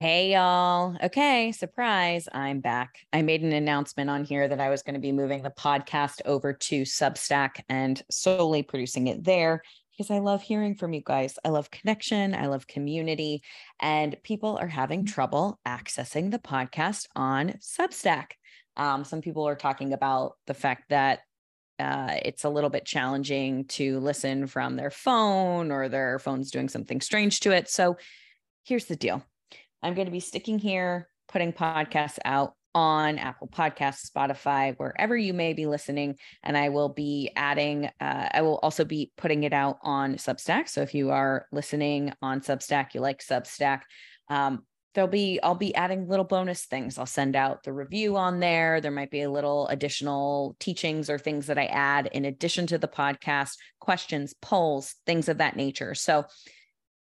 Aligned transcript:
Hey, 0.00 0.34
y'all. 0.34 0.96
Okay, 1.02 1.50
surprise. 1.50 2.28
I'm 2.32 2.60
back. 2.60 3.00
I 3.12 3.22
made 3.22 3.42
an 3.42 3.52
announcement 3.52 4.08
on 4.08 4.22
here 4.22 4.46
that 4.46 4.60
I 4.60 4.70
was 4.70 4.84
going 4.84 4.94
to 4.94 5.00
be 5.00 5.10
moving 5.10 5.42
the 5.42 5.50
podcast 5.50 6.20
over 6.24 6.52
to 6.52 6.82
Substack 6.82 7.62
and 7.68 8.00
solely 8.08 8.62
producing 8.62 9.08
it 9.08 9.24
there 9.24 9.60
because 9.90 10.12
I 10.12 10.20
love 10.20 10.40
hearing 10.40 10.76
from 10.76 10.92
you 10.92 11.02
guys. 11.04 11.36
I 11.44 11.48
love 11.48 11.72
connection, 11.72 12.32
I 12.32 12.46
love 12.46 12.68
community, 12.68 13.42
and 13.80 14.14
people 14.22 14.56
are 14.58 14.68
having 14.68 15.04
trouble 15.04 15.58
accessing 15.66 16.30
the 16.30 16.38
podcast 16.38 17.08
on 17.16 17.54
Substack. 17.60 18.34
Um, 18.76 19.02
some 19.02 19.20
people 19.20 19.48
are 19.48 19.56
talking 19.56 19.94
about 19.94 20.34
the 20.46 20.54
fact 20.54 20.90
that 20.90 21.22
uh, 21.80 22.14
it's 22.24 22.44
a 22.44 22.50
little 22.50 22.70
bit 22.70 22.84
challenging 22.84 23.64
to 23.64 23.98
listen 23.98 24.46
from 24.46 24.76
their 24.76 24.92
phone 24.92 25.72
or 25.72 25.88
their 25.88 26.20
phone's 26.20 26.52
doing 26.52 26.68
something 26.68 27.00
strange 27.00 27.40
to 27.40 27.50
it. 27.50 27.68
So 27.68 27.96
here's 28.62 28.84
the 28.84 28.94
deal 28.94 29.24
I'm 29.82 29.94
going 29.94 30.06
to 30.06 30.12
be 30.12 30.20
sticking 30.20 30.58
here, 30.58 31.08
putting 31.28 31.52
podcasts 31.52 32.18
out 32.24 32.54
on 32.74 33.18
Apple 33.18 33.48
Podcasts, 33.48 34.10
Spotify, 34.10 34.74
wherever 34.76 35.16
you 35.16 35.32
may 35.32 35.52
be 35.52 35.66
listening. 35.66 36.16
And 36.42 36.56
I 36.56 36.68
will 36.68 36.90
be 36.90 37.30
adding, 37.34 37.86
uh, 38.00 38.28
I 38.32 38.42
will 38.42 38.58
also 38.62 38.84
be 38.84 39.10
putting 39.16 39.44
it 39.44 39.52
out 39.52 39.78
on 39.82 40.14
Substack. 40.14 40.68
So 40.68 40.82
if 40.82 40.94
you 40.94 41.10
are 41.10 41.46
listening 41.50 42.12
on 42.22 42.40
Substack, 42.40 42.94
you 42.94 43.00
like 43.00 43.20
Substack, 43.20 43.82
um, 44.28 44.64
there'll 44.94 45.08
be, 45.08 45.40
I'll 45.42 45.54
be 45.54 45.74
adding 45.74 46.08
little 46.08 46.24
bonus 46.24 46.66
things. 46.66 46.98
I'll 46.98 47.06
send 47.06 47.36
out 47.36 47.62
the 47.62 47.72
review 47.72 48.16
on 48.16 48.40
there. 48.40 48.80
There 48.80 48.90
might 48.90 49.10
be 49.10 49.22
a 49.22 49.30
little 49.30 49.66
additional 49.68 50.56
teachings 50.60 51.08
or 51.08 51.18
things 51.18 51.46
that 51.46 51.58
I 51.58 51.66
add 51.66 52.08
in 52.12 52.24
addition 52.24 52.66
to 52.68 52.78
the 52.78 52.88
podcast, 52.88 53.52
questions, 53.80 54.34
polls, 54.40 54.94
things 55.06 55.28
of 55.28 55.38
that 55.38 55.56
nature. 55.56 55.94
So 55.94 56.26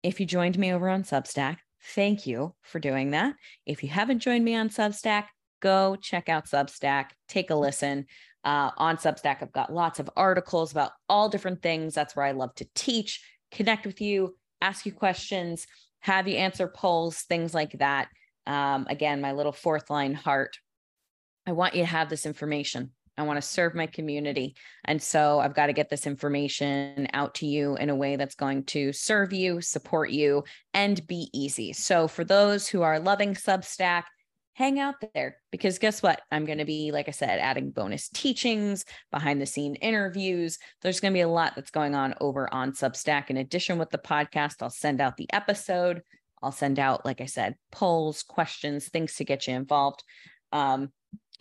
if 0.02 0.20
you 0.20 0.26
joined 0.26 0.58
me 0.58 0.74
over 0.74 0.90
on 0.90 1.04
Substack, 1.04 1.58
Thank 1.88 2.26
you 2.26 2.56
for 2.62 2.80
doing 2.80 3.12
that. 3.12 3.36
If 3.66 3.84
you 3.84 3.90
haven't 3.90 4.20
joined 4.20 4.46
me 4.46 4.56
on 4.56 4.70
Substack, 4.70 5.26
go 5.62 5.96
check 5.96 6.30
out 6.30 6.46
Substack, 6.46 7.08
take 7.28 7.50
a 7.50 7.56
listen. 7.56 8.06
Uh, 8.44 8.72
on 8.78 8.98
Substack, 8.98 9.38
I've 9.42 9.52
got 9.54 9.74
lots 9.74 10.00
of 10.00 10.10
articles 10.16 10.72
about 10.72 10.92
all 11.08 11.30
different 11.30 11.62
things. 11.62 11.94
That's 11.94 12.16
where 12.16 12.26
I 12.26 12.32
love 12.32 12.54
to 12.56 12.68
teach, 12.76 13.22
connect 13.52 13.86
with 13.86 14.02
you, 14.02 14.36
ask 14.62 14.86
you 14.86 14.92
questions, 14.92 15.68
have 16.02 16.28
you 16.28 16.36
answer 16.36 16.68
polls, 16.68 17.22
things 17.22 17.54
like 17.54 17.72
that. 17.80 18.10
Um, 18.46 18.86
again, 18.90 19.22
my 19.22 19.32
little 19.32 19.54
fourth 19.54 19.90
line 19.90 20.14
heart. 20.14 20.58
I 21.46 21.54
want 21.54 21.76
you 21.76 21.82
to 21.82 21.88
have 21.88 22.10
this 22.10 22.26
information. 22.26 22.92
I 23.18 23.24
want 23.24 23.38
to 23.38 23.48
serve 23.48 23.76
my 23.76 23.86
community. 23.86 24.56
And 24.86 25.02
so 25.02 25.40
I've 25.40 25.54
got 25.54 25.68
to 25.68 25.74
get 25.74 25.90
this 25.90 26.08
information 26.08 27.08
out 27.14 27.36
to 27.36 27.46
you 27.46 27.76
in 27.78 27.90
a 27.90 27.96
way 27.96 28.16
that's 28.16 28.36
going 28.36 28.66
to 28.66 28.92
serve 28.92 29.34
you, 29.34 29.62
support 29.62 30.10
you, 30.10 30.44
and 30.74 31.06
be 31.06 31.30
easy. 31.34 31.74
So 31.74 32.08
for 32.08 32.24
those 32.24 32.68
who 32.68 32.82
are 32.82 33.00
loving 33.00 33.36
Substack, 33.36 34.04
hang 34.56 34.80
out 34.80 34.96
there 35.14 35.38
because 35.52 35.80
guess 35.80 36.04
what? 36.04 36.22
I'm 36.32 36.46
going 36.46 36.60
to 36.60 36.66
be, 36.66 36.92
like 36.92 37.08
I 37.08 37.12
said, 37.12 37.40
adding 37.40 37.72
bonus 37.72 38.10
teachings, 38.10 38.86
behind 39.12 39.42
the 39.42 39.46
scene 39.46 39.76
interviews. 39.76 40.58
There's 40.82 41.00
going 41.00 41.12
to 41.14 41.18
be 41.18 41.22
a 41.22 41.28
lot 41.28 41.54
that's 41.56 41.72
going 41.72 41.96
on 41.96 42.14
over 42.22 42.52
on 42.54 42.74
Substack. 42.74 43.30
In 43.30 43.38
addition 43.38 43.78
with 43.78 43.90
the 43.90 43.98
podcast, 43.98 44.56
I'll 44.62 44.70
send 44.70 45.02
out 45.02 45.18
the 45.18 45.32
episode. 45.34 46.02
I'll 46.42 46.52
send 46.52 46.78
out, 46.78 47.06
like 47.06 47.22
I 47.22 47.26
said, 47.26 47.56
polls, 47.72 48.22
questions, 48.22 48.90
things 48.90 49.16
to 49.16 49.26
get 49.26 49.48
you 49.48 49.56
involved. 49.56 50.04
Um, 50.52 50.92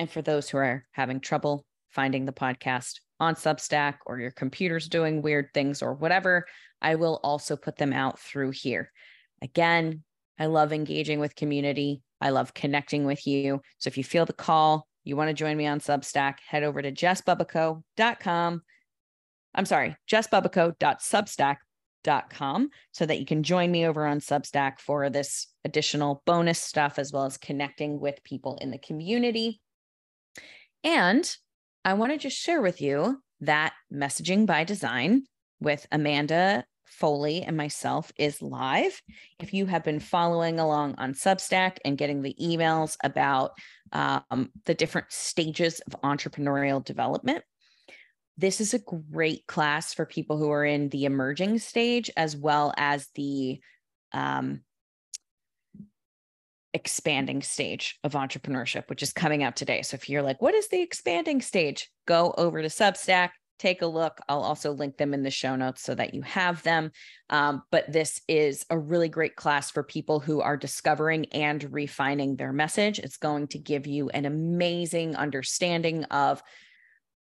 and 0.03 0.11
for 0.11 0.21
those 0.21 0.51
who 0.51 0.59
are 0.59 0.85
having 0.91 1.21
trouble 1.21 1.65
finding 1.91 2.25
the 2.25 2.33
podcast 2.33 2.99
on 3.21 3.37
Substack 3.37 3.99
or 4.05 4.19
your 4.19 4.33
computer's 4.33 4.89
doing 4.89 5.23
weird 5.23 5.51
things 5.55 5.81
or 5.81 5.95
whatever, 5.95 6.45
I 6.81 6.97
will 6.97 7.21
also 7.23 7.55
put 7.55 7.77
them 7.77 7.93
out 7.93 8.19
through 8.19 8.51
here. 8.51 8.91
Again, 9.43 10.03
I 10.41 10.47
love 10.47 10.73
engaging 10.73 11.21
with 11.21 11.37
community. 11.37 12.03
I 12.21 12.31
love 12.31 12.53
connecting 12.53 13.05
with 13.05 13.29
you. 13.29 13.61
So 13.79 13.87
if 13.87 13.97
you 13.97 14.03
feel 14.03 14.27
the 14.27 14.33
call, 14.33 14.89
you 15.05 15.15
want 15.15 15.29
to 15.29 15.35
join 15.35 15.57
me 15.57 15.69
on 15.69 15.79
Substack, 15.79 16.39
head 16.49 16.65
over 16.65 16.83
to 16.83 16.91
jessbubico.com. 16.91 18.63
I'm 19.55 19.67
sorry, 19.67 19.95
jessbubico.substack.com 20.11 22.71
so 22.91 23.07
that 23.07 23.21
you 23.21 23.27
can 23.27 23.45
join 23.45 23.71
me 23.71 23.87
over 23.87 24.05
on 24.05 24.19
Substack 24.19 24.81
for 24.81 25.09
this 25.11 25.47
additional 25.65 26.25
bonus 26.27 26.61
stuff 26.61 26.99
as 26.99 27.13
well 27.13 27.25
as 27.25 27.37
connecting 27.37 28.01
with 28.01 28.25
people 28.25 28.59
in 28.61 28.73
the 28.73 28.79
community. 28.79 29.62
And 30.85 31.37
I 31.85 31.95
want 31.95 32.21
to 32.21 32.31
share 32.31 32.61
with 32.61 32.81
you 32.81 33.23
that 33.41 33.73
messaging 33.93 34.47
by 34.47 34.65
design 34.65 35.25
with 35.61 35.87
Amanda 35.91 36.65
Foley 36.87 37.43
and 37.43 37.57
myself 37.57 38.13
is 38.19 38.43
live. 38.43 39.01
If 39.41 39.55
you 39.55 39.67
have 39.67 39.83
been 39.83 40.01
following 40.01 40.61
along 40.61 40.97
on 40.99 41.15
Substack 41.15 41.79
and 41.85 41.97
getting 41.99 42.23
the 42.23 42.37
emails 42.41 42.97
about 43.03 43.53
um, 43.93 44.51
the 44.67 44.75
different 44.75 45.11
stages 45.11 45.81
of 45.81 46.01
entrepreneurial 46.03 46.85
development, 46.85 47.45
this 48.37 48.61
is 48.61 48.75
a 48.75 48.79
great 48.79 49.47
class 49.47 49.95
for 49.95 50.07
people 50.07 50.39
who 50.39 50.51
are 50.51 50.65
in 50.65 50.89
the 50.89 51.05
emerging 51.05 51.59
stage 51.59 52.11
as 52.17 52.37
well 52.37 52.73
as 52.77 53.09
the 53.15 53.61
um, 54.13 54.61
expanding 56.75 57.43
stage 57.43 57.99
of 58.05 58.13
entrepreneurship, 58.13 58.89
which 58.89 59.03
is 59.03 59.13
coming 59.13 59.43
out 59.43 59.57
today. 59.57 59.83
So 59.83 59.95
if 59.95 60.09
you're 60.09 60.23
like, 60.23 60.41
what 60.41 60.55
is 60.55 60.69
the 60.69 60.81
expanding 60.81 61.41
stage? 61.41 61.91
Go 62.07 62.35
over 62.37 62.63
to 62.63 62.69
Substack, 62.69 63.31
take 63.59 63.83
a 63.83 63.87
look. 63.87 64.19
I'll 64.29 64.43
also 64.43 64.73
link 64.73 64.97
them 64.97 65.15
in 65.15 65.23
the 65.23 65.31
show 65.31 65.55
notes 65.55 65.83
so 65.83 65.95
that 65.95 66.15
you 66.15 66.23
have 66.23 66.63
them. 66.63 66.91
Um, 67.31 67.63
but 67.71 67.93
this 67.93 68.21
is 68.27 68.67
a 68.71 68.79
really 68.79 69.09
great 69.09 69.37
class 69.37 69.71
for 69.71 69.83
people 69.83 70.19
who 70.19 70.41
are 70.41 70.57
discovering 70.57 71.27
and 71.27 71.73
refining 71.73 72.37
their 72.37 72.53
message. 72.53 72.99
It's 72.99 73.19
going 73.19 73.49
to 73.49 73.59
give 73.59 73.87
you 73.87 74.09
an 74.11 74.25
amazing 74.25 75.15
understanding 75.15 76.05
of 76.05 76.43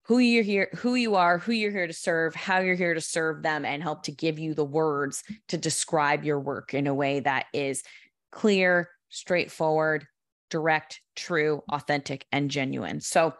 who 0.07 0.19
you're 0.19 0.43
here, 0.43 0.69
who 0.77 0.95
you 0.95 1.15
are, 1.15 1.39
who 1.39 1.53
you're 1.53 1.71
here 1.71 1.87
to 1.87 1.93
serve, 1.93 2.35
how 2.35 2.59
you're 2.59 2.75
here 2.75 2.95
to 2.95 3.01
serve 3.01 3.43
them, 3.43 3.65
and 3.65 3.83
help 3.83 4.03
to 4.05 4.13
give 4.13 4.39
you 4.39 4.53
the 4.53 4.65
words 4.65 5.23
to 5.49 5.57
describe 5.57 6.25
your 6.25 6.41
work 6.41 6.75
in 6.75 6.87
a 6.87 6.95
way 6.95 7.21
that 7.21 7.47
is 7.53 7.83
clear, 8.33 8.89
straightforward, 9.13 10.05
direct, 10.51 11.01
true, 11.15 11.63
authentic, 11.71 12.27
and 12.33 12.51
genuine. 12.51 13.01
So 13.01 13.35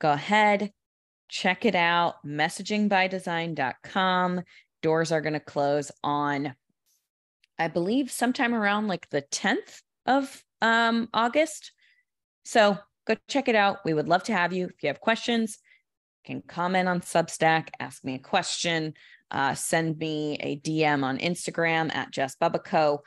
go 0.00 0.12
ahead, 0.12 0.72
check 1.28 1.66
it 1.66 1.74
out. 1.74 2.14
Messagingbydesign.com. 2.24 4.42
Doors 4.82 5.12
are 5.12 5.20
going 5.20 5.34
to 5.34 5.40
close 5.40 5.92
on, 6.02 6.54
I 7.58 7.68
believe, 7.68 8.10
sometime 8.10 8.54
around 8.54 8.88
like 8.88 9.10
the 9.10 9.20
10th 9.22 9.82
of 10.06 10.42
um, 10.62 11.10
August. 11.12 11.72
So 12.44 12.78
go 13.06 13.16
check 13.28 13.48
it 13.48 13.54
out. 13.54 13.80
We 13.84 13.92
would 13.92 14.08
love 14.08 14.22
to 14.24 14.32
have 14.32 14.54
you. 14.54 14.64
If 14.66 14.82
you 14.82 14.86
have 14.86 15.00
questions, 15.00 15.58
can 16.24 16.42
comment 16.42 16.88
on 16.88 17.00
Substack, 17.00 17.68
ask 17.78 18.04
me 18.04 18.14
a 18.14 18.18
question, 18.18 18.94
uh, 19.30 19.54
send 19.54 19.98
me 19.98 20.36
a 20.40 20.58
DM 20.58 21.02
on 21.02 21.18
Instagram 21.18 21.94
at 21.94 22.10
Jess 22.10 22.36
Bubico. 22.36 22.98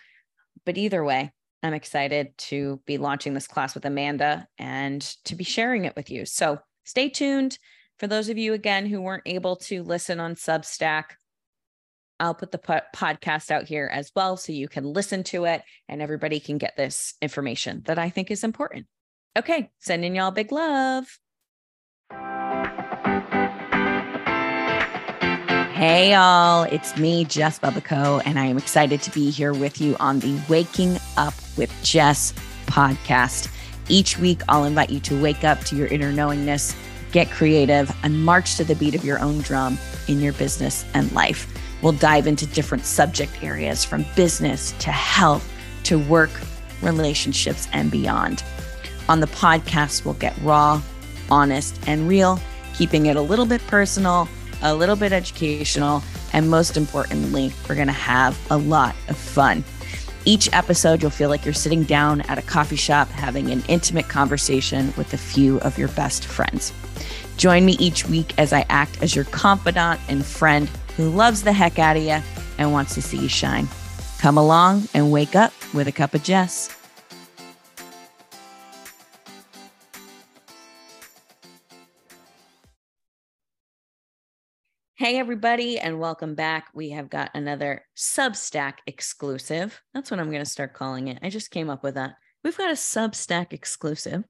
But 0.65 0.77
either 0.77 1.03
way, 1.03 1.31
I'm 1.63 1.73
excited 1.73 2.37
to 2.37 2.81
be 2.85 2.97
launching 2.97 3.33
this 3.33 3.47
class 3.47 3.73
with 3.73 3.85
Amanda 3.85 4.47
and 4.59 5.01
to 5.23 5.35
be 5.35 5.45
sharing 5.45 5.85
it 5.85 5.95
with 5.95 6.09
you. 6.09 6.25
So 6.25 6.59
stay 6.83 7.07
tuned. 7.07 7.57
For 7.99 8.07
those 8.07 8.27
of 8.27 8.37
you, 8.37 8.53
again, 8.53 8.85
who 8.85 9.01
weren't 9.01 9.23
able 9.25 9.55
to 9.57 9.81
listen 9.81 10.19
on 10.19 10.35
Substack, 10.35 11.05
I'll 12.19 12.35
put 12.35 12.51
the 12.51 12.57
po- 12.57 12.81
podcast 12.95 13.49
out 13.49 13.65
here 13.65 13.89
as 13.91 14.11
well 14.15 14.35
so 14.35 14.51
you 14.51 14.67
can 14.67 14.83
listen 14.83 15.23
to 15.25 15.45
it 15.45 15.63
and 15.87 16.01
everybody 16.01 16.39
can 16.39 16.57
get 16.57 16.75
this 16.75 17.13
information 17.21 17.81
that 17.85 17.97
I 17.97 18.09
think 18.09 18.29
is 18.29 18.43
important. 18.43 18.87
Okay, 19.37 19.71
sending 19.79 20.15
y'all 20.15 20.31
big 20.31 20.51
love. 20.51 21.17
Hey, 25.85 26.13
y'all, 26.13 26.63
it's 26.63 26.95
me, 26.95 27.25
Jess 27.25 27.59
Bubico, 27.59 28.21
and 28.23 28.39
I 28.39 28.45
am 28.45 28.57
excited 28.57 29.01
to 29.01 29.11
be 29.11 29.29
here 29.29 29.51
with 29.51 29.81
you 29.81 29.97
on 29.99 30.19
the 30.19 30.41
Waking 30.47 30.97
Up 31.17 31.33
with 31.57 31.69
Jess 31.83 32.33
podcast. 32.67 33.53
Each 33.89 34.17
week, 34.17 34.39
I'll 34.47 34.63
invite 34.63 34.91
you 34.91 35.01
to 35.01 35.21
wake 35.21 35.43
up 35.43 35.59
to 35.65 35.75
your 35.75 35.87
inner 35.87 36.13
knowingness, 36.13 36.73
get 37.11 37.29
creative, 37.31 37.93
and 38.01 38.23
march 38.23 38.55
to 38.55 38.63
the 38.63 38.75
beat 38.75 38.95
of 38.95 39.03
your 39.03 39.19
own 39.19 39.39
drum 39.39 39.77
in 40.07 40.21
your 40.21 40.31
business 40.31 40.85
and 40.93 41.11
life. 41.11 41.53
We'll 41.81 41.91
dive 41.91 42.27
into 42.27 42.45
different 42.45 42.85
subject 42.85 43.43
areas 43.43 43.83
from 43.83 44.05
business 44.15 44.71
to 44.79 44.89
health 44.89 45.45
to 45.83 45.99
work, 45.99 46.31
relationships, 46.81 47.67
and 47.73 47.91
beyond. 47.91 48.41
On 49.09 49.19
the 49.19 49.27
podcast, 49.27 50.05
we'll 50.05 50.13
get 50.13 50.37
raw, 50.43 50.81
honest, 51.29 51.77
and 51.87 52.07
real, 52.07 52.39
keeping 52.73 53.07
it 53.07 53.17
a 53.17 53.21
little 53.21 53.45
bit 53.45 53.59
personal 53.67 54.29
a 54.63 54.73
little 54.73 54.95
bit 54.95 55.13
educational, 55.13 56.01
and 56.33 56.49
most 56.49 56.75
importantly, 56.77 57.51
we're 57.69 57.75
going 57.75 57.87
to 57.87 57.93
have 57.93 58.37
a 58.49 58.57
lot 58.57 58.95
of 59.09 59.17
fun. 59.17 59.63
Each 60.25 60.51
episode, 60.53 61.01
you'll 61.01 61.11
feel 61.11 61.29
like 61.29 61.43
you're 61.43 61.53
sitting 61.53 61.83
down 61.83 62.21
at 62.21 62.37
a 62.37 62.41
coffee 62.41 62.77
shop 62.77 63.09
having 63.09 63.51
an 63.51 63.61
intimate 63.67 64.07
conversation 64.07 64.93
with 64.97 65.13
a 65.13 65.17
few 65.17 65.59
of 65.59 65.77
your 65.77 65.89
best 65.89 66.25
friends. 66.25 66.71
Join 67.35 67.65
me 67.65 67.73
each 67.73 68.07
week 68.07 68.33
as 68.37 68.53
I 68.53 68.65
act 68.69 69.01
as 69.03 69.15
your 69.15 69.25
confidant 69.25 69.99
and 70.07 70.25
friend 70.25 70.69
who 70.95 71.09
loves 71.09 71.43
the 71.43 71.51
heck 71.51 71.77
out 71.77 71.97
of 71.97 72.03
you 72.03 72.19
and 72.57 72.71
wants 72.71 72.93
to 72.95 73.01
see 73.01 73.17
you 73.17 73.27
shine. 73.27 73.67
Come 74.19 74.37
along 74.37 74.87
and 74.93 75.11
wake 75.11 75.35
up 75.35 75.51
with 75.73 75.87
a 75.87 75.91
cup 75.91 76.13
of 76.13 76.23
Jess. 76.23 76.69
Hey, 85.03 85.19
everybody, 85.19 85.79
and 85.79 85.99
welcome 85.99 86.33
back. 86.33 86.69
We 86.73 86.91
have 86.91 87.09
got 87.09 87.29
another 87.33 87.83
Substack 87.93 88.75
exclusive. 88.87 89.81
That's 89.93 90.09
what 90.09 90.21
I'm 90.21 90.31
going 90.31 90.41
to 90.41 90.49
start 90.49 90.73
calling 90.73 91.09
it. 91.09 91.19
I 91.21 91.29
just 91.29 91.51
came 91.51 91.69
up 91.69 91.83
with 91.83 91.95
that. 91.95 92.11
We've 92.41 92.57
got 92.57 92.69
a 92.69 92.75
Substack 92.75 93.51
exclusive. 93.51 94.23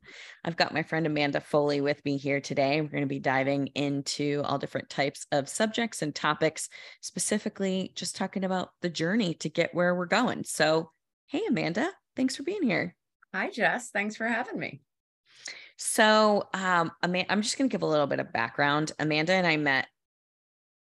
I've 0.43 0.57
got 0.57 0.73
my 0.73 0.81
friend 0.81 1.05
Amanda 1.05 1.41
Foley 1.41 1.79
with 1.79 2.03
me 2.05 2.17
here 2.17 2.41
today. 2.41 2.81
We're 2.81 2.87
going 2.87 3.03
to 3.03 3.07
be 3.07 3.19
diving 3.19 3.67
into 3.75 4.41
all 4.45 4.57
different 4.57 4.89
types 4.89 5.27
of 5.31 5.47
subjects 5.47 6.01
and 6.01 6.15
topics, 6.15 6.69
specifically 7.01 7.91
just 7.93 8.15
talking 8.15 8.43
about 8.43 8.71
the 8.81 8.89
journey 8.89 9.35
to 9.35 9.49
get 9.49 9.75
where 9.75 9.93
we're 9.93 10.07
going. 10.07 10.43
So, 10.43 10.89
hey, 11.27 11.43
Amanda, 11.47 11.91
thanks 12.15 12.35
for 12.35 12.41
being 12.41 12.63
here. 12.63 12.95
Hi, 13.31 13.51
Jess. 13.51 13.91
Thanks 13.91 14.15
for 14.15 14.25
having 14.25 14.57
me. 14.57 14.81
So, 15.77 16.47
um, 16.55 16.91
Amanda, 17.03 17.31
I'm 17.31 17.43
just 17.43 17.59
going 17.59 17.69
to 17.69 17.71
give 17.71 17.83
a 17.83 17.87
little 17.87 18.07
bit 18.07 18.19
of 18.19 18.33
background. 18.33 18.91
Amanda 18.97 19.33
and 19.33 19.45
I 19.45 19.57
met 19.57 19.85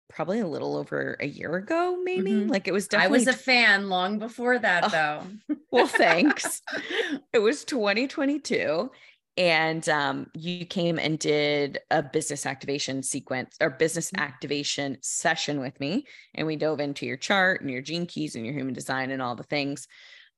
probably 0.08 0.40
a 0.40 0.46
little 0.46 0.76
over 0.76 1.16
a 1.20 1.26
year 1.26 1.56
ago, 1.56 1.98
maybe. 2.02 2.32
Mm-hmm. 2.32 2.50
Like 2.50 2.68
it 2.68 2.72
was 2.72 2.88
definitely. 2.88 3.16
I 3.16 3.18
was 3.18 3.26
a 3.28 3.32
fan 3.32 3.88
long 3.88 4.18
before 4.18 4.58
that, 4.58 4.84
oh, 4.84 4.88
though. 4.88 5.56
well, 5.70 5.86
thanks. 5.86 6.62
it 7.32 7.38
was 7.38 7.64
2022. 7.64 8.90
And 9.36 9.88
um, 9.88 10.26
you 10.34 10.66
came 10.66 10.98
and 10.98 11.16
did 11.16 11.78
a 11.92 12.02
business 12.02 12.44
activation 12.44 13.04
sequence 13.04 13.56
or 13.60 13.70
business 13.70 14.10
mm-hmm. 14.10 14.22
activation 14.22 14.98
session 15.00 15.60
with 15.60 15.78
me. 15.78 16.06
And 16.34 16.46
we 16.46 16.56
dove 16.56 16.80
into 16.80 17.06
your 17.06 17.16
chart 17.16 17.60
and 17.60 17.70
your 17.70 17.82
gene 17.82 18.06
keys 18.06 18.34
and 18.34 18.44
your 18.44 18.54
human 18.54 18.74
design 18.74 19.12
and 19.12 19.22
all 19.22 19.36
the 19.36 19.44
things. 19.44 19.86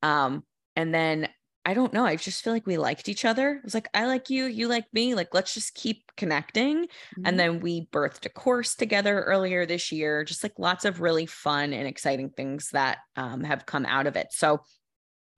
Um, 0.02 0.44
and 0.76 0.94
then 0.94 1.28
I 1.64 1.74
don't 1.74 1.92
know. 1.92 2.06
I 2.06 2.16
just 2.16 2.42
feel 2.42 2.54
like 2.54 2.66
we 2.66 2.78
liked 2.78 3.08
each 3.08 3.24
other. 3.24 3.52
It 3.52 3.64
was 3.64 3.74
like, 3.74 3.88
I 3.92 4.06
like 4.06 4.30
you, 4.30 4.46
you 4.46 4.66
like 4.66 4.86
me. 4.94 5.14
Like, 5.14 5.34
let's 5.34 5.52
just 5.52 5.74
keep 5.74 6.10
connecting. 6.16 6.84
Mm-hmm. 6.84 7.26
And 7.26 7.38
then 7.38 7.60
we 7.60 7.86
birthed 7.92 8.24
a 8.24 8.30
course 8.30 8.74
together 8.74 9.20
earlier 9.22 9.66
this 9.66 9.92
year, 9.92 10.24
just 10.24 10.42
like 10.42 10.58
lots 10.58 10.86
of 10.86 11.02
really 11.02 11.26
fun 11.26 11.72
and 11.74 11.86
exciting 11.86 12.30
things 12.30 12.70
that 12.70 12.98
um, 13.14 13.44
have 13.44 13.66
come 13.66 13.84
out 13.84 14.06
of 14.06 14.16
it. 14.16 14.28
So 14.30 14.62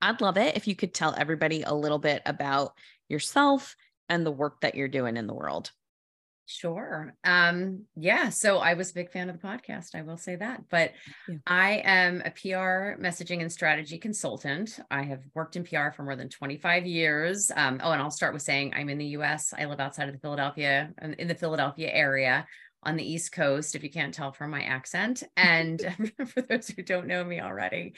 I'd 0.01 0.21
love 0.21 0.37
it 0.37 0.55
if 0.55 0.67
you 0.67 0.75
could 0.75 0.93
tell 0.93 1.13
everybody 1.17 1.63
a 1.63 1.73
little 1.73 1.99
bit 1.99 2.21
about 2.25 2.71
yourself 3.09 3.75
and 4.07 4.25
the 4.25 4.31
work 4.31 4.61
that 4.61 4.75
you're 4.75 4.87
doing 4.87 5.17
in 5.17 5.27
the 5.27 5.33
world. 5.33 5.71
Sure. 6.45 7.15
Um, 7.23 7.85
yeah. 7.95 8.29
So 8.29 8.57
I 8.57 8.73
was 8.73 8.91
a 8.91 8.93
big 8.93 9.11
fan 9.11 9.29
of 9.29 9.39
the 9.39 9.47
podcast. 9.47 9.95
I 9.95 10.01
will 10.01 10.17
say 10.17 10.35
that. 10.35 10.63
But 10.69 10.91
yeah. 11.27 11.37
I 11.47 11.81
am 11.85 12.21
a 12.25 12.31
PR 12.31 13.01
messaging 13.01 13.41
and 13.41 13.51
strategy 13.51 13.97
consultant. 13.97 14.79
I 14.91 15.03
have 15.03 15.21
worked 15.33 15.55
in 15.55 15.63
PR 15.63 15.91
for 15.95 16.03
more 16.03 16.17
than 16.17 16.29
25 16.29 16.85
years. 16.85 17.49
Um, 17.55 17.79
oh, 17.81 17.91
and 17.91 18.01
I'll 18.01 18.11
start 18.11 18.33
with 18.33 18.41
saying 18.41 18.73
I'm 18.75 18.89
in 18.89 18.97
the 18.97 19.17
US. 19.17 19.53
I 19.57 19.65
live 19.65 19.79
outside 19.79 20.09
of 20.09 20.13
the 20.13 20.19
Philadelphia, 20.19 20.91
in 21.17 21.27
the 21.27 21.35
Philadelphia 21.35 21.89
area 21.89 22.45
on 22.85 22.97
the 22.97 23.09
East 23.09 23.31
Coast, 23.31 23.75
if 23.75 23.83
you 23.83 23.89
can't 23.89 24.13
tell 24.13 24.33
from 24.33 24.51
my 24.51 24.63
accent. 24.63 25.23
And 25.37 25.81
for 26.27 26.41
those 26.41 26.67
who 26.67 26.83
don't 26.83 27.07
know 27.07 27.23
me 27.23 27.39
already, 27.39 27.93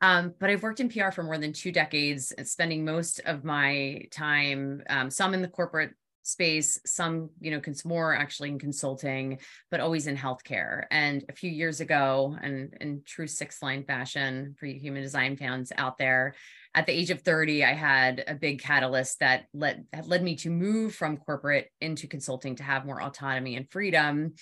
um, 0.00 0.34
but 0.38 0.48
I've 0.48 0.62
worked 0.62 0.80
in 0.80 0.88
PR 0.88 1.10
for 1.10 1.22
more 1.22 1.38
than 1.38 1.52
two 1.52 1.72
decades, 1.72 2.32
spending 2.44 2.84
most 2.84 3.20
of 3.26 3.44
my 3.44 4.04
time, 4.10 4.82
um, 4.88 5.10
some 5.10 5.34
in 5.34 5.42
the 5.42 5.48
corporate 5.48 5.92
space, 6.30 6.80
some, 6.86 7.30
you 7.40 7.50
know, 7.50 7.60
cons- 7.60 7.84
more 7.84 8.14
actually 8.14 8.48
in 8.48 8.58
consulting, 8.58 9.38
but 9.70 9.80
always 9.80 10.06
in 10.06 10.16
healthcare. 10.16 10.84
And 10.90 11.24
a 11.28 11.32
few 11.32 11.50
years 11.50 11.80
ago, 11.80 12.36
and 12.40 12.74
in 12.80 13.02
true 13.04 13.26
six 13.26 13.62
line 13.62 13.84
fashion 13.84 14.54
for 14.58 14.66
human 14.66 15.02
design 15.02 15.36
fans 15.36 15.72
out 15.76 15.98
there, 15.98 16.34
at 16.74 16.86
the 16.86 16.92
age 16.92 17.10
of 17.10 17.22
30, 17.22 17.64
I 17.64 17.72
had 17.72 18.24
a 18.26 18.34
big 18.34 18.60
catalyst 18.60 19.20
that 19.20 19.46
led 19.52 19.86
that 19.92 20.06
led 20.06 20.22
me 20.22 20.36
to 20.36 20.50
move 20.50 20.94
from 20.94 21.16
corporate 21.16 21.68
into 21.80 22.06
consulting 22.06 22.56
to 22.56 22.62
have 22.62 22.86
more 22.86 23.02
autonomy 23.02 23.56
and 23.56 23.70
freedom. 23.70 24.34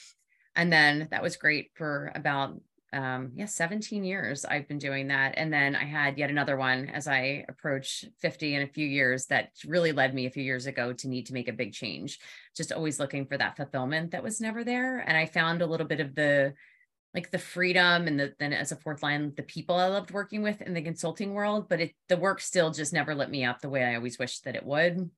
And 0.54 0.72
then 0.72 1.08
that 1.10 1.22
was 1.22 1.36
great 1.36 1.70
for 1.74 2.12
about 2.14 2.60
um 2.92 3.32
yeah 3.34 3.44
17 3.44 4.02
years 4.02 4.44
i've 4.46 4.66
been 4.66 4.78
doing 4.78 5.08
that 5.08 5.34
and 5.36 5.52
then 5.52 5.76
i 5.76 5.84
had 5.84 6.16
yet 6.16 6.30
another 6.30 6.56
one 6.56 6.88
as 6.88 7.06
i 7.06 7.44
approach 7.48 8.04
50 8.20 8.54
in 8.54 8.62
a 8.62 8.66
few 8.66 8.86
years 8.86 9.26
that 9.26 9.50
really 9.66 9.92
led 9.92 10.14
me 10.14 10.26
a 10.26 10.30
few 10.30 10.42
years 10.42 10.66
ago 10.66 10.92
to 10.94 11.08
need 11.08 11.26
to 11.26 11.34
make 11.34 11.48
a 11.48 11.52
big 11.52 11.72
change 11.72 12.18
just 12.56 12.72
always 12.72 12.98
looking 12.98 13.26
for 13.26 13.36
that 13.36 13.56
fulfillment 13.56 14.12
that 14.12 14.22
was 14.22 14.40
never 14.40 14.64
there 14.64 15.00
and 15.00 15.16
i 15.18 15.26
found 15.26 15.60
a 15.60 15.66
little 15.66 15.86
bit 15.86 16.00
of 16.00 16.14
the 16.14 16.54
like 17.14 17.30
the 17.30 17.38
freedom 17.38 18.06
and 18.06 18.20
the, 18.20 18.34
then 18.38 18.52
as 18.52 18.72
a 18.72 18.76
fourth 18.76 19.02
line 19.02 19.32
the 19.36 19.42
people 19.42 19.76
i 19.76 19.86
loved 19.86 20.10
working 20.10 20.42
with 20.42 20.62
in 20.62 20.72
the 20.72 20.82
consulting 20.82 21.34
world 21.34 21.68
but 21.68 21.80
it 21.80 21.92
the 22.08 22.16
work 22.16 22.40
still 22.40 22.70
just 22.70 22.92
never 22.92 23.14
lit 23.14 23.30
me 23.30 23.44
up 23.44 23.60
the 23.60 23.68
way 23.68 23.84
i 23.84 23.96
always 23.96 24.18
wished 24.18 24.44
that 24.44 24.56
it 24.56 24.64
would 24.64 25.10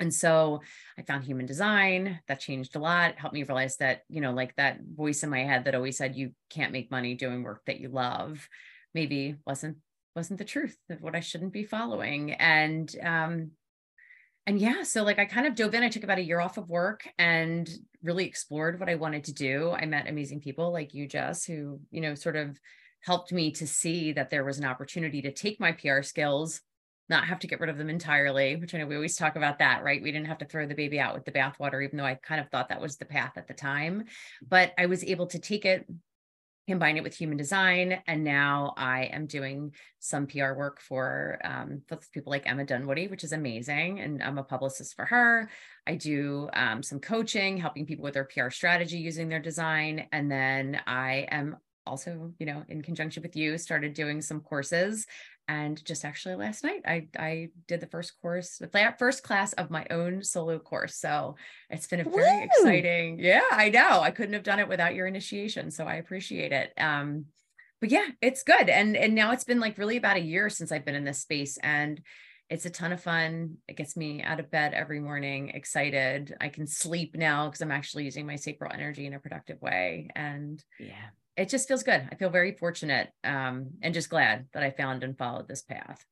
and 0.00 0.14
so 0.14 0.60
I 0.96 1.02
found 1.02 1.24
human 1.24 1.46
design 1.46 2.20
that 2.28 2.40
changed 2.40 2.76
a 2.76 2.78
lot, 2.78 3.10
it 3.10 3.18
helped 3.18 3.34
me 3.34 3.42
realize 3.42 3.76
that, 3.78 4.02
you 4.08 4.20
know, 4.20 4.32
like 4.32 4.54
that 4.56 4.78
voice 4.94 5.22
in 5.22 5.30
my 5.30 5.40
head 5.40 5.64
that 5.64 5.74
always 5.74 5.96
said 5.96 6.16
you 6.16 6.32
can't 6.50 6.72
make 6.72 6.90
money 6.90 7.14
doing 7.14 7.42
work 7.42 7.62
that 7.66 7.80
you 7.80 7.88
love, 7.88 8.48
maybe 8.94 9.36
wasn't 9.46 9.78
wasn't 10.14 10.38
the 10.38 10.44
truth 10.44 10.76
of 10.90 11.00
what 11.00 11.14
I 11.14 11.20
shouldn't 11.20 11.52
be 11.52 11.64
following. 11.64 12.32
And 12.32 12.94
um 13.02 13.50
and 14.46 14.58
yeah, 14.58 14.82
so 14.82 15.02
like 15.02 15.18
I 15.18 15.26
kind 15.26 15.46
of 15.46 15.54
dove 15.54 15.74
in. 15.74 15.82
I 15.82 15.90
took 15.90 16.04
about 16.04 16.18
a 16.18 16.24
year 16.24 16.40
off 16.40 16.56
of 16.56 16.70
work 16.70 17.06
and 17.18 17.68
really 18.02 18.24
explored 18.24 18.80
what 18.80 18.88
I 18.88 18.94
wanted 18.94 19.24
to 19.24 19.34
do. 19.34 19.72
I 19.72 19.84
met 19.84 20.08
amazing 20.08 20.40
people 20.40 20.72
like 20.72 20.94
you, 20.94 21.06
Jess, 21.06 21.44
who, 21.44 21.80
you 21.90 22.00
know, 22.00 22.14
sort 22.14 22.36
of 22.36 22.58
helped 23.00 23.30
me 23.32 23.50
to 23.52 23.66
see 23.66 24.12
that 24.12 24.30
there 24.30 24.44
was 24.44 24.58
an 24.58 24.64
opportunity 24.64 25.20
to 25.22 25.32
take 25.32 25.60
my 25.60 25.72
PR 25.72 26.02
skills 26.02 26.62
not 27.08 27.24
have 27.24 27.38
to 27.40 27.46
get 27.46 27.60
rid 27.60 27.70
of 27.70 27.78
them 27.78 27.88
entirely, 27.88 28.56
which 28.56 28.74
I 28.74 28.78
know 28.78 28.86
we 28.86 28.94
always 28.94 29.16
talk 29.16 29.36
about 29.36 29.58
that, 29.60 29.82
right? 29.82 30.02
We 30.02 30.12
didn't 30.12 30.26
have 30.26 30.38
to 30.38 30.44
throw 30.44 30.66
the 30.66 30.74
baby 30.74 31.00
out 31.00 31.14
with 31.14 31.24
the 31.24 31.32
bathwater, 31.32 31.82
even 31.84 31.96
though 31.96 32.04
I 32.04 32.14
kind 32.14 32.40
of 32.40 32.50
thought 32.50 32.68
that 32.68 32.80
was 32.80 32.96
the 32.96 33.06
path 33.06 33.32
at 33.36 33.48
the 33.48 33.54
time. 33.54 34.04
But 34.46 34.72
I 34.78 34.86
was 34.86 35.02
able 35.02 35.26
to 35.28 35.38
take 35.38 35.64
it, 35.64 35.86
combine 36.68 36.98
it 36.98 37.02
with 37.02 37.16
human 37.16 37.38
design, 37.38 38.02
and 38.06 38.24
now 38.24 38.74
I 38.76 39.04
am 39.04 39.26
doing 39.26 39.72
some 40.00 40.26
PR 40.26 40.52
work 40.52 40.80
for 40.80 41.38
um, 41.42 41.82
people 42.12 42.30
like 42.30 42.46
Emma 42.46 42.64
Dunwoody, 42.64 43.08
which 43.08 43.24
is 43.24 43.32
amazing. 43.32 44.00
And 44.00 44.22
I'm 44.22 44.36
a 44.36 44.44
publicist 44.44 44.94
for 44.94 45.06
her. 45.06 45.48
I 45.86 45.94
do 45.94 46.50
um, 46.52 46.82
some 46.82 47.00
coaching, 47.00 47.56
helping 47.56 47.86
people 47.86 48.04
with 48.04 48.14
their 48.14 48.24
PR 48.24 48.50
strategy 48.50 48.98
using 48.98 49.30
their 49.30 49.40
design. 49.40 50.06
And 50.12 50.30
then 50.30 50.80
I 50.86 51.26
am 51.30 51.56
also, 51.86 52.34
you 52.38 52.44
know, 52.44 52.62
in 52.68 52.82
conjunction 52.82 53.22
with 53.22 53.34
you, 53.34 53.56
started 53.56 53.94
doing 53.94 54.20
some 54.20 54.40
courses 54.42 55.06
and 55.48 55.82
just 55.84 56.04
actually 56.04 56.34
last 56.34 56.62
night 56.62 56.82
I 56.86 57.08
I 57.18 57.48
did 57.66 57.80
the 57.80 57.86
first 57.86 58.20
course, 58.20 58.58
the 58.58 58.94
first 58.98 59.22
class 59.22 59.54
of 59.54 59.70
my 59.70 59.86
own 59.90 60.22
solo 60.22 60.58
course. 60.58 60.96
So 60.96 61.36
it's 61.70 61.86
been 61.86 62.00
a 62.00 62.04
very 62.04 62.40
Woo! 62.40 62.44
exciting. 62.44 63.18
Yeah, 63.18 63.40
I 63.50 63.70
know. 63.70 64.00
I 64.00 64.10
couldn't 64.10 64.34
have 64.34 64.42
done 64.42 64.60
it 64.60 64.68
without 64.68 64.94
your 64.94 65.06
initiation, 65.06 65.70
so 65.70 65.84
I 65.86 65.94
appreciate 65.94 66.52
it. 66.52 66.72
Um, 66.78 67.26
but 67.80 67.90
yeah, 67.90 68.06
it's 68.20 68.42
good. 68.42 68.68
And 68.68 68.96
and 68.96 69.14
now 69.14 69.32
it's 69.32 69.44
been 69.44 69.60
like 69.60 69.78
really 69.78 69.96
about 69.96 70.16
a 70.16 70.20
year 70.20 70.50
since 70.50 70.70
I've 70.70 70.84
been 70.84 70.94
in 70.94 71.04
this 71.04 71.20
space, 71.20 71.58
and 71.62 72.00
it's 72.50 72.66
a 72.66 72.70
ton 72.70 72.92
of 72.92 73.02
fun. 73.02 73.58
It 73.68 73.76
gets 73.76 73.96
me 73.96 74.22
out 74.22 74.40
of 74.40 74.50
bed 74.50 74.74
every 74.74 75.00
morning, 75.00 75.50
excited. 75.50 76.34
I 76.40 76.48
can 76.48 76.66
sleep 76.66 77.14
now 77.14 77.46
because 77.46 77.60
I'm 77.60 77.72
actually 77.72 78.04
using 78.04 78.26
my 78.26 78.36
sacral 78.36 78.72
energy 78.72 79.06
in 79.06 79.14
a 79.14 79.18
productive 79.18 79.60
way. 79.60 80.08
And 80.14 80.62
yeah, 80.78 81.10
it 81.38 81.48
just 81.48 81.68
feels 81.68 81.84
good. 81.84 82.06
I 82.10 82.16
feel 82.16 82.30
very 82.30 82.52
fortunate 82.52 83.10
um, 83.22 83.68
and 83.80 83.94
just 83.94 84.10
glad 84.10 84.46
that 84.52 84.64
I 84.64 84.72
found 84.72 85.04
and 85.04 85.16
followed 85.16 85.46
this 85.46 85.62
path. 85.62 86.04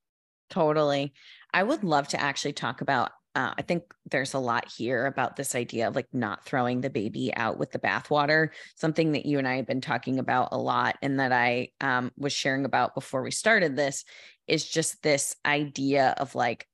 Totally. 0.49 1.13
I 1.53 1.65
would 1.65 1.83
love 1.83 2.09
to 2.09 2.21
actually 2.21 2.53
talk 2.53 2.81
about. 2.81 3.11
Uh, 3.35 3.53
I 3.59 3.63
think 3.63 3.83
there's 4.11 4.35
a 4.35 4.39
lot 4.39 4.71
here 4.71 5.05
about 5.05 5.35
this 5.35 5.55
idea 5.57 5.89
of 5.89 5.97
like 5.97 6.07
not 6.13 6.45
throwing 6.47 6.81
the 6.81 6.89
baby 6.89 7.35
out 7.35 7.59
with 7.59 7.73
the 7.73 7.79
bathwater, 7.81 8.51
something 8.77 9.13
that 9.13 9.27
you 9.27 9.39
and 9.39 9.49
I 9.49 9.57
have 9.57 9.67
been 9.67 9.81
talking 9.81 10.21
about 10.21 10.51
a 10.53 10.59
lot, 10.59 10.97
and 11.03 11.19
that 11.19 11.33
I 11.33 11.71
um, 11.81 12.13
was 12.17 12.33
sharing 12.33 12.65
about 12.65 12.95
before 12.95 13.23
we 13.23 13.33
started 13.33 13.75
this 13.75 14.05
is 14.47 14.67
just 14.67 15.03
this 15.03 15.35
idea 15.45 16.15
of 16.17 16.35
like 16.37 16.67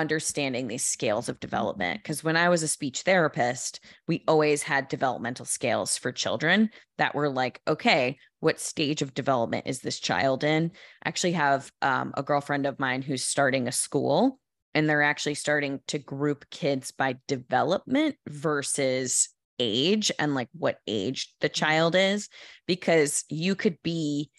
understanding 0.00 0.66
these 0.66 0.84
scales 0.84 1.28
of 1.28 1.38
development. 1.38 2.02
Because 2.02 2.24
when 2.24 2.36
I 2.36 2.48
was 2.48 2.62
a 2.62 2.68
speech 2.68 3.02
therapist, 3.02 3.80
we 4.08 4.24
always 4.26 4.62
had 4.62 4.88
developmental 4.88 5.44
scales 5.44 5.96
for 5.96 6.10
children 6.10 6.70
that 6.98 7.14
were 7.14 7.28
like, 7.28 7.60
okay, 7.68 8.18
what 8.40 8.58
stage 8.58 9.02
of 9.02 9.14
development 9.14 9.66
is 9.66 9.80
this 9.80 10.00
child 10.00 10.42
in? 10.42 10.72
I 11.04 11.08
actually 11.08 11.32
have 11.32 11.70
um, 11.82 12.12
a 12.16 12.22
girlfriend 12.22 12.66
of 12.66 12.80
mine 12.80 13.02
who's 13.02 13.22
starting 13.22 13.68
a 13.68 13.72
school 13.72 14.40
and 14.74 14.88
they're 14.88 15.02
actually 15.02 15.34
starting 15.34 15.80
to 15.88 15.98
group 15.98 16.48
kids 16.50 16.90
by 16.90 17.16
development 17.28 18.16
versus 18.28 19.28
age 19.58 20.10
and 20.18 20.34
like 20.34 20.48
what 20.52 20.78
age 20.86 21.34
the 21.40 21.48
mm-hmm. 21.48 21.54
child 21.54 21.94
is 21.94 22.28
because 22.66 23.24
you 23.28 23.54
could 23.54 23.76
be 23.82 24.30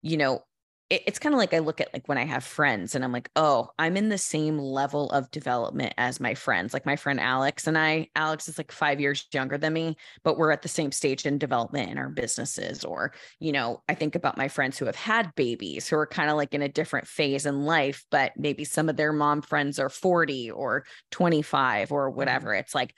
you 0.00 0.16
know 0.16 0.42
it, 0.92 1.02
it's 1.06 1.18
kind 1.18 1.34
of 1.34 1.38
like 1.38 1.54
I 1.54 1.60
look 1.60 1.80
at 1.80 1.90
like 1.94 2.06
when 2.06 2.18
I 2.18 2.26
have 2.26 2.44
friends 2.44 2.94
and 2.94 3.02
I'm 3.02 3.12
like, 3.12 3.30
oh, 3.34 3.70
I'm 3.78 3.96
in 3.96 4.10
the 4.10 4.18
same 4.18 4.58
level 4.58 5.08
of 5.10 5.30
development 5.30 5.94
as 5.96 6.20
my 6.20 6.34
friends. 6.34 6.74
Like 6.74 6.84
my 6.84 6.96
friend 6.96 7.18
Alex 7.18 7.66
and 7.66 7.78
I, 7.78 8.10
Alex 8.14 8.46
is 8.46 8.58
like 8.58 8.70
five 8.70 9.00
years 9.00 9.26
younger 9.32 9.56
than 9.56 9.72
me, 9.72 9.96
but 10.22 10.36
we're 10.36 10.50
at 10.50 10.60
the 10.60 10.68
same 10.68 10.92
stage 10.92 11.24
in 11.24 11.38
development 11.38 11.90
in 11.90 11.96
our 11.96 12.10
businesses. 12.10 12.84
Or, 12.84 13.14
you 13.40 13.52
know, 13.52 13.82
I 13.88 13.94
think 13.94 14.14
about 14.14 14.36
my 14.36 14.48
friends 14.48 14.76
who 14.76 14.84
have 14.84 14.94
had 14.94 15.34
babies 15.34 15.88
who 15.88 15.96
are 15.96 16.06
kind 16.06 16.28
of 16.28 16.36
like 16.36 16.52
in 16.52 16.60
a 16.60 16.68
different 16.68 17.08
phase 17.08 17.46
in 17.46 17.64
life, 17.64 18.04
but 18.10 18.32
maybe 18.36 18.66
some 18.66 18.90
of 18.90 18.98
their 18.98 19.14
mom 19.14 19.40
friends 19.40 19.78
are 19.78 19.88
40 19.88 20.50
or 20.50 20.84
25 21.10 21.90
or 21.90 22.10
whatever. 22.10 22.50
Mm-hmm. 22.50 22.60
It's 22.60 22.74
like 22.74 22.94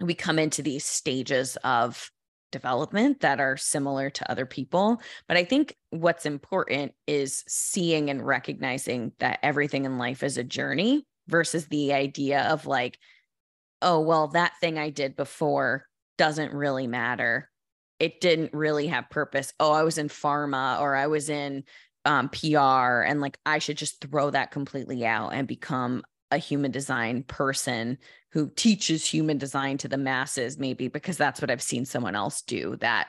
we 0.00 0.14
come 0.14 0.40
into 0.40 0.60
these 0.60 0.84
stages 0.84 1.56
of 1.62 2.10
development 2.56 3.20
that 3.20 3.38
are 3.38 3.56
similar 3.56 4.08
to 4.08 4.30
other 4.30 4.46
people. 4.46 5.00
But 5.28 5.36
I 5.36 5.44
think 5.44 5.76
what's 5.90 6.24
important 6.24 6.92
is 7.06 7.44
seeing 7.46 8.08
and 8.08 8.26
recognizing 8.26 9.12
that 9.18 9.40
everything 9.42 9.84
in 9.84 9.98
life 9.98 10.22
is 10.22 10.38
a 10.38 10.44
journey 10.44 11.06
versus 11.28 11.66
the 11.66 11.92
idea 11.92 12.48
of 12.48 12.66
like, 12.66 12.98
oh, 13.82 14.00
well, 14.00 14.28
that 14.28 14.52
thing 14.60 14.78
I 14.78 14.88
did 14.88 15.16
before 15.16 15.86
doesn't 16.16 16.54
really 16.54 16.86
matter. 16.86 17.50
It 17.98 18.20
didn't 18.20 18.54
really 18.54 18.86
have 18.86 19.10
purpose. 19.10 19.52
Oh, 19.60 19.72
I 19.72 19.82
was 19.82 19.98
in 19.98 20.08
pharma 20.08 20.80
or 20.80 20.96
I 20.96 21.08
was 21.08 21.28
in 21.28 21.64
um, 22.06 22.30
PR 22.30 23.02
and 23.02 23.20
like 23.20 23.38
I 23.44 23.58
should 23.58 23.76
just 23.76 24.00
throw 24.00 24.30
that 24.30 24.50
completely 24.50 25.04
out 25.04 25.30
and 25.30 25.46
become 25.46 26.04
a 26.30 26.38
human 26.38 26.70
design 26.70 27.22
person 27.22 27.98
who 28.32 28.50
teaches 28.50 29.06
human 29.06 29.38
design 29.38 29.78
to 29.78 29.88
the 29.88 29.96
masses, 29.96 30.58
maybe 30.58 30.88
because 30.88 31.16
that's 31.16 31.40
what 31.40 31.50
I've 31.50 31.62
seen 31.62 31.84
someone 31.84 32.14
else 32.14 32.42
do 32.42 32.76
that 32.76 33.08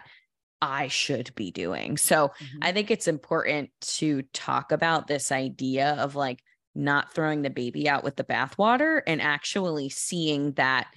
I 0.62 0.88
should 0.88 1.34
be 1.36 1.52
doing. 1.52 1.98
So 1.98 2.30
mm-hmm. 2.30 2.60
I 2.62 2.72
think 2.72 2.92
it's 2.92 3.08
important 3.08 3.70
to 3.82 4.24
talk 4.34 4.72
about 4.72 5.08
this 5.08 5.32
idea 5.32 5.96
of 6.00 6.16
like 6.16 6.40
not 6.74 7.14
throwing 7.14 7.42
the 7.42 7.50
baby 7.50 7.90
out 7.90 8.04
with 8.04 8.16
the 8.16 8.24
bathwater 8.24 9.02
and 9.06 9.22
actually 9.22 9.90
seeing 9.90 10.54
that 10.54 10.88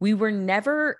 we 0.00 0.14
were 0.14 0.30
never 0.30 0.98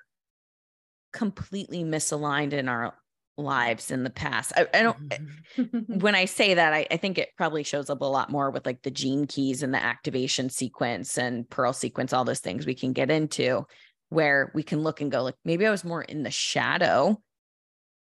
completely 1.13 1.85
misaligned 1.85 2.53
in 2.53 2.69
our 2.69 2.95
lives 3.39 3.91
in 3.91 4.03
the 4.03 4.11
past. 4.11 4.53
I, 4.57 4.67
I 4.75 4.83
don't, 4.83 5.09
mm-hmm. 5.09 5.99
when 6.01 6.15
I 6.15 6.25
say 6.25 6.55
that, 6.55 6.75
I, 6.75 6.87
I, 6.91 6.97
think 6.97 7.19
it 7.19 7.31
probably 7.37 7.63
shows 7.63 7.89
up 7.89 8.01
a 8.01 8.05
lot 8.05 8.31
more 8.31 8.51
with 8.51 8.67
like 8.67 8.83
the 8.83 8.91
gene 8.91 9.27
keys 9.27 9.63
and 9.63 9.73
the 9.73 9.83
activation 9.83 10.51
sequence 10.51 11.17
and 11.17 11.49
pearl 11.49 11.73
sequence, 11.73 12.13
all 12.13 12.25
those 12.25 12.41
things 12.41 12.67
we 12.67 12.75
can 12.75 12.93
get 12.93 13.11
into 13.11 13.65
where 14.09 14.51
we 14.55 14.63
can 14.63 14.83
look 14.83 15.01
and 15.01 15.13
go, 15.13 15.23
like, 15.23 15.37
maybe 15.45 15.67
I 15.67 15.71
was 15.71 15.85
more 15.85 16.03
in 16.03 16.23
the 16.23 16.31
shadow, 16.31 17.21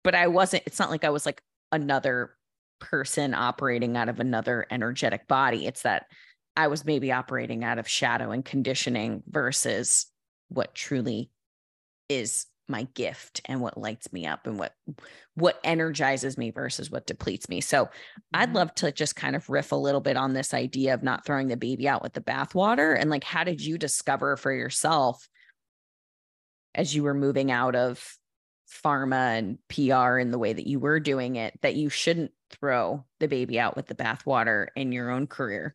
but 0.03 0.15
I 0.15 0.27
wasn't, 0.27 0.65
it's 0.67 0.79
not 0.79 0.91
like 0.91 1.05
I 1.05 1.11
was 1.11 1.25
like 1.25 1.43
another 1.71 2.35
person 2.81 3.33
operating 3.33 3.97
out 3.97 4.09
of 4.09 4.19
another 4.19 4.67
energetic 4.71 5.29
body. 5.29 5.67
It's 5.67 5.83
that 5.83 6.07
I 6.57 6.67
was 6.67 6.85
maybe 6.85 7.13
operating 7.13 7.63
out 7.63 7.79
of 7.79 7.89
shadow 7.89 8.31
and 8.31 8.45
conditioning 8.45 9.23
versus 9.29 10.07
what 10.49 10.75
truly 10.75 11.31
is 12.09 12.47
my 12.69 12.85
gift 12.95 13.41
and 13.47 13.61
what 13.61 13.79
lights 13.79 14.13
me 14.13 14.27
up 14.27 14.47
and 14.47 14.59
what 14.59 14.75
what 15.35 15.59
energizes 15.65 16.39
me 16.39 16.51
versus 16.51 16.91
what 16.91 17.07
depletes 17.07 17.49
me. 17.49 17.61
So 17.61 17.85
mm-hmm. 17.85 18.21
I'd 18.35 18.55
love 18.55 18.75
to 18.77 18.93
just 18.93 19.17
kind 19.17 19.37
of 19.37 19.49
riff 19.49 19.73
a 19.73 19.77
little 19.77 20.01
bit 20.01 20.17
on 20.17 20.33
this 20.33 20.55
idea 20.55 20.95
of 20.95 21.03
not 21.03 21.25
throwing 21.25 21.49
the 21.49 21.57
baby 21.57 21.89
out 21.89 22.03
with 22.03 22.13
the 22.13 22.21
bathwater 22.21 22.99
and 22.99 23.11
like 23.11 23.25
how 23.25 23.45
did 23.45 23.61
you 23.61 23.79
discover 23.79 24.37
for 24.37 24.53
yourself 24.53 25.29
as 26.75 26.95
you 26.95 27.03
were 27.03 27.15
moving 27.15 27.51
out 27.51 27.75
of 27.75 28.17
pharma 28.85 29.39
and 29.39 29.59
PR 29.69 30.19
in 30.19 30.31
the 30.31 30.39
way 30.39 30.53
that 30.53 30.67
you 30.67 30.81
were 30.81 31.01
doing 31.01 31.37
it 31.37 31.59
that 31.61 31.75
you 31.75 31.89
shouldn't 31.91 32.33
throw 32.51 33.05
the 33.21 33.29
baby 33.29 33.59
out 33.59 33.77
with 33.77 33.87
the 33.87 33.95
bathwater 33.95 34.69
in 34.77 34.93
your 34.93 35.11
own 35.11 35.27
career? 35.27 35.75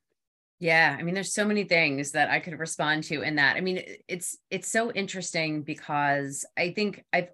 Yeah, 0.60 0.96
I 0.98 1.04
mean 1.04 1.14
there's 1.14 1.34
so 1.34 1.46
many 1.46 1.66
things 1.66 2.12
that 2.12 2.30
I 2.30 2.40
could 2.40 2.58
respond 2.58 3.04
to 3.06 3.22
in 3.22 3.36
that. 3.36 3.58
I 3.58 3.62
mean 3.62 3.84
it's 4.08 4.38
it's 4.50 4.72
so 4.72 4.92
interesting 4.92 5.62
because 5.62 6.46
I 6.58 6.72
think 6.72 7.04
I've 7.14 7.30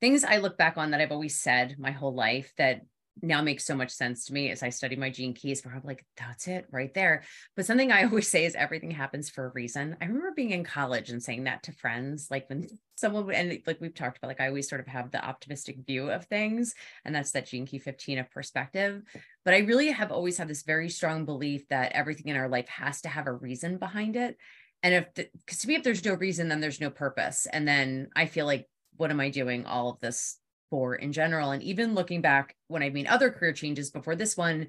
things 0.00 0.24
I 0.24 0.38
look 0.38 0.56
back 0.56 0.76
on 0.78 0.90
that 0.90 1.00
I've 1.00 1.12
always 1.12 1.40
said 1.40 1.76
my 1.78 1.90
whole 1.90 2.14
life 2.14 2.52
that 2.56 2.82
now 3.22 3.40
makes 3.42 3.64
so 3.64 3.76
much 3.76 3.90
sense 3.90 4.26
to 4.26 4.32
me 4.32 4.50
as 4.50 4.62
I 4.62 4.70
study 4.70 4.96
my 4.96 5.10
gene 5.10 5.34
keys 5.34 5.64
where 5.64 5.74
I'm 5.74 5.82
like, 5.84 6.04
that's 6.16 6.48
it 6.48 6.66
right 6.70 6.92
there. 6.94 7.22
But 7.54 7.66
something 7.66 7.92
I 7.92 8.04
always 8.04 8.28
say 8.28 8.44
is 8.44 8.54
everything 8.54 8.90
happens 8.90 9.30
for 9.30 9.46
a 9.46 9.52
reason. 9.52 9.96
I 10.00 10.06
remember 10.06 10.32
being 10.34 10.50
in 10.50 10.64
college 10.64 11.10
and 11.10 11.22
saying 11.22 11.44
that 11.44 11.62
to 11.64 11.72
friends, 11.72 12.28
like 12.30 12.48
when 12.48 12.66
someone, 12.96 13.32
and 13.32 13.60
like 13.66 13.80
we've 13.80 13.94
talked 13.94 14.18
about, 14.18 14.28
like 14.28 14.40
I 14.40 14.48
always 14.48 14.68
sort 14.68 14.80
of 14.80 14.86
have 14.88 15.10
the 15.10 15.24
optimistic 15.24 15.78
view 15.86 16.10
of 16.10 16.26
things. 16.26 16.74
And 17.04 17.14
that's 17.14 17.32
that 17.32 17.46
gene 17.46 17.66
key 17.66 17.78
15 17.78 18.18
of 18.18 18.30
perspective. 18.30 19.02
But 19.44 19.54
I 19.54 19.58
really 19.58 19.90
have 19.90 20.10
always 20.10 20.38
had 20.38 20.48
this 20.48 20.62
very 20.62 20.88
strong 20.88 21.24
belief 21.24 21.68
that 21.68 21.92
everything 21.92 22.28
in 22.28 22.36
our 22.36 22.48
life 22.48 22.68
has 22.68 23.00
to 23.02 23.08
have 23.08 23.26
a 23.26 23.32
reason 23.32 23.78
behind 23.78 24.16
it. 24.16 24.36
And 24.82 24.94
if, 24.94 25.14
because 25.14 25.60
to 25.60 25.68
me, 25.68 25.76
if 25.76 25.82
there's 25.82 26.04
no 26.04 26.14
reason, 26.14 26.48
then 26.48 26.60
there's 26.60 26.80
no 26.80 26.90
purpose. 26.90 27.46
And 27.50 27.66
then 27.66 28.10
I 28.14 28.26
feel 28.26 28.44
like, 28.44 28.68
what 28.96 29.10
am 29.10 29.18
I 29.18 29.30
doing 29.30 29.66
all 29.66 29.90
of 29.90 30.00
this 30.00 30.38
for 30.74 30.96
in 30.96 31.12
general. 31.12 31.52
And 31.52 31.62
even 31.62 31.94
looking 31.94 32.20
back 32.20 32.56
when 32.66 32.82
I 32.82 32.90
made 32.90 33.06
other 33.06 33.30
career 33.30 33.52
changes 33.52 33.92
before 33.92 34.16
this 34.16 34.36
one, 34.36 34.66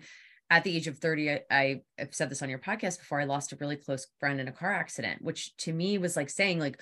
at 0.51 0.63
the 0.63 0.77
age 0.77 0.85
of 0.85 0.99
30, 0.99 1.31
I, 1.31 1.41
I 1.49 1.81
have 1.97 2.13
said 2.13 2.29
this 2.29 2.43
on 2.43 2.49
your 2.49 2.59
podcast 2.59 2.99
before, 2.99 3.19
I 3.19 3.23
lost 3.23 3.51
a 3.51 3.55
really 3.55 3.75
close 3.75 4.05
friend 4.19 4.39
in 4.39 4.47
a 4.47 4.51
car 4.51 4.71
accident, 4.71 5.23
which 5.23 5.57
to 5.57 5.73
me 5.73 5.97
was 5.97 6.15
like 6.15 6.29
saying, 6.29 6.59
like, 6.59 6.79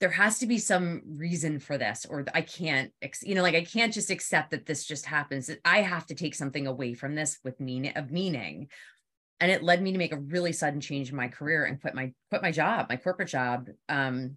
there 0.00 0.08
has 0.08 0.38
to 0.38 0.46
be 0.46 0.56
some 0.56 1.02
reason 1.18 1.60
for 1.60 1.76
this, 1.76 2.06
or 2.08 2.24
I 2.32 2.40
can't, 2.40 2.90
you 3.20 3.34
know, 3.34 3.42
like 3.42 3.54
I 3.54 3.64
can't 3.64 3.92
just 3.92 4.08
accept 4.08 4.52
that 4.52 4.64
this 4.64 4.86
just 4.86 5.04
happens. 5.04 5.50
I 5.62 5.82
have 5.82 6.06
to 6.06 6.14
take 6.14 6.34
something 6.34 6.66
away 6.66 6.94
from 6.94 7.14
this 7.14 7.38
with 7.44 7.60
meaning 7.60 7.92
of 7.96 8.10
meaning. 8.10 8.68
And 9.40 9.52
it 9.52 9.62
led 9.62 9.82
me 9.82 9.92
to 9.92 9.98
make 9.98 10.14
a 10.14 10.18
really 10.18 10.52
sudden 10.52 10.80
change 10.80 11.10
in 11.10 11.16
my 11.16 11.28
career 11.28 11.66
and 11.66 11.78
quit 11.82 11.94
my 11.94 12.14
quit 12.30 12.40
my 12.40 12.50
job, 12.50 12.86
my 12.88 12.96
corporate 12.96 13.28
job, 13.28 13.68
um, 13.90 14.36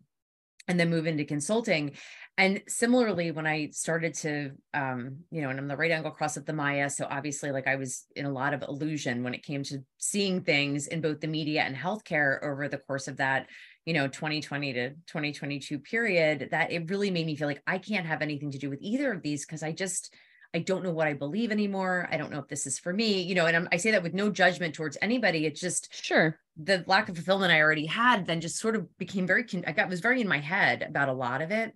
and 0.68 0.80
then 0.80 0.90
move 0.90 1.08
into 1.08 1.26
consulting. 1.26 1.94
And 2.38 2.62
similarly, 2.68 3.32
when 3.32 3.48
I 3.48 3.70
started 3.72 4.14
to, 4.16 4.52
um, 4.74 5.18
you 5.32 5.42
know, 5.42 5.50
and 5.50 5.58
I'm 5.58 5.68
the 5.68 5.76
right 5.76 5.90
angle 5.90 6.12
cross 6.12 6.38
of 6.38 6.46
the 6.46 6.54
Maya. 6.54 6.90
So 6.90 7.08
obviously, 7.10 7.52
like 7.52 7.66
I 7.66 7.78
was 7.78 8.06
in 8.16 8.26
a 8.26 8.32
lot 8.32 8.54
of 8.54 8.62
illusion 8.62 9.24
when 9.24 9.34
it 9.34 9.44
came 9.44 9.64
to 9.64 9.80
seeing 9.98 10.42
things 10.42 10.86
in 10.86 11.02
both 11.02 11.20
the 11.20 11.28
media 11.28 11.64
and 11.64 11.76
healthcare 11.76 12.44
over 12.44 12.68
the 12.68 12.78
course 12.78 13.08
of 13.08 13.18
that, 13.18 13.48
you 13.86 13.94
know, 13.94 14.08
2020 14.08 14.74
to 14.74 14.90
2022 14.90 15.80
period, 15.80 16.50
that 16.52 16.72
it 16.72 16.90
really 16.92 17.10
made 17.10 17.26
me 17.26 17.36
feel 17.36 17.48
like 17.48 17.64
I 17.66 17.80
can't 17.80 18.06
have 18.06 18.22
anything 18.22 18.52
to 18.52 18.60
do 18.60 18.70
with 18.70 18.80
either 18.82 19.12
of 19.12 19.24
these 19.24 19.44
because 19.44 19.64
I 19.64 19.72
just, 19.72 20.14
I 20.54 20.60
don't 20.60 20.84
know 20.84 20.92
what 20.92 21.08
I 21.08 21.14
believe 21.14 21.52
anymore. 21.52 22.08
I 22.12 22.18
don't 22.18 22.32
know 22.32 22.40
if 22.40 22.48
this 22.48 22.66
is 22.66 22.80
for 22.80 22.94
me, 22.94 23.22
you 23.22 23.36
know, 23.36 23.46
and 23.46 23.56
I'm, 23.56 23.70
i 23.72 23.78
say 23.78 23.92
that 23.92 24.04
with 24.04 24.14
no 24.14 24.30
judgment 24.30 24.74
towards 24.74 24.98
anybody. 25.02 25.46
It's 25.46 25.60
just 25.60 25.94
sure 26.04 26.40
the 26.56 26.84
lack 26.88 27.10
of 27.10 27.16
fulfillment 27.16 27.52
I 27.52 27.62
already 27.62 27.86
had 27.86 28.26
then 28.26 28.42
just 28.42 28.58
sort 28.58 28.76
of 28.76 28.98
became 28.98 29.28
very, 29.28 29.46
I 29.66 29.72
got 29.72 29.90
was 29.90 30.00
very 30.00 30.22
in 30.22 30.28
my 30.28 30.40
head 30.40 30.82
about 30.82 31.10
a 31.10 31.14
lot 31.14 31.42
of 31.42 31.52
it. 31.52 31.74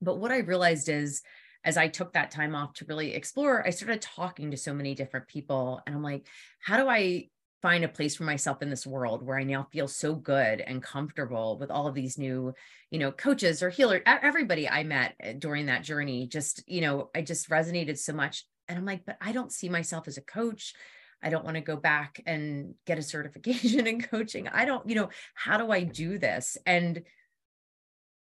But 0.00 0.18
what 0.18 0.32
I 0.32 0.38
realized 0.38 0.88
is, 0.88 1.22
as 1.62 1.76
I 1.76 1.88
took 1.88 2.14
that 2.14 2.30
time 2.30 2.54
off 2.54 2.72
to 2.74 2.86
really 2.86 3.12
explore, 3.14 3.66
I 3.66 3.70
started 3.70 4.00
talking 4.00 4.50
to 4.50 4.56
so 4.56 4.72
many 4.72 4.94
different 4.94 5.28
people. 5.28 5.82
And 5.86 5.94
I'm 5.94 6.02
like, 6.02 6.26
how 6.58 6.78
do 6.78 6.88
I 6.88 7.28
find 7.62 7.84
a 7.84 7.88
place 7.88 8.16
for 8.16 8.24
myself 8.24 8.62
in 8.62 8.70
this 8.70 8.86
world 8.86 9.22
where 9.22 9.38
I 9.38 9.44
now 9.44 9.66
feel 9.70 9.88
so 9.88 10.14
good 10.14 10.60
and 10.60 10.82
comfortable 10.82 11.58
with 11.58 11.70
all 11.70 11.86
of 11.86 11.94
these 11.94 12.18
new, 12.18 12.54
you 12.90 12.98
know, 12.98 13.12
coaches 13.12 13.62
or 13.62 13.70
healers, 13.70 14.02
everybody 14.06 14.68
I 14.68 14.84
met 14.84 15.14
eh, 15.20 15.34
during 15.38 15.66
that 15.66 15.84
journey, 15.84 16.26
just, 16.26 16.62
you 16.66 16.80
know, 16.80 17.10
I 17.14 17.22
just 17.22 17.50
resonated 17.50 17.98
so 17.98 18.12
much. 18.12 18.44
And 18.68 18.78
I'm 18.78 18.86
like, 18.86 19.04
but 19.04 19.16
I 19.20 19.32
don't 19.32 19.52
see 19.52 19.68
myself 19.68 20.08
as 20.08 20.16
a 20.16 20.22
coach. 20.22 20.74
I 21.22 21.28
don't 21.28 21.44
want 21.44 21.56
to 21.56 21.60
go 21.60 21.76
back 21.76 22.22
and 22.26 22.74
get 22.86 22.98
a 22.98 23.02
certification 23.14 23.86
in 23.86 24.00
coaching. 24.00 24.48
I 24.48 24.64
don't, 24.64 24.88
you 24.88 24.94
know, 24.94 25.10
how 25.34 25.58
do 25.58 25.70
I 25.70 25.82
do 25.82 26.18
this? 26.18 26.56
And 26.66 27.02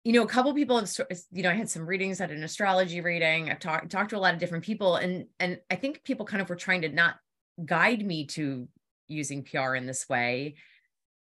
you 0.04 0.12
know, 0.12 0.22
a 0.22 0.28
couple 0.28 0.54
people 0.54 0.78
have, 0.78 0.88
you 1.32 1.42
know, 1.42 1.50
I 1.50 1.54
had 1.54 1.68
some 1.68 1.84
readings, 1.84 2.20
had 2.20 2.30
an 2.30 2.44
astrology 2.44 3.00
reading. 3.00 3.50
I've 3.50 3.58
talked 3.58 3.90
talked 3.90 4.10
to 4.10 4.16
a 4.16 4.20
lot 4.20 4.34
of 4.34 4.38
different 4.38 4.62
people, 4.62 4.94
and 4.94 5.26
and 5.40 5.58
I 5.68 5.74
think 5.74 6.04
people 6.04 6.24
kind 6.24 6.40
of 6.40 6.48
were 6.48 6.54
trying 6.54 6.82
to 6.82 6.88
not 6.88 7.16
guide 7.64 8.06
me 8.06 8.26
to 8.26 8.68
using 9.08 9.44
PR 9.44 9.74
in 9.74 9.86
this 9.86 10.08
way, 10.08 10.56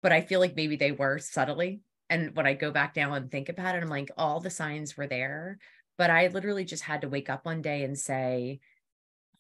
but 0.02 0.12
I 0.12 0.22
feel 0.22 0.40
like 0.40 0.56
maybe 0.56 0.76
they 0.76 0.92
were 0.92 1.20
subtly. 1.20 1.82
And 2.10 2.36
when 2.36 2.48
I 2.48 2.54
go 2.54 2.72
back 2.72 2.94
down 2.94 3.14
and 3.14 3.32
think 3.32 3.50
about 3.50 3.76
it, 3.76 3.84
I'm 3.84 3.90
like, 3.90 4.12
all 4.18 4.40
the 4.40 4.50
signs 4.50 4.98
were 4.98 5.08
there, 5.08 5.58
but 5.98 6.10
I 6.10 6.28
literally 6.28 6.66
just 6.66 6.84
had 6.84 7.02
to 7.02 7.10
wake 7.10 7.30
up 7.30 7.46
one 7.46 7.62
day 7.62 7.84
and 7.84 7.98
say, 7.98 8.60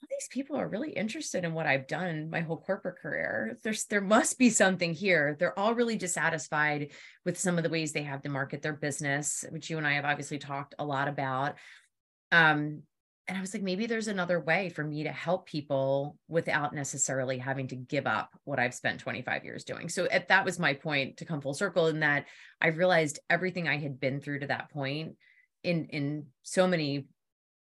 all 0.01 0.07
these 0.09 0.29
people 0.29 0.55
are 0.55 0.67
really 0.67 0.91
interested 0.91 1.43
in 1.43 1.53
what 1.53 1.67
I've 1.67 1.87
done 1.87 2.29
my 2.29 2.39
whole 2.39 2.57
corporate 2.57 2.99
career. 2.99 3.57
There's 3.63 3.85
there 3.85 4.01
must 4.01 4.39
be 4.39 4.49
something 4.49 4.93
here. 4.93 5.35
They're 5.37 5.57
all 5.57 5.75
really 5.75 5.97
dissatisfied 5.97 6.91
with 7.23 7.39
some 7.39 7.57
of 7.57 7.63
the 7.63 7.69
ways 7.69 7.91
they 7.91 8.03
have 8.03 8.23
to 8.23 8.29
market 8.29 8.61
their 8.61 8.73
business, 8.73 9.45
which 9.51 9.69
you 9.69 9.77
and 9.77 9.85
I 9.85 9.93
have 9.93 10.05
obviously 10.05 10.39
talked 10.39 10.73
a 10.79 10.85
lot 10.85 11.07
about. 11.07 11.55
Um, 12.31 12.83
and 13.27 13.37
I 13.37 13.41
was 13.41 13.53
like, 13.53 13.63
maybe 13.63 13.85
there's 13.85 14.07
another 14.07 14.39
way 14.39 14.69
for 14.69 14.83
me 14.83 15.03
to 15.03 15.11
help 15.11 15.45
people 15.45 16.17
without 16.27 16.73
necessarily 16.73 17.37
having 17.37 17.67
to 17.67 17.75
give 17.75 18.07
up 18.07 18.31
what 18.43 18.59
I've 18.59 18.73
spent 18.73 18.99
25 18.99 19.45
years 19.45 19.63
doing. 19.63 19.89
So 19.89 20.05
at, 20.05 20.27
that 20.29 20.43
was 20.43 20.59
my 20.59 20.73
point 20.73 21.17
to 21.17 21.25
come 21.25 21.39
full 21.39 21.53
circle 21.53 21.87
in 21.87 22.01
that 22.01 22.25
I 22.59 22.67
realized 22.67 23.19
everything 23.29 23.67
I 23.67 23.77
had 23.77 23.99
been 23.99 24.19
through 24.19 24.39
to 24.39 24.47
that 24.47 24.71
point 24.71 25.15
in 25.63 25.85
in 25.85 26.25
so 26.43 26.67
many 26.67 27.05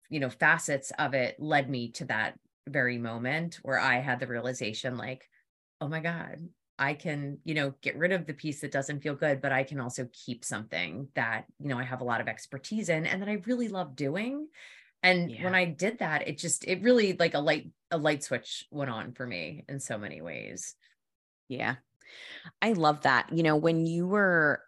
you 0.08 0.20
know 0.20 0.30
facets 0.30 0.92
of 0.98 1.14
it 1.14 1.36
led 1.38 1.70
me 1.70 1.92
to 1.92 2.04
that 2.06 2.38
very 2.68 2.98
moment 2.98 3.58
where 3.62 3.78
i 3.78 4.00
had 4.00 4.20
the 4.20 4.26
realization 4.26 4.96
like 4.96 5.28
oh 5.80 5.88
my 5.88 6.00
god 6.00 6.36
i 6.78 6.94
can 6.94 7.38
you 7.44 7.54
know 7.54 7.74
get 7.82 7.96
rid 7.96 8.12
of 8.12 8.26
the 8.26 8.34
piece 8.34 8.60
that 8.60 8.72
doesn't 8.72 9.00
feel 9.00 9.14
good 9.14 9.40
but 9.40 9.52
i 9.52 9.62
can 9.62 9.80
also 9.80 10.08
keep 10.12 10.44
something 10.44 11.08
that 11.14 11.44
you 11.58 11.68
know 11.68 11.78
i 11.78 11.84
have 11.84 12.00
a 12.00 12.04
lot 12.04 12.20
of 12.20 12.28
expertise 12.28 12.88
in 12.88 13.06
and 13.06 13.22
that 13.22 13.28
i 13.28 13.42
really 13.46 13.68
love 13.68 13.96
doing 13.96 14.46
and 15.02 15.30
yeah. 15.30 15.44
when 15.44 15.54
i 15.54 15.64
did 15.64 15.98
that 15.98 16.28
it 16.28 16.38
just 16.38 16.66
it 16.66 16.82
really 16.82 17.14
like 17.14 17.34
a 17.34 17.40
light 17.40 17.70
a 17.90 17.98
light 17.98 18.22
switch 18.22 18.66
went 18.70 18.90
on 18.90 19.12
for 19.12 19.26
me 19.26 19.64
in 19.68 19.80
so 19.80 19.98
many 19.98 20.20
ways. 20.20 20.74
Yeah. 21.48 21.76
I 22.62 22.72
love 22.72 23.02
that. 23.02 23.32
You 23.32 23.42
know 23.42 23.56
when 23.56 23.86
you 23.86 24.06
were 24.06 24.62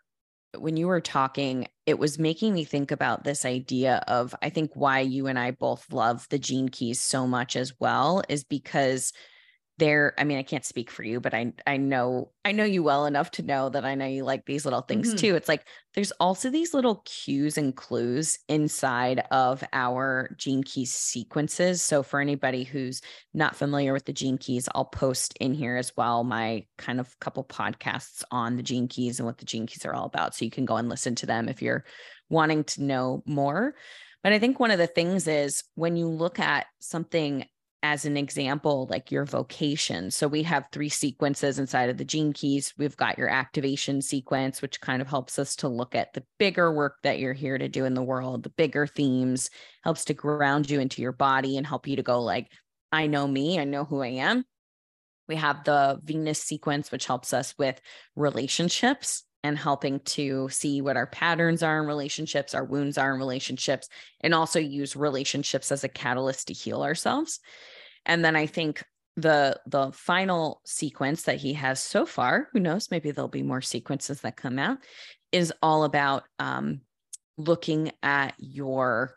when 0.58 0.76
you 0.76 0.86
were 0.86 1.00
talking, 1.00 1.66
it 1.86 1.98
was 1.98 2.18
making 2.18 2.52
me 2.52 2.64
think 2.64 2.90
about 2.90 3.24
this 3.24 3.44
idea 3.44 4.04
of 4.06 4.34
I 4.42 4.50
think 4.50 4.72
why 4.74 5.00
you 5.00 5.26
and 5.26 5.38
I 5.38 5.52
both 5.52 5.92
love 5.92 6.26
the 6.28 6.38
gene 6.38 6.68
keys 6.68 7.00
so 7.00 7.26
much 7.26 7.56
as 7.56 7.72
well 7.80 8.22
is 8.28 8.44
because 8.44 9.12
there 9.82 10.14
i 10.16 10.22
mean 10.22 10.38
i 10.38 10.44
can't 10.44 10.64
speak 10.64 10.90
for 10.90 11.02
you 11.02 11.18
but 11.18 11.34
i 11.34 11.52
i 11.66 11.76
know 11.76 12.30
i 12.44 12.52
know 12.52 12.62
you 12.62 12.84
well 12.84 13.04
enough 13.04 13.32
to 13.32 13.42
know 13.42 13.68
that 13.68 13.84
i 13.84 13.96
know 13.96 14.06
you 14.06 14.22
like 14.22 14.46
these 14.46 14.64
little 14.64 14.82
things 14.82 15.08
mm-hmm. 15.08 15.16
too. 15.16 15.34
It's 15.34 15.48
like 15.48 15.66
there's 15.94 16.12
also 16.12 16.50
these 16.50 16.72
little 16.72 17.02
cues 17.04 17.58
and 17.58 17.74
clues 17.74 18.38
inside 18.48 19.24
of 19.30 19.62
our 19.72 20.34
gene 20.38 20.62
keys 20.62 20.92
sequences. 20.92 21.82
So 21.82 22.02
for 22.02 22.20
anybody 22.20 22.64
who's 22.64 23.02
not 23.34 23.56
familiar 23.56 23.92
with 23.92 24.04
the 24.04 24.12
gene 24.12 24.38
keys 24.38 24.68
i'll 24.74 24.84
post 24.84 25.36
in 25.40 25.54
here 25.54 25.76
as 25.76 25.96
well 25.96 26.24
my 26.24 26.64
kind 26.78 27.00
of 27.00 27.18
couple 27.18 27.44
podcasts 27.44 28.22
on 28.30 28.56
the 28.56 28.62
gene 28.62 28.88
keys 28.88 29.18
and 29.18 29.26
what 29.26 29.38
the 29.38 29.44
gene 29.44 29.66
keys 29.66 29.84
are 29.84 29.94
all 29.94 30.06
about. 30.06 30.34
So 30.34 30.44
you 30.44 30.50
can 30.50 30.64
go 30.64 30.76
and 30.76 30.88
listen 30.88 31.14
to 31.16 31.26
them 31.26 31.48
if 31.48 31.60
you're 31.60 31.84
wanting 32.28 32.64
to 32.64 32.82
know 32.82 33.22
more. 33.26 33.74
But 34.22 34.32
I 34.32 34.38
think 34.38 34.60
one 34.60 34.70
of 34.70 34.78
the 34.78 34.86
things 34.86 35.26
is 35.26 35.64
when 35.74 35.96
you 35.96 36.08
look 36.08 36.38
at 36.38 36.66
something 36.78 37.46
as 37.82 38.04
an 38.04 38.16
example, 38.16 38.86
like 38.90 39.10
your 39.10 39.24
vocation. 39.24 40.10
So 40.10 40.28
we 40.28 40.44
have 40.44 40.66
three 40.70 40.88
sequences 40.88 41.58
inside 41.58 41.90
of 41.90 41.96
the 41.96 42.04
gene 42.04 42.32
keys. 42.32 42.72
We've 42.78 42.96
got 42.96 43.18
your 43.18 43.28
activation 43.28 44.00
sequence, 44.00 44.62
which 44.62 44.80
kind 44.80 45.02
of 45.02 45.08
helps 45.08 45.38
us 45.38 45.56
to 45.56 45.68
look 45.68 45.94
at 45.94 46.12
the 46.12 46.24
bigger 46.38 46.72
work 46.72 46.96
that 47.02 47.18
you're 47.18 47.32
here 47.32 47.58
to 47.58 47.68
do 47.68 47.84
in 47.84 47.94
the 47.94 48.02
world, 48.02 48.44
the 48.44 48.50
bigger 48.50 48.86
themes, 48.86 49.50
helps 49.82 50.04
to 50.06 50.14
ground 50.14 50.70
you 50.70 50.78
into 50.78 51.02
your 51.02 51.12
body 51.12 51.56
and 51.56 51.66
help 51.66 51.88
you 51.88 51.96
to 51.96 52.02
go 52.02 52.22
like, 52.22 52.52
I 52.92 53.08
know 53.08 53.26
me, 53.26 53.58
I 53.58 53.64
know 53.64 53.84
who 53.84 54.00
I 54.00 54.08
am. 54.08 54.44
We 55.28 55.36
have 55.36 55.64
the 55.64 55.98
Venus 56.04 56.40
sequence, 56.40 56.92
which 56.92 57.06
helps 57.06 57.32
us 57.32 57.54
with 57.58 57.80
relationships 58.14 59.24
and 59.44 59.58
helping 59.58 60.00
to 60.00 60.48
see 60.50 60.80
what 60.80 60.96
our 60.96 61.06
patterns 61.06 61.62
are 61.62 61.80
in 61.80 61.86
relationships, 61.86 62.54
our 62.54 62.64
wounds 62.64 62.96
are 62.96 63.12
in 63.12 63.18
relationships, 63.18 63.88
and 64.20 64.34
also 64.34 64.58
use 64.58 64.94
relationships 64.96 65.72
as 65.72 65.84
a 65.84 65.88
catalyst 65.88 66.48
to 66.48 66.54
heal 66.54 66.82
ourselves. 66.82 67.40
And 68.06 68.24
then 68.24 68.36
I 68.36 68.46
think 68.46 68.84
the 69.16 69.60
the 69.66 69.92
final 69.92 70.62
sequence 70.64 71.22
that 71.24 71.36
he 71.36 71.52
has 71.54 71.80
so 71.80 72.06
far, 72.06 72.48
who 72.52 72.60
knows, 72.60 72.90
maybe 72.90 73.10
there'll 73.10 73.28
be 73.28 73.42
more 73.42 73.60
sequences 73.60 74.20
that 74.22 74.36
come 74.36 74.58
out, 74.58 74.78
is 75.32 75.52
all 75.62 75.84
about 75.84 76.24
um, 76.38 76.80
looking 77.36 77.92
at 78.02 78.34
your 78.38 79.16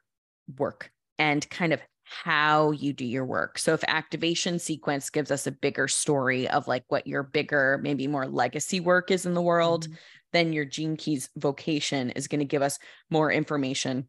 work 0.58 0.92
and 1.18 1.50
kind 1.50 1.74
of 1.74 1.82
how 2.06 2.72
you 2.72 2.94
do 2.94 3.06
your 3.06 3.26
work. 3.26 3.58
So 3.58 3.74
if 3.74 3.84
activation 3.88 4.60
sequence 4.60 5.10
gives 5.10 5.32
us 5.32 5.48
a 5.48 5.52
bigger 5.52 5.88
story 5.88 6.48
of 6.48 6.68
like 6.68 6.84
what 6.88 7.08
your 7.08 7.24
bigger, 7.24 7.80
maybe 7.82 8.08
more 8.08 8.28
legacy 8.28 8.80
work 8.80 9.10
is 9.10 9.26
in 9.26 9.34
the 9.34 9.42
world, 9.42 9.86
mm-hmm. 9.86 9.96
then 10.32 10.54
your 10.54 10.66
gene 10.66 10.98
keys 10.98 11.30
vocation 11.36 12.12
is 12.12 12.28
going 12.28 12.40
to 12.40 12.46
give 12.46 12.62
us 12.62 12.78
more 13.10 13.32
information 13.32 14.08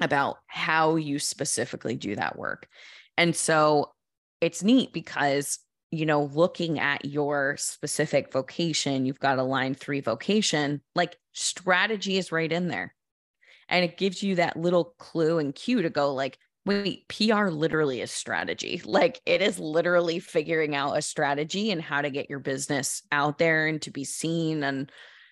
about 0.00 0.38
how 0.46 0.96
you 0.96 1.18
specifically 1.18 1.94
do 1.94 2.16
that 2.16 2.38
work. 2.38 2.66
And 3.18 3.36
so 3.36 3.92
it's 4.40 4.62
neat 4.62 4.94
because, 4.94 5.58
you 5.90 6.06
know, 6.06 6.24
looking 6.24 6.78
at 6.78 7.04
your 7.04 7.56
specific 7.58 8.32
vocation, 8.32 9.04
you've 9.04 9.20
got 9.20 9.38
a 9.38 9.42
line 9.42 9.74
three 9.74 10.00
vocation, 10.00 10.80
like 10.94 11.16
strategy 11.32 12.16
is 12.16 12.32
right 12.32 12.50
in 12.50 12.68
there. 12.68 12.94
And 13.68 13.84
it 13.84 13.98
gives 13.98 14.22
you 14.22 14.36
that 14.36 14.56
little 14.56 14.94
clue 14.98 15.38
and 15.38 15.54
cue 15.54 15.82
to 15.82 15.90
go, 15.90 16.14
like, 16.14 16.38
wait, 16.66 17.08
PR 17.08 17.48
literally 17.48 18.00
is 18.00 18.10
strategy. 18.10 18.82
Like 18.84 19.20
it 19.26 19.42
is 19.42 19.58
literally 19.58 20.18
figuring 20.18 20.74
out 20.74 20.96
a 20.96 21.02
strategy 21.02 21.70
and 21.70 21.80
how 21.80 22.02
to 22.02 22.10
get 22.10 22.28
your 22.28 22.38
business 22.38 23.02
out 23.10 23.38
there 23.38 23.66
and 23.66 23.80
to 23.82 23.90
be 23.90 24.04
seen 24.04 24.62
and 24.62 24.90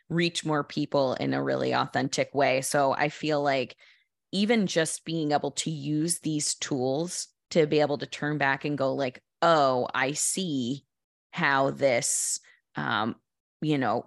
reach 0.08 0.44
more 0.44 0.64
people 0.64 1.14
in 1.14 1.34
a 1.34 1.42
really 1.42 1.74
authentic 1.74 2.34
way. 2.34 2.62
So 2.62 2.92
I 2.92 3.10
feel 3.10 3.42
like 3.42 3.76
even 4.32 4.66
just 4.66 5.04
being 5.04 5.32
able 5.32 5.52
to 5.52 5.70
use 5.70 6.20
these 6.20 6.54
tools 6.54 7.28
to 7.50 7.66
be 7.66 7.80
able 7.80 7.98
to 7.98 8.06
turn 8.06 8.38
back 8.38 8.64
and 8.64 8.76
go 8.76 8.94
like, 8.94 9.22
oh, 9.42 9.88
I 9.94 10.12
see 10.12 10.84
how 11.30 11.70
this, 11.70 12.40
um, 12.76 13.16
you 13.60 13.78
know, 13.78 14.04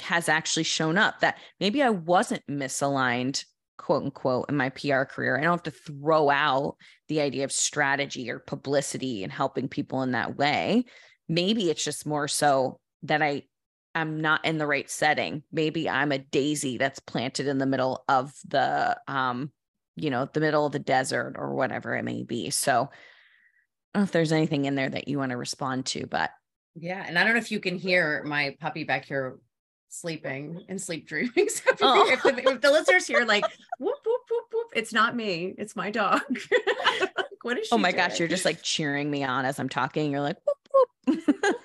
has 0.00 0.28
actually 0.28 0.64
shown 0.64 0.98
up 0.98 1.20
that 1.20 1.38
maybe 1.58 1.82
I 1.82 1.90
wasn't 1.90 2.46
misaligned, 2.48 3.44
quote 3.80 4.04
unquote, 4.04 4.46
in 4.48 4.56
my 4.56 4.68
PR 4.68 5.04
career. 5.04 5.38
I 5.38 5.42
don't 5.42 5.52
have 5.52 5.62
to 5.64 5.70
throw 5.70 6.30
out 6.30 6.76
the 7.08 7.20
idea 7.20 7.44
of 7.44 7.52
strategy 7.52 8.30
or 8.30 8.38
publicity 8.38 9.24
and 9.24 9.32
helping 9.32 9.68
people 9.68 10.02
in 10.02 10.12
that 10.12 10.36
way. 10.36 10.84
Maybe 11.28 11.70
it's 11.70 11.84
just 11.84 12.06
more 12.06 12.28
so 12.28 12.78
that 13.04 13.22
I 13.22 13.44
am 13.94 14.20
not 14.20 14.44
in 14.44 14.58
the 14.58 14.66
right 14.66 14.88
setting. 14.88 15.42
Maybe 15.50 15.88
I'm 15.88 16.12
a 16.12 16.18
daisy 16.18 16.76
that's 16.76 17.00
planted 17.00 17.46
in 17.46 17.58
the 17.58 17.66
middle 17.66 18.04
of 18.08 18.32
the 18.46 18.98
um 19.08 19.50
you 19.96 20.08
know, 20.08 20.28
the 20.32 20.40
middle 20.40 20.64
of 20.64 20.72
the 20.72 20.78
desert 20.78 21.34
or 21.36 21.54
whatever 21.54 21.94
it 21.94 22.04
may 22.04 22.22
be. 22.22 22.48
So 22.50 22.72
I 22.72 23.98
don't 23.98 24.02
know 24.02 24.04
if 24.04 24.12
there's 24.12 24.32
anything 24.32 24.64
in 24.64 24.74
there 24.74 24.88
that 24.88 25.08
you 25.08 25.18
want 25.18 25.30
to 25.30 25.36
respond 25.36 25.86
to, 25.86 26.06
but 26.06 26.30
yeah. 26.74 27.04
And 27.06 27.18
I 27.18 27.24
don't 27.24 27.34
know 27.34 27.40
if 27.40 27.50
you 27.50 27.60
can 27.60 27.76
hear 27.76 28.22
my 28.24 28.56
puppy 28.60 28.84
back 28.84 29.04
here 29.04 29.38
sleeping 29.90 30.64
and 30.68 30.80
sleep 30.80 31.06
dreaming. 31.06 31.48
So 31.60 31.72
oh. 31.82 32.10
if, 32.10 32.22
the, 32.22 32.48
if, 32.48 32.60
the, 32.60 32.70
listeners 32.70 33.06
here 33.06 33.24
like 33.24 33.44
whoop 33.78 33.98
whoop 34.04 34.20
whoop 34.30 34.44
whoop, 34.52 34.66
it's 34.74 34.92
not 34.92 35.16
me, 35.16 35.54
it's 35.58 35.76
my 35.76 35.90
dog. 35.90 36.20
what 37.42 37.58
is 37.58 37.66
she? 37.66 37.72
Oh 37.72 37.78
my 37.78 37.90
doing? 37.90 38.08
gosh, 38.08 38.18
you're 38.18 38.28
just 38.28 38.44
like 38.44 38.62
cheering 38.62 39.10
me 39.10 39.24
on 39.24 39.44
as 39.44 39.58
I'm 39.58 39.68
talking. 39.68 40.10
You're 40.10 40.20
like 40.20 40.36
whoop 40.44 40.68
whoop. 41.06 41.56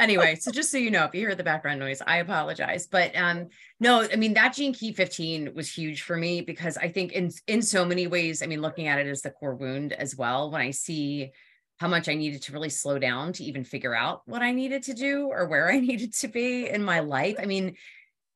anyway, 0.00 0.36
so 0.36 0.50
just 0.50 0.70
so 0.70 0.78
you 0.78 0.90
know, 0.90 1.04
if 1.04 1.14
you 1.14 1.20
hear 1.20 1.34
the 1.34 1.44
background 1.44 1.80
noise, 1.80 2.00
I 2.06 2.18
apologize. 2.18 2.86
But 2.86 3.16
um, 3.16 3.48
no, 3.80 4.06
I 4.10 4.16
mean 4.16 4.34
that 4.34 4.54
gene 4.54 4.72
key 4.72 4.92
15 4.92 5.54
was 5.54 5.72
huge 5.72 6.02
for 6.02 6.16
me 6.16 6.40
because 6.40 6.76
I 6.76 6.88
think 6.88 7.12
in 7.12 7.30
in 7.46 7.62
so 7.62 7.84
many 7.84 8.06
ways, 8.06 8.42
I 8.42 8.46
mean, 8.46 8.62
looking 8.62 8.86
at 8.86 8.98
it 8.98 9.06
as 9.06 9.22
the 9.22 9.30
core 9.30 9.54
wound 9.54 9.92
as 9.92 10.16
well, 10.16 10.50
when 10.50 10.60
I 10.60 10.70
see 10.70 11.32
how 11.78 11.88
much 11.88 12.08
I 12.08 12.14
needed 12.14 12.42
to 12.42 12.52
really 12.52 12.70
slow 12.70 12.98
down 12.98 13.32
to 13.34 13.44
even 13.44 13.64
figure 13.64 13.94
out 13.94 14.22
what 14.26 14.42
I 14.42 14.52
needed 14.52 14.84
to 14.84 14.94
do 14.94 15.26
or 15.26 15.46
where 15.46 15.68
I 15.72 15.80
needed 15.80 16.14
to 16.14 16.28
be 16.28 16.68
in 16.68 16.82
my 16.82 17.00
life. 17.00 17.36
I 17.38 17.46
mean, 17.46 17.76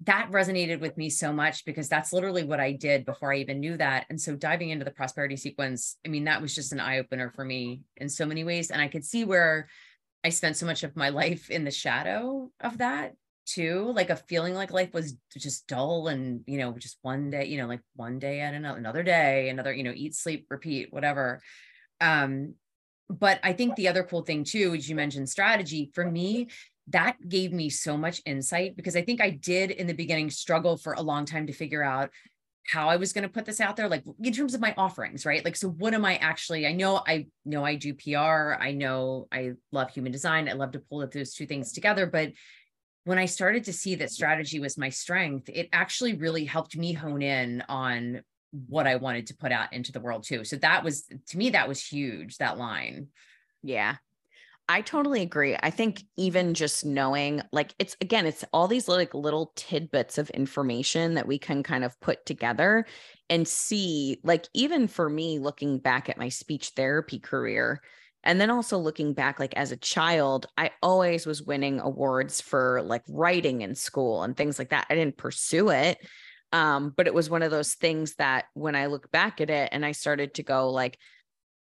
that 0.05 0.31
resonated 0.31 0.81
with 0.81 0.97
me 0.97 1.11
so 1.11 1.33
much 1.33 1.65
because 1.67 1.89
that's 1.89 2.13
literally 2.13 2.43
what 2.43 2.61
I 2.61 2.73
did 2.73 3.05
before 3.05 3.33
I 3.33 3.39
even 3.39 3.61
knew 3.61 3.77
that. 3.77 4.07
And 4.09 4.19
so 4.19 4.35
diving 4.35 4.71
into 4.71 4.85
the 4.85 4.91
prosperity 4.91 5.37
sequence, 5.37 5.99
I 6.07 6.09
mean, 6.09 6.25
that 6.25 6.41
was 6.41 6.55
just 6.55 6.73
an 6.73 6.81
eye 6.81 6.99
opener 6.99 7.31
for 7.31 7.45
me 7.45 7.83
in 7.99 8.09
so 8.09 8.25
many 8.25 8.43
ways. 8.43 8.71
And 8.71 8.81
I 8.81 8.89
could 8.89 9.05
see 9.05 9.25
where 9.25 9.69
I 10.25 10.31
spent 10.31 10.57
so 10.57 10.65
much 10.65 10.85
of 10.85 10.97
my 10.97 11.09
life 11.11 11.51
in 11.51 11.65
the 11.65 11.71
shadow 11.71 12.51
of 12.61 12.79
that 12.79 13.15
too, 13.45 13.93
like 13.95 14.11
a 14.11 14.17
feeling 14.17 14.55
like 14.55 14.71
life 14.71 14.95
was 14.95 15.17
just 15.37 15.67
dull 15.67 16.09
and, 16.09 16.43
you 16.47 16.57
know, 16.57 16.73
just 16.79 16.99
one 17.03 17.31
day, 17.31 17.47
you 17.47 17.59
know, 17.59 17.67
like 17.67 17.81
one 17.95 18.19
day 18.19 18.41
at 18.41 18.55
another, 18.55 18.79
another 18.79 19.03
day, 19.03 19.51
another, 19.51 19.73
you 19.73 19.83
know, 19.83 19.93
eat, 19.95 20.15
sleep, 20.15 20.47
repeat, 20.49 20.93
whatever. 20.93 21.43
Um, 22.01 22.55
but 23.11 23.41
I 23.43 23.53
think 23.53 23.75
the 23.75 23.89
other 23.89 24.05
cool 24.05 24.23
thing 24.23 24.45
too, 24.45 24.75
as 24.75 24.89
you 24.89 24.95
mentioned 24.95 25.29
strategy 25.29 25.91
for 25.95 26.09
me, 26.09 26.49
that 26.89 27.17
gave 27.29 27.53
me 27.53 27.69
so 27.71 27.97
much 27.97 28.23
insight 28.25 28.77
because 28.77 28.97
I 28.97 29.03
think 29.03 29.21
I 29.21 29.31
did 29.31 29.71
in 29.71 29.87
the 29.87 29.95
beginning 29.95 30.31
struggle 30.31 30.77
for 30.77 30.95
a 30.95 31.03
long 31.03 31.25
time 31.25 31.47
to 31.47 31.53
figure 31.53 31.83
out 31.83 32.11
how 32.67 32.89
I 32.89 32.97
was 32.97 33.13
going 33.13 33.23
to 33.23 33.29
put 33.29 33.45
this 33.45 33.61
out 33.61 33.77
there, 33.77 33.89
like 33.89 34.05
in 34.23 34.33
terms 34.33 34.55
of 34.55 34.61
my 34.61 34.75
offerings, 34.77 35.27
right? 35.27 35.45
Like, 35.45 35.57
so 35.57 35.69
what 35.69 35.95
am 35.95 36.05
I 36.05 36.17
actually? 36.17 36.67
I 36.67 36.73
know 36.73 37.03
I 37.07 37.27
know 37.45 37.65
I 37.65 37.75
do 37.75 37.95
PR. 37.95 38.55
I 38.61 38.73
know 38.73 39.27
I 39.33 39.53
love 39.73 39.91
human 39.91 40.13
design. 40.13 40.49
I 40.49 40.53
love 40.53 40.73
to 40.73 40.79
pull 40.79 41.07
those 41.07 41.35
two 41.35 41.47
things 41.47 41.73
together. 41.73 42.07
But 42.07 42.33
when 43.05 43.19
I 43.19 43.27
started 43.27 43.65
to 43.65 43.73
see 43.73 43.97
that 43.97 44.13
strategy 44.13 44.61
was 44.61 44.79
my 44.79 44.89
strength, 44.89 45.49
it 45.49 45.69
actually 45.73 46.15
really 46.15 46.45
helped 46.45 46.77
me 46.77 46.93
hone 46.93 47.23
in 47.23 47.65
on 47.69 48.23
what 48.69 48.87
I 48.87 48.97
wanted 48.97 49.29
to 49.29 49.37
put 49.37 49.53
out 49.53 49.73
into 49.73 49.93
the 49.93 50.01
world 50.01 50.25
too. 50.25 50.45
So 50.45 50.57
that 50.57 50.85
was 50.85 51.05
to 51.29 51.39
me, 51.39 51.51
that 51.51 51.69
was 51.69 51.85
huge, 51.85 52.39
that 52.39 52.59
line. 52.59 53.09
Yeah. 53.63 53.97
I 54.69 54.83
totally 54.83 55.23
agree. 55.23 55.57
I 55.61 55.71
think 55.71 56.05
even 56.17 56.55
just 56.55 56.85
knowing, 56.85 57.43
like, 57.51 57.75
it's 57.81 57.97
again, 58.01 58.25
it's 58.25 58.45
all 58.53 58.69
these 58.69 58.87
like 58.87 59.15
little 59.15 59.53
tidbits 59.57 60.17
of 60.17 60.31
information 60.31 61.15
that 61.15 61.27
we 61.27 61.39
can 61.41 61.65
kind 61.65 61.83
of 61.83 61.99
put 61.99 62.25
together 62.25 62.87
and 63.29 63.49
see, 63.49 64.21
like, 64.23 64.47
even 64.55 64.87
for 64.87 65.11
me, 65.11 65.41
looking 65.41 65.79
back 65.81 66.09
at 66.09 66.19
my 66.19 66.29
speech 66.29 66.69
therapy 66.77 67.19
career, 67.19 67.81
and 68.23 68.41
then 68.41 68.49
also 68.49 68.79
looking 68.79 69.13
back, 69.13 69.41
like, 69.41 69.55
as 69.55 69.73
a 69.73 69.77
child, 69.77 70.47
I 70.57 70.71
always 70.85 71.27
was 71.27 71.43
winning 71.43 71.81
awards 71.81 72.41
for 72.41 72.81
like 72.83 73.03
writing 73.09 73.63
in 73.63 73.75
school 73.75 74.23
and 74.23 74.37
things 74.37 74.57
like 74.57 74.69
that. 74.71 74.87
I 74.89 74.95
didn't 74.95 75.17
pursue 75.17 75.71
it. 75.71 75.99
Um, 76.53 76.93
but 76.97 77.07
it 77.07 77.15
was 77.15 77.31
one 77.31 77.43
of 77.43 77.51
those 77.51 77.75
things 77.75 78.15
that 78.17 78.47
when 78.55 78.75
I 78.75 78.87
look 78.87 79.11
back 79.11 79.41
at 79.41 79.51
it 79.51 79.69
and 79.73 79.85
I 79.85 79.93
started 79.93 80.35
to 80.35 80.43
go, 80.43 80.71
like, 80.71 80.99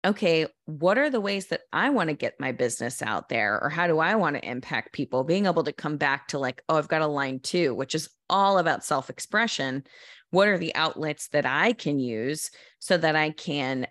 okay, 0.05 0.47
what 0.65 0.99
are 0.99 1.11
the 1.11 1.21
ways 1.21 1.49
that 1.49 1.61
I 1.73 1.91
want 1.91 2.09
to 2.09 2.17
get 2.17 2.41
my 2.41 2.53
business 2.53 3.03
out 3.03 3.29
there? 3.29 3.63
Or 3.63 3.69
how 3.69 3.87
do 3.87 3.99
I 3.99 4.15
want 4.15 4.37
to 4.37 4.49
impact 4.49 4.93
people? 4.93 5.25
Being 5.25 5.47
able 5.47 5.65
to 5.65 5.73
come 5.73 5.97
back 5.97 6.29
to 6.29 6.39
like, 6.39 6.63
oh, 6.69 6.77
I've 6.77 6.89
got 6.89 7.03
a 7.03 7.07
line 7.07 7.41
two, 7.41 7.75
which 7.75 7.95
is 7.95 8.09
all 8.29 8.59
about 8.59 8.85
self 8.85 9.11
expression. 9.11 9.85
What 10.31 10.49
are 10.49 10.59
the 10.59 10.75
outlets 10.75 11.29
that 11.29 11.45
I 11.45 11.73
can 11.73 11.99
use 11.99 12.51
so 12.79 12.97
that 12.97 13.17
I 13.17 13.31
can 13.31 13.87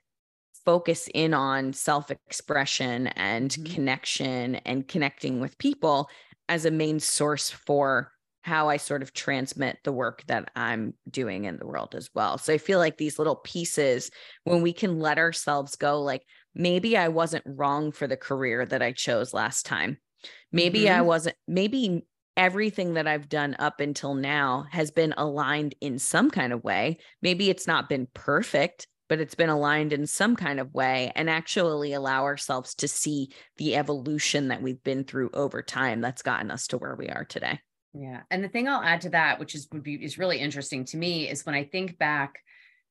focus 0.65 1.07
in 1.13 1.33
on 1.33 1.73
self 1.73 2.11
expression 2.11 3.07
and 3.07 3.51
mm-hmm. 3.51 3.73
connection 3.73 4.55
and 4.55 4.87
connecting 4.87 5.39
with 5.39 5.57
people 5.57 6.09
as 6.47 6.65
a 6.65 6.71
main 6.71 6.99
source 6.99 7.49
for 7.49 8.11
how 8.49 8.67
I 8.67 8.77
sort 8.77 9.03
of 9.03 9.13
transmit 9.13 9.77
the 9.83 9.91
work 9.91 10.23
that 10.25 10.49
I'm 10.55 10.95
doing 11.07 11.45
in 11.45 11.57
the 11.57 11.67
world 11.67 11.93
as 11.93 12.09
well. 12.15 12.39
So 12.39 12.51
I 12.51 12.57
feel 12.57 12.79
like 12.79 12.97
these 12.97 13.19
little 13.19 13.35
pieces, 13.35 14.09
when 14.43 14.63
we 14.63 14.73
can 14.73 14.99
let 14.99 15.19
ourselves 15.19 15.75
go, 15.75 16.01
like 16.01 16.23
maybe 16.55 16.97
I 16.97 17.09
wasn't 17.09 17.43
wrong 17.45 17.91
for 17.91 18.07
the 18.07 18.17
career 18.17 18.65
that 18.65 18.81
I 18.81 18.91
chose 18.91 19.35
last 19.35 19.67
time. 19.67 19.99
Maybe 20.51 20.81
mm-hmm. 20.81 20.97
I 20.97 21.01
wasn't, 21.01 21.35
maybe 21.47 22.05
everything 22.35 22.95
that 22.95 23.05
I've 23.05 23.29
done 23.29 23.55
up 23.59 23.79
until 23.81 24.15
now 24.15 24.65
has 24.71 24.89
been 24.89 25.13
aligned 25.15 25.75
in 25.79 25.99
some 25.99 26.31
kind 26.31 26.51
of 26.51 26.63
way. 26.63 26.97
Maybe 27.21 27.51
it's 27.51 27.67
not 27.67 27.87
been 27.87 28.07
perfect, 28.15 28.87
but 29.09 29.19
it's 29.19 29.35
been 29.35 29.49
aligned 29.49 29.93
in 29.93 30.07
some 30.07 30.35
kind 30.35 30.59
of 30.59 30.73
way 30.73 31.11
and 31.15 31.29
actually 31.29 31.93
allow 31.93 32.23
ourselves 32.23 32.73
to 32.75 32.87
see 32.87 33.29
the 33.57 33.75
evolution 33.75 34.47
that 34.47 34.63
we've 34.63 34.83
been 34.83 35.03
through 35.03 35.29
over 35.33 35.61
time 35.61 36.01
that's 36.01 36.23
gotten 36.23 36.49
us 36.49 36.67
to 36.67 36.79
where 36.79 36.95
we 36.95 37.09
are 37.09 37.25
today. 37.25 37.59
Yeah. 37.93 38.21
And 38.29 38.43
the 38.43 38.49
thing 38.49 38.67
I'll 38.67 38.83
add 38.83 39.01
to 39.01 39.09
that, 39.09 39.39
which 39.39 39.55
is 39.55 39.67
would 39.71 39.83
be 39.83 39.95
is 39.95 40.17
really 40.17 40.39
interesting 40.39 40.85
to 40.85 40.97
me, 40.97 41.27
is 41.27 41.45
when 41.45 41.55
I 41.55 41.63
think 41.63 41.97
back 41.97 42.39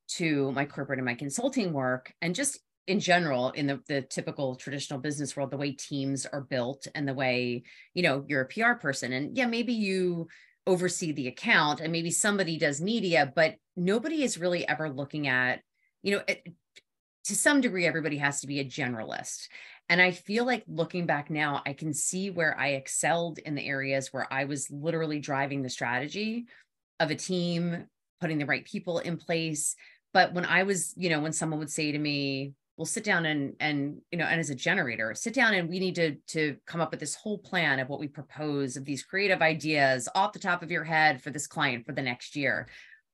to 0.08 0.50
my 0.52 0.64
corporate 0.64 0.98
and 0.98 1.06
my 1.06 1.14
consulting 1.14 1.72
work 1.72 2.12
and 2.20 2.34
just 2.34 2.58
in 2.86 2.98
general 2.98 3.50
in 3.50 3.66
the, 3.66 3.80
the 3.86 4.00
typical 4.00 4.56
traditional 4.56 4.98
business 4.98 5.36
world 5.36 5.50
the 5.50 5.56
way 5.56 5.72
teams 5.72 6.24
are 6.24 6.40
built 6.40 6.86
and 6.94 7.06
the 7.06 7.12
way 7.12 7.62
you 7.92 8.02
know 8.02 8.24
you're 8.26 8.40
a 8.40 8.46
pr 8.46 8.80
person 8.80 9.12
and 9.12 9.36
yeah 9.36 9.46
maybe 9.46 9.74
you 9.74 10.26
oversee 10.66 11.12
the 11.12 11.28
account 11.28 11.80
and 11.80 11.92
maybe 11.92 12.10
somebody 12.10 12.58
does 12.58 12.80
media 12.80 13.30
but 13.36 13.56
nobody 13.76 14.22
is 14.22 14.38
really 14.38 14.66
ever 14.66 14.88
looking 14.88 15.28
at 15.28 15.60
you 16.02 16.16
know 16.16 16.22
it, 16.26 16.46
to 17.24 17.36
some 17.36 17.60
degree 17.60 17.86
everybody 17.86 18.16
has 18.16 18.40
to 18.40 18.46
be 18.46 18.60
a 18.60 18.64
generalist 18.64 19.48
and 19.88 20.02
I 20.02 20.10
feel 20.10 20.44
like 20.44 20.64
looking 20.68 21.06
back 21.06 21.30
now, 21.30 21.62
I 21.64 21.72
can 21.72 21.94
see 21.94 22.30
where 22.30 22.58
I 22.58 22.70
excelled 22.70 23.38
in 23.38 23.54
the 23.54 23.66
areas 23.66 24.12
where 24.12 24.30
I 24.30 24.44
was 24.44 24.70
literally 24.70 25.18
driving 25.18 25.62
the 25.62 25.70
strategy 25.70 26.46
of 27.00 27.10
a 27.10 27.14
team, 27.14 27.86
putting 28.20 28.38
the 28.38 28.46
right 28.46 28.64
people 28.64 28.98
in 28.98 29.16
place. 29.16 29.76
But 30.12 30.34
when 30.34 30.44
I 30.44 30.64
was, 30.64 30.92
you 30.96 31.08
know, 31.08 31.20
when 31.20 31.32
someone 31.32 31.58
would 31.60 31.70
say 31.70 31.92
to 31.92 31.98
me, 31.98 32.52
we'll 32.78 32.86
sit 32.86 33.02
down 33.04 33.26
and 33.26 33.54
and 33.60 34.00
you 34.12 34.16
know 34.16 34.24
and 34.24 34.38
as 34.40 34.50
a 34.50 34.54
generator 34.54 35.12
sit 35.12 35.34
down 35.34 35.52
and 35.52 35.68
we 35.68 35.80
need 35.80 35.96
to 35.96 36.14
to 36.28 36.56
come 36.64 36.80
up 36.80 36.92
with 36.92 37.00
this 37.00 37.16
whole 37.16 37.36
plan 37.36 37.80
of 37.80 37.88
what 37.88 37.98
we 37.98 38.06
propose 38.06 38.76
of 38.76 38.84
these 38.84 39.02
creative 39.02 39.42
ideas 39.42 40.08
off 40.14 40.32
the 40.32 40.38
top 40.38 40.62
of 40.62 40.70
your 40.70 40.84
head 40.84 41.20
for 41.20 41.30
this 41.30 41.48
client 41.48 41.84
for 41.84 41.92
the 41.92 42.00
next 42.00 42.36
year 42.36 42.68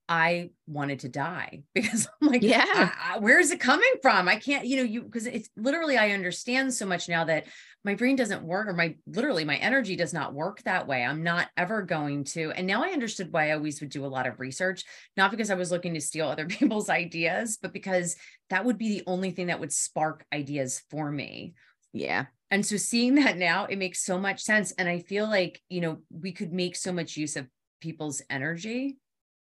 I 0.08 0.50
wanted 0.66 1.00
to 1.00 1.08
die 1.08 1.62
because 1.74 2.06
I'm 2.20 2.28
like, 2.28 2.42
yeah, 2.42 2.64
I, 2.66 3.14
I, 3.14 3.18
where 3.18 3.38
is 3.40 3.50
it 3.50 3.60
coming 3.60 3.92
from? 4.02 4.28
I 4.28 4.36
can't, 4.36 4.66
you 4.66 4.76
know, 4.76 4.82
you 4.82 5.02
because 5.02 5.26
it's 5.26 5.48
literally 5.56 5.96
I 5.96 6.10
understand 6.10 6.74
so 6.74 6.86
much 6.86 7.08
now 7.08 7.24
that 7.24 7.46
my 7.84 7.94
brain 7.94 8.16
doesn't 8.16 8.42
work 8.42 8.66
or 8.66 8.72
my 8.72 8.96
literally 9.06 9.44
my 9.44 9.56
energy 9.56 9.96
does 9.96 10.12
not 10.12 10.34
work 10.34 10.62
that 10.62 10.86
way. 10.86 11.02
I'm 11.02 11.22
not 11.22 11.48
ever 11.56 11.82
going 11.82 12.24
to. 12.24 12.52
And 12.52 12.66
now 12.66 12.82
I 12.84 12.88
understood 12.88 13.32
why 13.32 13.48
I 13.48 13.54
always 13.54 13.80
would 13.80 13.90
do 13.90 14.04
a 14.04 14.08
lot 14.08 14.26
of 14.26 14.40
research, 14.40 14.84
not 15.16 15.30
because 15.30 15.50
I 15.50 15.54
was 15.54 15.70
looking 15.70 15.94
to 15.94 16.00
steal 16.00 16.28
other 16.28 16.46
people's 16.48 16.90
ideas, 16.90 17.58
but 17.60 17.72
because 17.72 18.16
that 18.50 18.64
would 18.64 18.78
be 18.78 18.88
the 18.88 19.04
only 19.06 19.30
thing 19.30 19.46
that 19.46 19.60
would 19.60 19.72
spark 19.72 20.24
ideas 20.32 20.82
for 20.90 21.10
me. 21.10 21.54
Yeah. 21.92 22.26
And 22.50 22.64
so 22.64 22.76
seeing 22.76 23.16
that 23.16 23.36
now, 23.36 23.64
it 23.64 23.78
makes 23.78 24.04
so 24.04 24.18
much 24.18 24.42
sense. 24.42 24.72
And 24.72 24.88
I 24.88 25.00
feel 25.00 25.26
like, 25.26 25.60
you 25.68 25.80
know, 25.80 25.98
we 26.10 26.32
could 26.32 26.52
make 26.52 26.76
so 26.76 26.92
much 26.92 27.16
use 27.16 27.36
of 27.36 27.48
people's 27.80 28.22
energy 28.30 28.96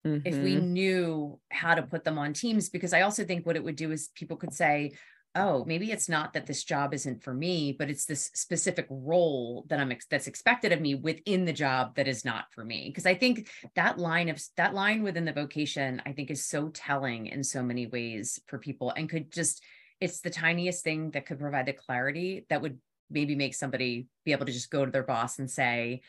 mm-hmm. 0.06 0.26
if 0.26 0.36
we 0.36 0.56
mm-hmm. 0.56 0.72
knew 0.72 1.40
how 1.50 1.74
to 1.74 1.82
put 1.82 2.04
them 2.04 2.18
on 2.18 2.32
teams 2.32 2.68
because 2.68 2.92
i 2.92 3.02
also 3.02 3.24
think 3.24 3.46
what 3.46 3.56
it 3.56 3.64
would 3.64 3.76
do 3.76 3.90
is 3.90 4.10
people 4.14 4.36
could 4.36 4.54
say 4.54 4.92
oh 5.36 5.64
maybe 5.64 5.92
it's 5.92 6.08
not 6.08 6.32
that 6.32 6.46
this 6.46 6.64
job 6.64 6.92
isn't 6.92 7.22
for 7.22 7.32
me 7.32 7.74
but 7.78 7.88
it's 7.88 8.04
this 8.04 8.30
specific 8.34 8.86
role 8.90 9.64
that 9.68 9.78
i'm 9.78 9.92
ex- 9.92 10.06
that's 10.10 10.26
expected 10.26 10.72
of 10.72 10.80
me 10.80 10.94
within 10.94 11.44
the 11.44 11.52
job 11.52 11.94
that 11.94 12.08
is 12.08 12.24
not 12.24 12.46
for 12.52 12.64
me 12.64 12.88
because 12.88 13.06
i 13.06 13.14
think 13.14 13.48
that 13.76 13.98
line 13.98 14.28
of 14.28 14.42
that 14.56 14.74
line 14.74 15.02
within 15.02 15.24
the 15.24 15.32
vocation 15.32 16.02
i 16.04 16.12
think 16.12 16.30
is 16.30 16.44
so 16.44 16.68
telling 16.70 17.26
in 17.26 17.44
so 17.44 17.62
many 17.62 17.86
ways 17.86 18.40
for 18.46 18.58
people 18.58 18.92
and 18.96 19.08
could 19.08 19.30
just 19.32 19.62
it's 20.00 20.20
the 20.20 20.30
tiniest 20.30 20.82
thing 20.82 21.10
that 21.10 21.26
could 21.26 21.38
provide 21.38 21.66
the 21.66 21.72
clarity 21.72 22.46
that 22.48 22.62
would 22.62 22.78
maybe 23.10 23.34
make 23.34 23.54
somebody 23.54 24.06
be 24.24 24.32
able 24.32 24.46
to 24.46 24.52
just 24.52 24.70
go 24.70 24.84
to 24.84 24.90
their 24.90 25.02
boss 25.02 25.38
and 25.38 25.50
say 25.50 26.00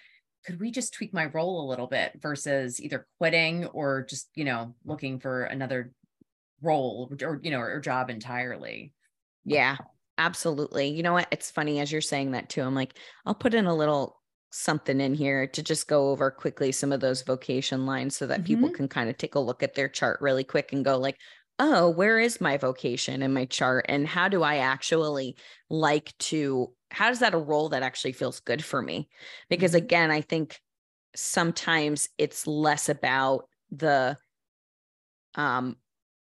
could 0.46 0.60
we 0.60 0.72
just 0.72 0.94
tweak 0.94 1.14
my 1.14 1.26
role 1.26 1.66
a 1.66 1.70
little 1.70 1.88
bit 1.88 2.14
versus 2.22 2.82
either 2.82 3.08
quitting 3.18 3.66
or 3.68 4.06
just 4.10 4.30
you 4.36 4.44
know 4.44 4.76
looking 4.86 5.20
for 5.20 5.44
another 5.44 5.94
role 6.62 7.12
or 7.22 7.40
you 7.44 7.52
know 7.52 7.60
or, 7.60 7.80
job 7.80 8.10
entirely? 8.10 8.94
Yeah 9.46 9.78
absolutely. 10.18 10.90
You 10.90 11.02
know 11.02 11.14
what? 11.14 11.28
It's 11.32 11.50
funny 11.50 11.80
as 11.80 11.92
you're 11.92 12.00
saying 12.00 12.32
that 12.32 12.50
too 12.50 12.62
i'm 12.62 12.76
like 12.76 12.94
i'll 13.26 13.34
put 13.34 13.54
in 13.54 13.66
a 13.66 13.76
little 13.76 14.22
something 14.52 15.00
in 15.00 15.14
here 15.14 15.48
to 15.48 15.64
just 15.64 15.88
go 15.88 16.10
over 16.10 16.30
quickly 16.30 16.72
some 16.72 16.92
of 16.92 17.00
those 17.00 17.22
vocation 17.22 17.86
lines 17.86 18.16
so 18.16 18.28
that 18.28 18.40
mm-hmm. 18.40 18.48
people 18.48 18.70
can 18.70 18.88
kind 18.88 19.10
of 19.10 19.18
take 19.18 19.36
a 19.36 19.40
look 19.40 19.64
at 19.64 19.74
their 19.74 19.88
chart 19.88 20.20
really 20.22 20.44
quick 20.44 20.74
and 20.74 20.84
go 20.84 20.98
like 20.98 21.18
oh 21.60 21.90
where 21.90 22.20
is 22.20 22.42
my 22.42 22.58
vocation 22.58 23.22
in 23.22 23.34
my 23.34 23.46
chart 23.46 23.86
and 23.88 24.06
how 24.06 24.28
do 24.28 24.44
i 24.44 24.58
actually 24.58 25.36
like 25.70 26.16
to 26.18 26.70
how 26.92 27.10
does 27.10 27.20
that 27.20 27.34
a 27.34 27.38
role 27.38 27.70
that 27.70 27.84
actually 27.84 28.12
feels 28.12 28.40
good 28.42 28.64
for 28.64 28.82
me? 28.82 29.10
Because 29.50 29.72
mm-hmm. 29.72 29.86
again, 29.86 30.12
I 30.12 30.22
think 30.22 30.60
sometimes 31.16 32.10
it's 32.18 32.48
less 32.48 32.90
about 32.90 33.48
the 33.72 34.18
um 35.36 35.76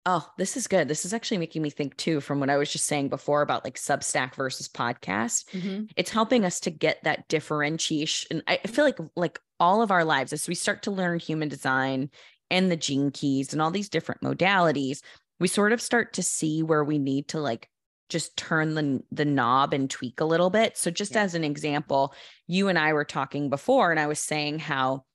oh 0.05 0.27
this 0.37 0.55
is 0.55 0.67
good 0.67 0.87
this 0.87 1.05
is 1.05 1.13
actually 1.13 1.37
making 1.37 1.61
me 1.61 1.69
think 1.69 1.95
too 1.97 2.21
from 2.21 2.39
what 2.39 2.49
i 2.49 2.57
was 2.57 2.71
just 2.71 2.85
saying 2.85 3.09
before 3.09 3.41
about 3.41 3.63
like 3.63 3.75
substack 3.75 4.35
versus 4.35 4.67
podcast 4.67 5.45
mm-hmm. 5.51 5.85
it's 5.95 6.11
helping 6.11 6.45
us 6.45 6.59
to 6.59 6.69
get 6.69 7.03
that 7.03 7.27
differentiation 7.27 8.27
And 8.31 8.43
i 8.47 8.67
feel 8.67 8.85
like 8.85 8.99
like 9.15 9.39
all 9.59 9.81
of 9.81 9.91
our 9.91 10.05
lives 10.05 10.31
as 10.31 10.47
we 10.47 10.55
start 10.55 10.83
to 10.83 10.91
learn 10.91 11.19
human 11.19 11.49
design 11.49 12.09
and 12.49 12.71
the 12.71 12.77
gene 12.77 13.11
keys 13.11 13.51
and 13.51 13.61
all 13.61 13.71
these 13.71 13.89
different 13.89 14.21
modalities 14.21 15.01
we 15.39 15.47
sort 15.47 15.71
of 15.71 15.81
start 15.81 16.13
to 16.13 16.23
see 16.23 16.63
where 16.63 16.83
we 16.83 16.97
need 16.97 17.27
to 17.29 17.39
like 17.39 17.69
just 18.09 18.35
turn 18.35 18.75
the 18.75 19.01
the 19.11 19.25
knob 19.25 19.73
and 19.73 19.89
tweak 19.89 20.19
a 20.19 20.25
little 20.25 20.49
bit. 20.49 20.77
So 20.77 20.91
just 20.91 21.13
yeah. 21.13 21.23
as 21.23 21.35
an 21.35 21.43
example, 21.43 22.13
you 22.47 22.67
and 22.67 22.77
I 22.77 22.93
were 22.93 23.05
talking 23.05 23.49
before 23.49 23.91
and 23.91 23.99
I 23.99 24.07
was 24.07 24.19
saying 24.19 24.59
how 24.59 25.05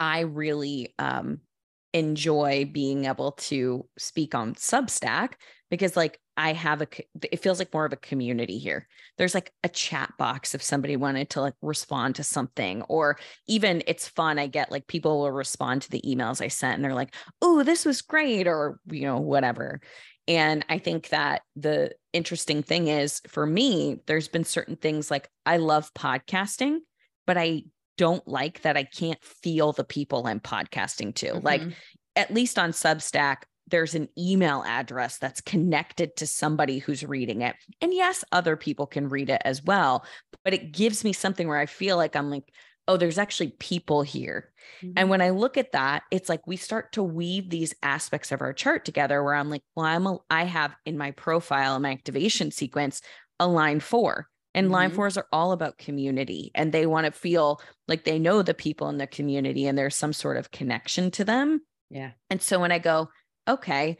I 0.00 0.20
really 0.20 0.94
um 0.98 1.40
enjoy 1.92 2.68
being 2.72 3.04
able 3.04 3.32
to 3.32 3.86
speak 3.98 4.34
on 4.34 4.54
Substack 4.54 5.34
because 5.70 5.96
like 5.96 6.18
I 6.36 6.54
have 6.54 6.80
a 6.80 6.88
it 7.30 7.40
feels 7.40 7.58
like 7.58 7.72
more 7.74 7.84
of 7.84 7.92
a 7.92 7.96
community 7.96 8.58
here. 8.58 8.88
There's 9.18 9.34
like 9.34 9.52
a 9.62 9.68
chat 9.68 10.12
box 10.18 10.54
if 10.54 10.62
somebody 10.62 10.96
wanted 10.96 11.30
to 11.30 11.42
like 11.42 11.54
respond 11.60 12.14
to 12.16 12.24
something 12.24 12.82
or 12.82 13.18
even 13.46 13.82
it's 13.86 14.08
fun 14.08 14.38
I 14.38 14.46
get 14.46 14.70
like 14.70 14.86
people 14.86 15.20
will 15.20 15.32
respond 15.32 15.82
to 15.82 15.90
the 15.90 16.02
emails 16.06 16.40
I 16.40 16.48
sent 16.48 16.76
and 16.76 16.84
they're 16.84 16.94
like, 16.94 17.14
"Oh, 17.42 17.62
this 17.62 17.84
was 17.84 18.00
great," 18.00 18.46
or 18.46 18.80
you 18.90 19.02
know, 19.02 19.20
whatever. 19.20 19.80
And 20.28 20.64
I 20.68 20.78
think 20.78 21.08
that 21.08 21.42
the 21.56 21.92
interesting 22.12 22.62
thing 22.62 22.88
is 22.88 23.20
for 23.26 23.44
me, 23.44 24.00
there's 24.06 24.28
been 24.28 24.44
certain 24.44 24.76
things 24.76 25.10
like 25.10 25.28
I 25.44 25.56
love 25.56 25.92
podcasting, 25.94 26.78
but 27.26 27.36
I 27.36 27.64
don't 27.98 28.26
like 28.26 28.62
that 28.62 28.76
I 28.76 28.84
can't 28.84 29.22
feel 29.22 29.72
the 29.72 29.84
people 29.84 30.26
I'm 30.26 30.40
podcasting 30.40 31.14
to. 31.16 31.32
Mm-hmm. 31.32 31.46
Like, 31.46 31.62
at 32.14 32.32
least 32.32 32.58
on 32.58 32.72
Substack, 32.72 33.42
there's 33.68 33.94
an 33.94 34.08
email 34.18 34.62
address 34.66 35.18
that's 35.18 35.40
connected 35.40 36.16
to 36.16 36.26
somebody 36.26 36.78
who's 36.78 37.04
reading 37.04 37.42
it. 37.42 37.56
And 37.80 37.92
yes, 37.92 38.24
other 38.32 38.56
people 38.56 38.86
can 38.86 39.08
read 39.08 39.30
it 39.30 39.40
as 39.44 39.62
well, 39.62 40.04
but 40.44 40.52
it 40.52 40.72
gives 40.72 41.04
me 41.04 41.12
something 41.12 41.48
where 41.48 41.58
I 41.58 41.66
feel 41.66 41.96
like 41.96 42.14
I'm 42.14 42.30
like, 42.30 42.52
oh, 42.88 42.96
there's 42.96 43.18
actually 43.18 43.50
people 43.58 44.02
here. 44.02 44.52
Mm-hmm. 44.82 44.94
And 44.96 45.10
when 45.10 45.20
I 45.20 45.30
look 45.30 45.56
at 45.56 45.72
that, 45.72 46.02
it's 46.10 46.28
like 46.28 46.46
we 46.46 46.56
start 46.56 46.92
to 46.92 47.02
weave 47.02 47.48
these 47.48 47.74
aspects 47.82 48.32
of 48.32 48.40
our 48.40 48.52
chart 48.52 48.84
together 48.84 49.22
where 49.22 49.34
I'm 49.34 49.50
like, 49.50 49.62
well, 49.76 49.86
I'm 49.86 50.06
a, 50.06 50.18
I 50.30 50.44
have 50.44 50.74
in 50.84 50.98
my 50.98 51.12
profile, 51.12 51.76
in 51.76 51.82
my 51.82 51.90
activation 51.92 52.50
sequence, 52.50 53.00
a 53.38 53.46
line 53.46 53.80
four. 53.80 54.28
And 54.54 54.66
mm-hmm. 54.66 54.74
line 54.74 54.90
fours 54.90 55.16
are 55.16 55.26
all 55.32 55.52
about 55.52 55.78
community 55.78 56.50
and 56.54 56.72
they 56.72 56.86
want 56.86 57.06
to 57.06 57.12
feel 57.12 57.60
like 57.88 58.04
they 58.04 58.18
know 58.18 58.42
the 58.42 58.54
people 58.54 58.88
in 58.88 58.98
the 58.98 59.06
community 59.06 59.66
and 59.66 59.78
there's 59.78 59.94
some 59.94 60.12
sort 60.12 60.36
of 60.36 60.50
connection 60.50 61.10
to 61.12 61.24
them. 61.24 61.62
Yeah. 61.88 62.10
And 62.30 62.42
so 62.42 62.58
when 62.60 62.72
I 62.72 62.78
go, 62.78 63.08
okay, 63.48 63.98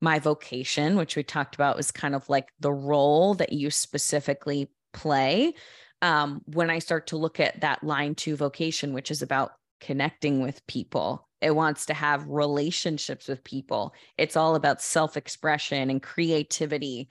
my 0.00 0.18
vocation, 0.18 0.96
which 0.96 1.16
we 1.16 1.22
talked 1.22 1.54
about, 1.54 1.76
was 1.76 1.90
kind 1.90 2.14
of 2.14 2.28
like 2.28 2.48
the 2.60 2.72
role 2.72 3.34
that 3.34 3.52
you 3.52 3.70
specifically 3.70 4.70
play 4.92 5.54
um, 6.02 6.42
when 6.46 6.70
I 6.70 6.78
start 6.78 7.08
to 7.08 7.16
look 7.16 7.40
at 7.40 7.60
that 7.60 7.84
line 7.84 8.14
two 8.14 8.36
vocation, 8.36 8.92
which 8.92 9.10
is 9.10 9.22
about 9.22 9.52
connecting 9.80 10.40
with 10.40 10.66
people, 10.66 11.28
it 11.40 11.54
wants 11.54 11.86
to 11.86 11.94
have 11.94 12.26
relationships 12.26 13.28
with 13.28 13.44
people. 13.44 13.94
It's 14.18 14.36
all 14.36 14.54
about 14.54 14.82
self 14.82 15.16
expression 15.16 15.90
and 15.90 16.02
creativity 16.02 17.08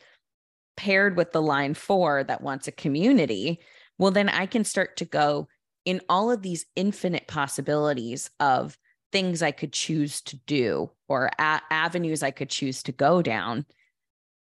paired 0.78 1.18
with 1.18 1.32
the 1.32 1.42
line 1.42 1.74
four 1.74 2.24
that 2.24 2.42
wants 2.42 2.68
a 2.68 2.72
community. 2.72 3.60
Well, 3.98 4.12
then 4.12 4.30
I 4.30 4.46
can 4.46 4.64
start 4.64 4.98
to 4.98 5.06
go 5.06 5.48
in 5.86 6.02
all 6.08 6.32
of 6.32 6.42
these 6.42 6.66
infinite 6.76 7.28
possibilities 7.28 8.30
of 8.40 8.78
things 9.12 9.42
I 9.42 9.52
could 9.52 9.74
choose 9.74 10.22
to 10.22 10.38
do 10.46 10.92
or 11.08 11.32
a- 11.40 11.62
avenues 11.70 12.24
I 12.24 12.32
could 12.32 12.50
choose 12.50 12.84
to 12.84 12.92
go 12.92 13.22
down 13.22 13.66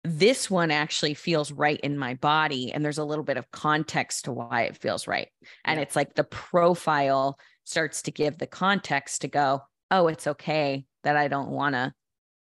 this 0.04 0.50
one 0.50 0.70
actually 0.70 1.14
feels 1.14 1.50
right 1.50 1.80
in 1.80 1.96
my 1.96 2.14
body 2.14 2.72
and 2.72 2.84
there's 2.84 2.98
a 2.98 3.04
little 3.04 3.24
bit 3.24 3.38
of 3.38 3.50
context 3.50 4.26
to 4.26 4.32
why 4.32 4.62
it 4.62 4.76
feels 4.76 5.08
right 5.08 5.28
and 5.64 5.78
yeah. 5.78 5.82
it's 5.82 5.96
like 5.96 6.14
the 6.14 6.24
profile 6.24 7.38
starts 7.64 8.02
to 8.02 8.10
give 8.10 8.38
the 8.38 8.46
context 8.46 9.22
to 9.22 9.28
go, 9.28 9.62
oh, 9.90 10.06
it's 10.06 10.26
okay 10.26 10.84
that 11.02 11.16
I 11.16 11.28
don't 11.28 11.50
want 11.50 11.74
to 11.74 11.92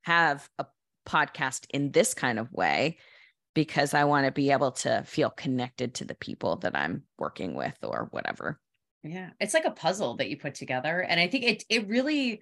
have 0.03 0.49
a 0.57 0.65
podcast 1.05 1.65
in 1.69 1.91
this 1.91 2.13
kind 2.13 2.39
of 2.39 2.51
way 2.51 2.97
because 3.53 3.93
I 3.93 4.05
want 4.05 4.25
to 4.25 4.31
be 4.31 4.51
able 4.51 4.71
to 4.71 5.03
feel 5.05 5.29
connected 5.29 5.95
to 5.95 6.05
the 6.05 6.15
people 6.15 6.57
that 6.57 6.75
I'm 6.75 7.03
working 7.17 7.53
with 7.53 7.77
or 7.83 8.07
whatever. 8.11 8.59
Yeah. 9.03 9.31
It's 9.39 9.53
like 9.53 9.65
a 9.65 9.71
puzzle 9.71 10.17
that 10.17 10.29
you 10.29 10.37
put 10.37 10.55
together. 10.55 11.01
And 11.01 11.19
I 11.19 11.27
think 11.27 11.43
it 11.43 11.63
it 11.69 11.87
really 11.87 12.41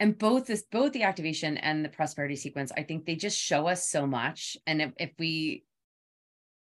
and 0.00 0.18
both 0.18 0.46
this 0.46 0.62
both 0.62 0.92
the 0.92 1.02
activation 1.02 1.58
and 1.58 1.84
the 1.84 1.90
prosperity 1.90 2.34
sequence, 2.34 2.72
I 2.76 2.82
think 2.82 3.04
they 3.04 3.16
just 3.16 3.38
show 3.38 3.68
us 3.68 3.88
so 3.88 4.06
much. 4.06 4.56
And 4.66 4.80
if, 4.82 4.92
if 4.96 5.10
we 5.18 5.64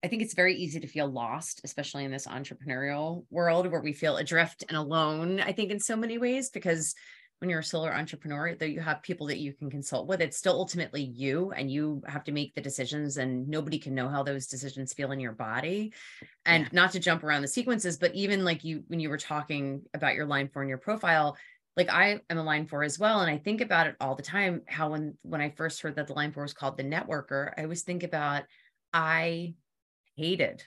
I 0.04 0.08
think 0.08 0.22
it's 0.22 0.34
very 0.34 0.56
easy 0.56 0.80
to 0.80 0.86
feel 0.86 1.08
lost, 1.08 1.60
especially 1.64 2.04
in 2.04 2.10
this 2.10 2.26
entrepreneurial 2.26 3.24
world 3.30 3.70
where 3.70 3.80
we 3.80 3.92
feel 3.92 4.16
adrift 4.16 4.64
and 4.68 4.76
alone, 4.76 5.40
I 5.40 5.52
think 5.52 5.70
in 5.70 5.80
so 5.80 5.96
many 5.96 6.18
ways, 6.18 6.50
because 6.50 6.94
when 7.42 7.50
you're 7.50 7.58
a 7.58 7.64
solo 7.64 7.88
entrepreneur 7.88 8.54
that 8.54 8.70
you 8.70 8.80
have 8.80 9.02
people 9.02 9.26
that 9.26 9.40
you 9.40 9.52
can 9.52 9.68
consult 9.68 10.06
with 10.06 10.20
it's 10.20 10.36
still 10.36 10.54
ultimately 10.54 11.02
you 11.02 11.50
and 11.50 11.68
you 11.68 12.00
have 12.06 12.22
to 12.22 12.30
make 12.30 12.54
the 12.54 12.60
decisions 12.60 13.16
and 13.16 13.48
nobody 13.48 13.80
can 13.80 13.96
know 13.96 14.08
how 14.08 14.22
those 14.22 14.46
decisions 14.46 14.92
feel 14.92 15.10
in 15.10 15.18
your 15.18 15.32
body 15.32 15.92
and 16.46 16.62
yeah. 16.62 16.68
not 16.70 16.92
to 16.92 17.00
jump 17.00 17.24
around 17.24 17.42
the 17.42 17.48
sequences 17.48 17.96
but 17.96 18.14
even 18.14 18.44
like 18.44 18.62
you 18.62 18.84
when 18.86 19.00
you 19.00 19.08
were 19.08 19.18
talking 19.18 19.82
about 19.92 20.14
your 20.14 20.24
line 20.24 20.48
four 20.52 20.62
in 20.62 20.68
your 20.68 20.78
profile 20.78 21.36
like 21.76 21.90
I 21.90 22.20
am 22.28 22.38
a 22.38 22.42
line 22.42 22.66
four 22.66 22.82
as 22.82 22.98
well. 22.98 23.20
And 23.20 23.30
I 23.30 23.38
think 23.38 23.60
about 23.60 23.86
it 23.86 23.96
all 24.00 24.14
the 24.14 24.22
time. 24.22 24.62
How 24.66 24.90
when 24.90 25.16
when 25.22 25.40
I 25.40 25.50
first 25.50 25.80
heard 25.80 25.96
that 25.96 26.06
the 26.06 26.14
line 26.14 26.32
four 26.32 26.42
was 26.42 26.52
called 26.52 26.76
the 26.76 26.84
networker, 26.84 27.52
I 27.56 27.62
always 27.62 27.82
think 27.82 28.02
about 28.02 28.44
I 28.92 29.54
hated 30.16 30.62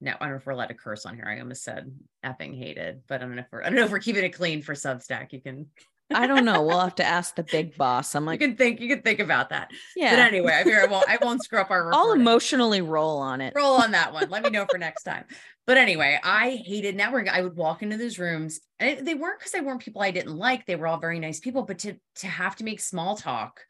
no, 0.00 0.12
I 0.12 0.24
don't 0.24 0.30
know 0.30 0.36
if 0.36 0.46
we're 0.46 0.52
allowed 0.52 0.66
to 0.66 0.74
curse 0.74 1.06
on 1.06 1.16
here. 1.16 1.26
I 1.26 1.40
almost 1.40 1.64
said 1.64 1.92
effing 2.24 2.56
hated, 2.56 3.02
but 3.08 3.16
I 3.16 3.18
don't 3.18 3.34
know 3.34 3.42
if 3.42 3.48
we're 3.50 3.62
I 3.62 3.64
don't 3.64 3.74
know 3.74 3.84
if 3.84 3.90
we're 3.90 3.98
keeping 3.98 4.24
it 4.24 4.30
clean 4.30 4.62
for 4.62 4.74
Substack. 4.74 5.32
You 5.32 5.40
can 5.40 5.66
I 6.12 6.26
don't 6.26 6.44
know. 6.44 6.62
We'll 6.62 6.80
have 6.80 6.94
to 6.96 7.04
ask 7.04 7.34
the 7.34 7.42
big 7.42 7.76
boss. 7.76 8.14
I'm 8.14 8.24
like, 8.24 8.40
you 8.40 8.48
can 8.48 8.56
think, 8.56 8.80
you 8.80 8.88
can 8.88 9.02
think 9.02 9.20
about 9.20 9.50
that. 9.50 9.70
Yeah. 9.94 10.10
But 10.10 10.20
anyway, 10.20 10.54
I 10.54 10.64
figure 10.64 10.80
I 10.80 10.86
won't, 10.86 11.08
I 11.08 11.18
won't 11.22 11.42
screw 11.42 11.60
up 11.60 11.70
our. 11.70 11.86
Recording. 11.86 12.00
I'll 12.00 12.12
emotionally 12.12 12.80
roll 12.80 13.18
on 13.18 13.40
it. 13.40 13.52
Roll 13.54 13.74
on 13.74 13.90
that 13.92 14.12
one. 14.12 14.30
Let 14.30 14.42
me 14.42 14.50
know 14.50 14.66
for 14.70 14.78
next 14.78 15.02
time. 15.02 15.24
But 15.66 15.76
anyway, 15.76 16.18
I 16.22 16.62
hated 16.64 16.96
networking. 16.96 17.28
I 17.28 17.42
would 17.42 17.56
walk 17.56 17.82
into 17.82 17.98
those 17.98 18.18
rooms, 18.18 18.60
and 18.78 19.06
they 19.06 19.14
weren't 19.14 19.38
because 19.38 19.52
they 19.52 19.60
weren't 19.60 19.82
people 19.82 20.00
I 20.00 20.10
didn't 20.10 20.36
like. 20.36 20.64
They 20.64 20.76
were 20.76 20.86
all 20.86 20.98
very 20.98 21.18
nice 21.18 21.40
people, 21.40 21.62
but 21.62 21.80
to 21.80 21.94
to 22.16 22.26
have 22.26 22.56
to 22.56 22.64
make 22.64 22.80
small 22.80 23.16
talk, 23.16 23.60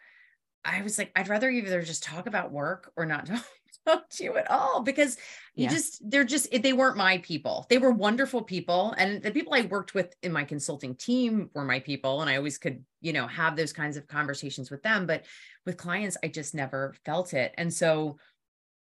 I 0.65 0.83
was 0.83 0.97
like, 0.97 1.11
I'd 1.17 1.29
rather 1.29 1.51
either 1.51 1.83
just 1.83 2.05
talk 2.05 2.29
about 2.29 2.53
work 2.53 2.93
or 2.97 3.05
not 3.05 3.27
talk 3.27 3.45
to 3.87 4.25
you 4.25 4.37
at 4.37 4.51
all 4.51 4.83
because 4.83 5.17
you 5.55 5.65
yeah. 5.65 5.71
just 5.71 6.11
they're 6.11 6.25
just 6.25 6.51
they 6.51 6.73
weren't 6.73 6.97
my 6.97 7.19
people. 7.19 7.67
They 7.69 7.79
were 7.79 7.91
wonderful 7.91 8.43
people. 8.43 8.95
And 8.97 9.23
the 9.23 9.31
people 9.31 9.55
i 9.55 9.63
worked 9.63 9.95
with 9.95 10.15
in 10.23 10.33
my 10.33 10.45
consulting 10.45 10.95
team 10.95 11.51
were 11.55 11.65
my 11.65 11.81
people. 11.81 12.21
And 12.21 12.31
i 12.31 12.37
always 12.37 12.59
could 12.59 12.85
you 13.01 13.13
know 13.13 13.27
have 13.27 13.57
those 13.57 13.73
kinds 13.73 13.97
of 13.97 14.07
conversations 14.07 14.71
with 14.71 14.83
them. 14.83 15.07
But 15.07 15.25
with 15.65 15.77
clients 15.77 16.17
i 16.23 16.29
just 16.29 16.55
never 16.55 16.95
felt 17.05 17.35
it. 17.35 17.55
And 17.57 17.73
so 17.73 18.19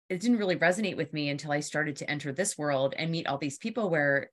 it 0.10 0.20
didn't 0.22 0.38
really 0.38 0.58
resonate 0.58 0.98
with 0.98 1.14
me 1.14 1.30
until 1.30 1.52
i 1.52 1.60
started 1.60 1.96
to 1.98 2.10
enter 2.10 2.32
this 2.32 2.58
world 2.58 2.94
and 2.98 3.12
meet 3.12 3.28
all 3.28 3.40
these 3.40 3.58
people 3.58 3.90
where 3.90 4.30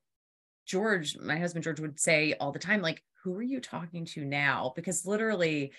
george 0.66 1.16
my 1.18 1.38
husband 1.38 1.64
george 1.64 1.80
would 1.80 1.98
say 1.98 2.34
all 2.38 2.52
the 2.52 2.58
time 2.58 2.82
like 2.82 3.02
who 3.22 3.36
are 3.36 3.42
you 3.42 3.60
talking 3.60 4.04
to 4.04 4.24
now? 4.24 4.72
Because 4.74 5.06
literally 5.06 5.72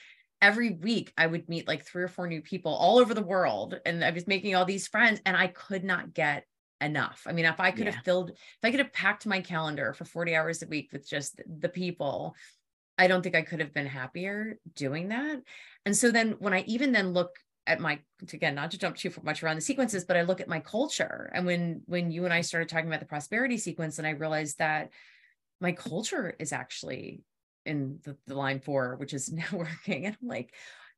every 0.44 0.72
week 0.72 1.14
I 1.18 1.26
would 1.26 1.48
meet 1.48 1.70
like 1.70 1.86
three 1.86 2.04
or 2.04 2.10
four 2.10 2.28
new 2.28 2.42
people 2.42 2.74
all 2.74 3.00
over 3.00 3.14
the 3.14 3.24
world. 3.24 3.80
And 3.86 4.04
I 4.04 4.12
was 4.12 4.28
making 4.28 4.56
all 4.56 4.66
these 4.66 4.90
friends 4.90 5.22
and 5.26 5.38
I 5.38 5.48
could 5.48 5.86
not 5.86 6.14
get 6.14 6.46
enough. 6.82 7.24
I 7.26 7.32
mean, 7.32 7.46
if 7.46 7.62
I 7.62 7.72
could 7.72 7.86
yeah. 7.86 7.92
have 7.92 8.04
filled, 8.04 8.32
if 8.32 8.60
I 8.62 8.70
could 8.70 8.82
have 8.82 8.92
packed 8.92 9.26
my 9.26 9.40
calendar 9.40 9.94
for 9.94 10.04
40 10.04 10.36
hours 10.36 10.62
a 10.62 10.68
week 10.68 10.90
with 10.92 11.10
just 11.10 11.42
the 11.48 11.70
people, 11.70 12.36
I 12.98 13.08
don't 13.08 13.24
think 13.24 13.36
I 13.36 13.42
could 13.42 13.62
have 13.62 13.74
been 13.74 13.88
happier 13.88 14.60
doing 14.76 15.08
that. 15.08 15.42
And 15.86 15.96
so 15.96 16.12
then 16.12 16.36
when 16.40 16.54
I 16.54 16.66
even 16.68 16.92
then 16.92 17.14
look 17.14 17.32
at 17.66 17.80
my 17.80 17.98
again 18.34 18.56
not 18.56 18.72
to 18.72 18.78
jump 18.78 18.98
too 18.98 19.10
much 19.24 19.42
around 19.42 19.56
the 19.56 19.62
sequences 19.62 20.04
but 20.04 20.18
i 20.18 20.24
look 20.24 20.42
at 20.42 20.50
my 20.50 20.60
culture 20.60 21.32
and 21.34 21.46
when 21.46 21.82
when 21.86 22.12
you 22.12 22.26
and 22.26 22.34
i 22.34 22.42
started 22.42 22.68
talking 22.68 22.88
about 22.88 23.00
the 23.00 23.06
prosperity 23.06 23.58
sequence 23.58 24.00
and 24.00 24.06
i 24.06 24.10
realized 24.10 24.60
that 24.60 24.90
my 25.62 25.72
culture 25.72 26.36
is 26.40 26.52
actually 26.52 27.22
in 27.66 28.00
the, 28.04 28.18
the 28.28 28.36
line 28.36 28.60
four, 28.60 28.96
which 28.98 29.14
is 29.14 29.30
networking. 29.34 30.06
And 30.06 30.18
I'm 30.22 30.28
like, 30.28 30.54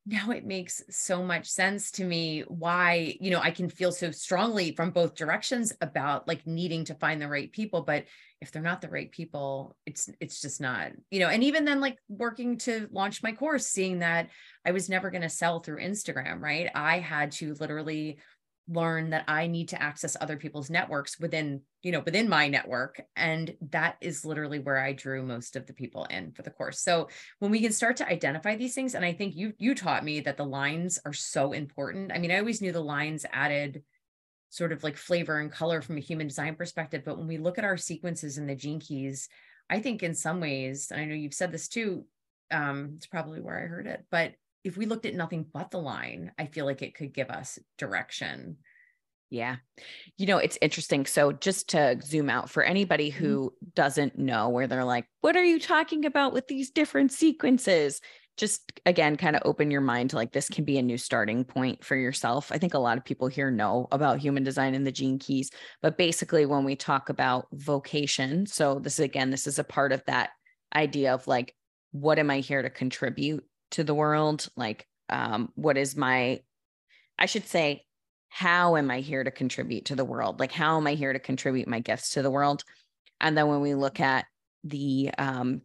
now 0.08 0.30
it 0.30 0.46
makes 0.46 0.82
so 0.88 1.22
much 1.22 1.50
sense 1.50 1.90
to 1.92 2.04
me 2.04 2.42
why, 2.46 3.16
you 3.20 3.30
know, 3.30 3.40
I 3.40 3.50
can 3.50 3.68
feel 3.68 3.90
so 3.90 4.12
strongly 4.12 4.72
from 4.76 4.92
both 4.92 5.16
directions 5.16 5.72
about 5.80 6.28
like 6.28 6.46
needing 6.46 6.84
to 6.84 6.94
find 6.94 7.20
the 7.20 7.28
right 7.28 7.50
people. 7.50 7.82
But 7.82 8.04
if 8.40 8.52
they're 8.52 8.62
not 8.62 8.80
the 8.80 8.88
right 8.88 9.10
people, 9.10 9.76
it's 9.84 10.08
it's 10.20 10.40
just 10.40 10.60
not, 10.60 10.92
you 11.10 11.18
know, 11.18 11.28
and 11.28 11.42
even 11.42 11.64
then 11.64 11.80
like 11.80 11.98
working 12.08 12.58
to 12.58 12.88
launch 12.92 13.22
my 13.22 13.32
course, 13.32 13.66
seeing 13.66 13.98
that 13.98 14.28
I 14.64 14.70
was 14.70 14.88
never 14.88 15.10
going 15.10 15.22
to 15.22 15.28
sell 15.28 15.58
through 15.58 15.80
Instagram, 15.80 16.40
right? 16.40 16.70
I 16.72 17.00
had 17.00 17.32
to 17.32 17.54
literally 17.54 18.18
learn 18.68 19.10
that 19.10 19.24
I 19.28 19.46
need 19.46 19.68
to 19.68 19.80
access 19.80 20.16
other 20.20 20.36
people's 20.36 20.70
networks 20.70 21.20
within, 21.20 21.60
you 21.82 21.92
know, 21.92 22.00
within 22.00 22.28
my 22.28 22.48
network. 22.48 23.00
And 23.14 23.54
that 23.70 23.96
is 24.00 24.24
literally 24.24 24.58
where 24.58 24.78
I 24.78 24.92
drew 24.92 25.22
most 25.22 25.54
of 25.54 25.66
the 25.66 25.72
people 25.72 26.04
in 26.06 26.32
for 26.32 26.42
the 26.42 26.50
course. 26.50 26.80
So 26.80 27.08
when 27.38 27.50
we 27.50 27.60
can 27.60 27.72
start 27.72 27.96
to 27.98 28.08
identify 28.08 28.56
these 28.56 28.74
things, 28.74 28.94
and 28.94 29.04
I 29.04 29.12
think 29.12 29.36
you 29.36 29.52
you 29.58 29.74
taught 29.74 30.04
me 30.04 30.20
that 30.20 30.36
the 30.36 30.44
lines 30.44 30.98
are 31.04 31.12
so 31.12 31.52
important. 31.52 32.10
I 32.12 32.18
mean, 32.18 32.32
I 32.32 32.38
always 32.38 32.60
knew 32.60 32.72
the 32.72 32.80
lines 32.80 33.24
added 33.32 33.82
sort 34.48 34.72
of 34.72 34.82
like 34.82 34.96
flavor 34.96 35.38
and 35.38 35.52
color 35.52 35.82
from 35.82 35.96
a 35.96 36.00
human 36.00 36.26
design 36.26 36.54
perspective. 36.54 37.02
But 37.04 37.18
when 37.18 37.26
we 37.26 37.38
look 37.38 37.58
at 37.58 37.64
our 37.64 37.76
sequences 37.76 38.38
and 38.38 38.48
the 38.48 38.54
gene 38.54 38.80
keys, 38.80 39.28
I 39.68 39.80
think 39.80 40.02
in 40.02 40.14
some 40.14 40.40
ways, 40.40 40.90
and 40.90 41.00
I 41.00 41.04
know 41.04 41.14
you've 41.14 41.34
said 41.34 41.52
this 41.52 41.68
too, 41.68 42.04
um, 42.50 42.92
it's 42.96 43.06
probably 43.06 43.40
where 43.40 43.58
I 43.58 43.66
heard 43.66 43.86
it, 43.86 44.04
but 44.10 44.32
if 44.66 44.76
we 44.76 44.84
looked 44.84 45.06
at 45.06 45.14
nothing 45.14 45.46
but 45.52 45.70
the 45.70 45.78
line, 45.78 46.32
I 46.36 46.46
feel 46.46 46.66
like 46.66 46.82
it 46.82 46.96
could 46.96 47.14
give 47.14 47.30
us 47.30 47.56
direction. 47.78 48.56
Yeah. 49.30 49.56
You 50.16 50.26
know, 50.26 50.38
it's 50.38 50.58
interesting. 50.60 51.06
So, 51.06 51.30
just 51.30 51.68
to 51.70 51.98
zoom 52.02 52.28
out 52.28 52.50
for 52.50 52.64
anybody 52.64 53.10
mm-hmm. 53.10 53.24
who 53.24 53.50
mm-hmm. 53.50 53.68
doesn't 53.74 54.18
know 54.18 54.48
where 54.48 54.66
they're 54.66 54.84
like, 54.84 55.06
what 55.20 55.36
are 55.36 55.44
you 55.44 55.60
talking 55.60 56.04
about 56.04 56.32
with 56.32 56.48
these 56.48 56.70
different 56.70 57.12
sequences? 57.12 58.00
Just 58.36 58.72
again, 58.84 59.16
kind 59.16 59.36
of 59.36 59.42
open 59.44 59.70
your 59.70 59.80
mind 59.80 60.10
to 60.10 60.16
like 60.16 60.32
this 60.32 60.48
can 60.48 60.64
be 60.64 60.78
a 60.78 60.82
new 60.82 60.98
starting 60.98 61.44
point 61.44 61.84
for 61.84 61.96
yourself. 61.96 62.50
I 62.52 62.58
think 62.58 62.74
a 62.74 62.78
lot 62.78 62.98
of 62.98 63.04
people 63.04 63.28
here 63.28 63.52
know 63.52 63.86
about 63.92 64.18
human 64.18 64.42
design 64.42 64.74
and 64.74 64.86
the 64.86 64.92
gene 64.92 65.18
keys, 65.18 65.50
but 65.80 65.96
basically, 65.96 66.44
when 66.44 66.64
we 66.64 66.74
talk 66.74 67.08
about 67.08 67.46
vocation, 67.52 68.46
so 68.46 68.80
this 68.80 68.98
is 68.98 69.04
again, 69.04 69.30
this 69.30 69.46
is 69.46 69.60
a 69.60 69.64
part 69.64 69.92
of 69.92 70.02
that 70.06 70.30
idea 70.74 71.14
of 71.14 71.26
like, 71.28 71.54
what 71.92 72.18
am 72.18 72.30
I 72.30 72.40
here 72.40 72.62
to 72.62 72.68
contribute 72.68 73.44
to 73.72 73.84
the 73.84 73.94
world 73.94 74.48
like 74.56 74.86
um 75.08 75.50
what 75.54 75.76
is 75.76 75.96
my 75.96 76.40
i 77.18 77.26
should 77.26 77.46
say 77.46 77.86
how 78.36 78.76
am 78.76 78.90
i 78.90 79.00
here 79.00 79.24
to 79.24 79.30
contribute 79.30 79.86
to 79.86 79.96
the 79.96 80.04
world? 80.04 80.40
Like 80.40 80.52
how 80.52 80.76
am 80.76 80.86
i 80.86 80.92
here 80.92 81.12
to 81.12 81.18
contribute 81.18 81.68
my 81.68 81.80
gifts 81.80 82.10
to 82.10 82.22
the 82.22 82.30
world? 82.30 82.64
And 83.18 83.34
then 83.34 83.48
when 83.48 83.62
we 83.62 83.74
look 83.74 83.98
at 83.98 84.26
the 84.62 85.10
um 85.16 85.62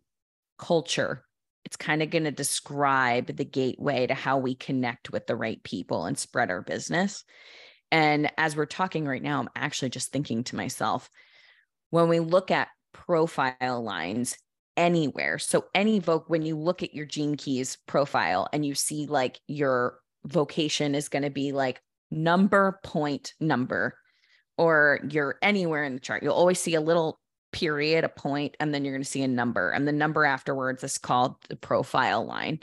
culture 0.58 1.26
it's 1.66 1.76
kind 1.76 2.02
of 2.02 2.10
going 2.10 2.24
to 2.24 2.32
describe 2.32 3.28
the 3.28 3.44
gateway 3.46 4.08
to 4.08 4.14
how 4.14 4.38
we 4.38 4.56
connect 4.56 5.12
with 5.12 5.28
the 5.28 5.36
right 5.36 5.62
people 5.64 6.06
and 6.06 6.18
spread 6.18 6.50
our 6.50 6.62
business. 6.62 7.24
And 7.92 8.32
as 8.38 8.56
we're 8.56 8.66
talking 8.66 9.06
right 9.06 9.22
now 9.22 9.42
i'm 9.42 9.50
actually 9.56 9.90
just 9.90 10.14
thinking 10.14 10.46
to 10.46 10.56
myself 10.56 11.10
when 11.90 12.08
we 12.08 12.22
look 12.22 12.52
at 12.52 12.70
profile 12.94 13.84
lines 13.84 14.38
anywhere. 14.78 15.38
So 15.38 15.66
any 15.76 16.00
voc 16.00 16.24
when 16.28 16.44
you 16.44 16.58
look 16.58 16.84
at 16.84 16.94
your 16.94 17.06
gene 17.06 17.36
keys 17.36 17.78
profile 17.88 18.48
and 18.54 18.66
you 18.66 18.76
see 18.76 19.06
like 19.06 19.40
your 19.48 20.00
vocation 20.26 20.96
is 20.96 21.10
going 21.10 21.24
to 21.24 21.30
be 21.30 21.52
like 21.52 21.82
number 22.10 22.80
point 22.84 23.34
number 23.40 23.98
or 24.58 25.00
you're 25.10 25.38
anywhere 25.42 25.84
in 25.84 25.96
the 25.96 26.00
chart, 26.00 26.24
you'll 26.24 26.34
always 26.34 26.60
see 26.60 26.76
a 26.76 26.82
little 26.82 27.20
period, 27.52 28.04
a 28.04 28.10
point, 28.10 28.56
and 28.60 28.74
then 28.74 28.86
you're 28.86 28.94
going 28.94 29.04
to 29.04 29.10
see 29.10 29.24
a 29.24 29.28
number. 29.28 29.72
And 29.72 29.88
the 29.88 29.92
number 29.92 30.26
afterwards 30.26 30.84
is 30.84 30.98
called 30.98 31.36
the 31.50 31.56
profile 31.56 32.26
line. 32.26 32.60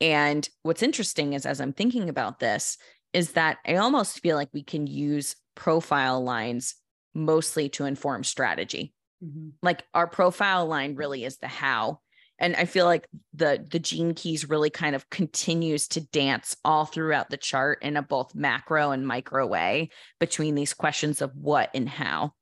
And 0.00 0.48
what's 0.62 0.82
interesting 0.82 1.34
is 1.34 1.46
as 1.46 1.60
I'm 1.60 1.72
thinking 1.72 2.08
about 2.08 2.40
this, 2.40 2.78
is 3.12 3.32
that 3.32 3.58
I 3.66 3.76
almost 3.76 4.20
feel 4.20 4.36
like 4.36 4.48
we 4.52 4.62
can 4.62 4.86
use 4.86 5.36
profile 5.54 6.22
lines 6.22 6.74
mostly 7.14 7.68
to 7.70 7.84
inform 7.84 8.24
strategy. 8.24 8.93
Mm-hmm. 9.24 9.48
Like 9.62 9.84
our 9.94 10.06
profile 10.06 10.66
line 10.66 10.96
really 10.96 11.24
is 11.24 11.38
the 11.38 11.48
how. 11.48 12.00
And 12.38 12.56
I 12.56 12.64
feel 12.64 12.86
like 12.86 13.08
the 13.32 13.64
the 13.70 13.78
gene 13.78 14.14
keys 14.14 14.48
really 14.48 14.70
kind 14.70 14.96
of 14.96 15.08
continues 15.08 15.86
to 15.88 16.00
dance 16.00 16.56
all 16.64 16.84
throughout 16.84 17.30
the 17.30 17.36
chart 17.36 17.78
in 17.82 17.96
a 17.96 18.02
both 18.02 18.34
macro 18.34 18.90
and 18.90 19.06
micro 19.06 19.46
way 19.46 19.90
between 20.18 20.54
these 20.54 20.74
questions 20.74 21.22
of 21.22 21.30
what 21.36 21.70
and 21.74 21.88
how. 21.88 22.32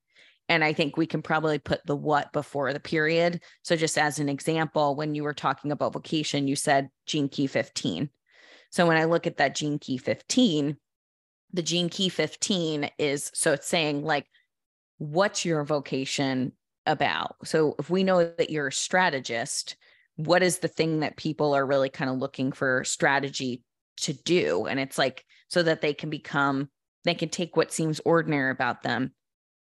And 0.49 0.65
I 0.65 0.73
think 0.73 0.97
we 0.97 1.07
can 1.07 1.23
probably 1.23 1.59
put 1.59 1.85
the 1.87 1.97
what 1.97 2.33
before 2.33 2.73
the 2.73 2.81
period. 2.81 3.41
So, 3.63 3.77
just 3.77 3.97
as 3.97 4.19
an 4.19 4.29
example, 4.29 4.97
when 4.97 5.15
you 5.15 5.23
were 5.23 5.35
talking 5.35 5.73
about 5.73 5.93
vocation, 5.93 6.49
you 6.49 6.57
said 6.57 6.91
gene 7.07 7.29
key 7.29 7.47
15. 7.47 8.11
So, 8.71 8.87
when 8.87 8.97
I 8.97 9.05
look 9.05 9.27
at 9.27 9.37
that 9.39 9.55
gene 9.55 9.79
key 9.79 9.99
15, 9.99 10.77
the 11.53 11.63
gene 11.63 11.89
key 11.89 12.09
15 12.09 12.91
is 12.99 13.31
so 13.35 13.53
it's 13.53 13.67
saying, 13.67 14.05
like, 14.05 14.27
what's 14.99 15.45
your 15.45 15.65
vocation? 15.65 16.53
About. 16.87 17.37
So 17.45 17.75
if 17.79 17.91
we 17.91 18.05
know 18.05 18.25
that 18.25 18.51
you're 18.51 18.69
a 18.69 18.73
strategist, 18.73 19.77
what 20.17 20.43
is 20.43 20.59
the 20.59 20.69
thing 20.69 21.01
that 21.01 21.17
people 21.17 21.55
are 21.55 21.67
really 21.67 21.89
kind 21.89 22.11
of 22.11 22.19
looking 22.19 22.53
for 22.53 22.85
strategy 22.85 23.63
to 23.99 24.13
do? 24.13 24.67
And 24.67 24.79
it's 24.79 24.99
like 24.99 25.25
so 25.49 25.63
that 25.63 25.81
they 25.81 25.95
can 25.95 26.11
become, 26.11 26.69
they 27.05 27.15
can 27.15 27.29
take 27.29 27.57
what 27.57 27.73
seems 27.73 28.01
ordinary 28.05 28.51
about 28.51 28.83
them 28.83 29.13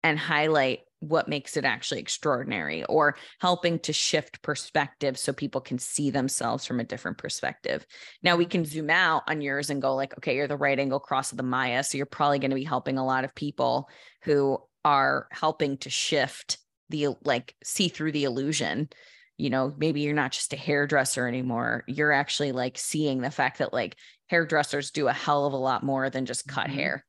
and 0.02 0.18
highlight 0.18 0.80
what 1.00 1.28
makes 1.28 1.56
it 1.56 1.64
actually 1.64 2.00
extraordinary 2.00 2.84
or 2.84 3.16
helping 3.40 3.78
to 3.78 3.92
shift 3.92 4.42
perspective 4.42 5.18
so 5.18 5.32
people 5.32 5.60
can 5.60 5.78
see 5.78 6.10
themselves 6.10 6.66
from 6.66 6.78
a 6.78 6.84
different 6.84 7.16
perspective. 7.16 7.86
Now 8.22 8.36
we 8.36 8.44
can 8.44 8.66
zoom 8.66 8.90
out 8.90 9.22
on 9.26 9.40
yours 9.40 9.70
and 9.70 9.80
go 9.80 9.94
like, 9.94 10.16
okay, 10.18 10.36
you're 10.36 10.46
the 10.46 10.58
right 10.58 10.78
angle 10.78 11.00
cross 11.00 11.32
of 11.32 11.38
the 11.38 11.42
Maya. 11.42 11.82
So 11.82 11.96
you're 11.96 12.06
probably 12.06 12.38
going 12.38 12.50
to 12.50 12.56
be 12.56 12.64
helping 12.64 12.98
a 12.98 13.04
lot 13.04 13.24
of 13.24 13.34
people 13.34 13.88
who 14.24 14.58
are 14.84 15.26
helping 15.30 15.78
to 15.78 15.90
shift 15.90 16.58
the 16.90 17.08
like 17.24 17.54
see 17.64 17.88
through 17.88 18.12
the 18.12 18.24
illusion. 18.24 18.88
You 19.36 19.50
know 19.50 19.74
maybe 19.78 20.02
you're 20.02 20.14
not 20.14 20.32
just 20.32 20.52
a 20.52 20.56
hairdresser 20.56 21.26
anymore. 21.26 21.84
You're 21.86 22.12
actually 22.12 22.52
like 22.52 22.76
seeing 22.76 23.20
the 23.20 23.30
fact 23.30 23.58
that 23.58 23.72
like 23.72 23.96
hairdressers 24.28 24.90
do 24.90 25.08
a 25.08 25.12
hell 25.12 25.46
of 25.46 25.52
a 25.52 25.56
lot 25.56 25.82
more 25.82 26.10
than 26.10 26.26
just 26.26 26.46
cut 26.46 26.66
mm-hmm. 26.66 26.76
hair. 26.76 27.06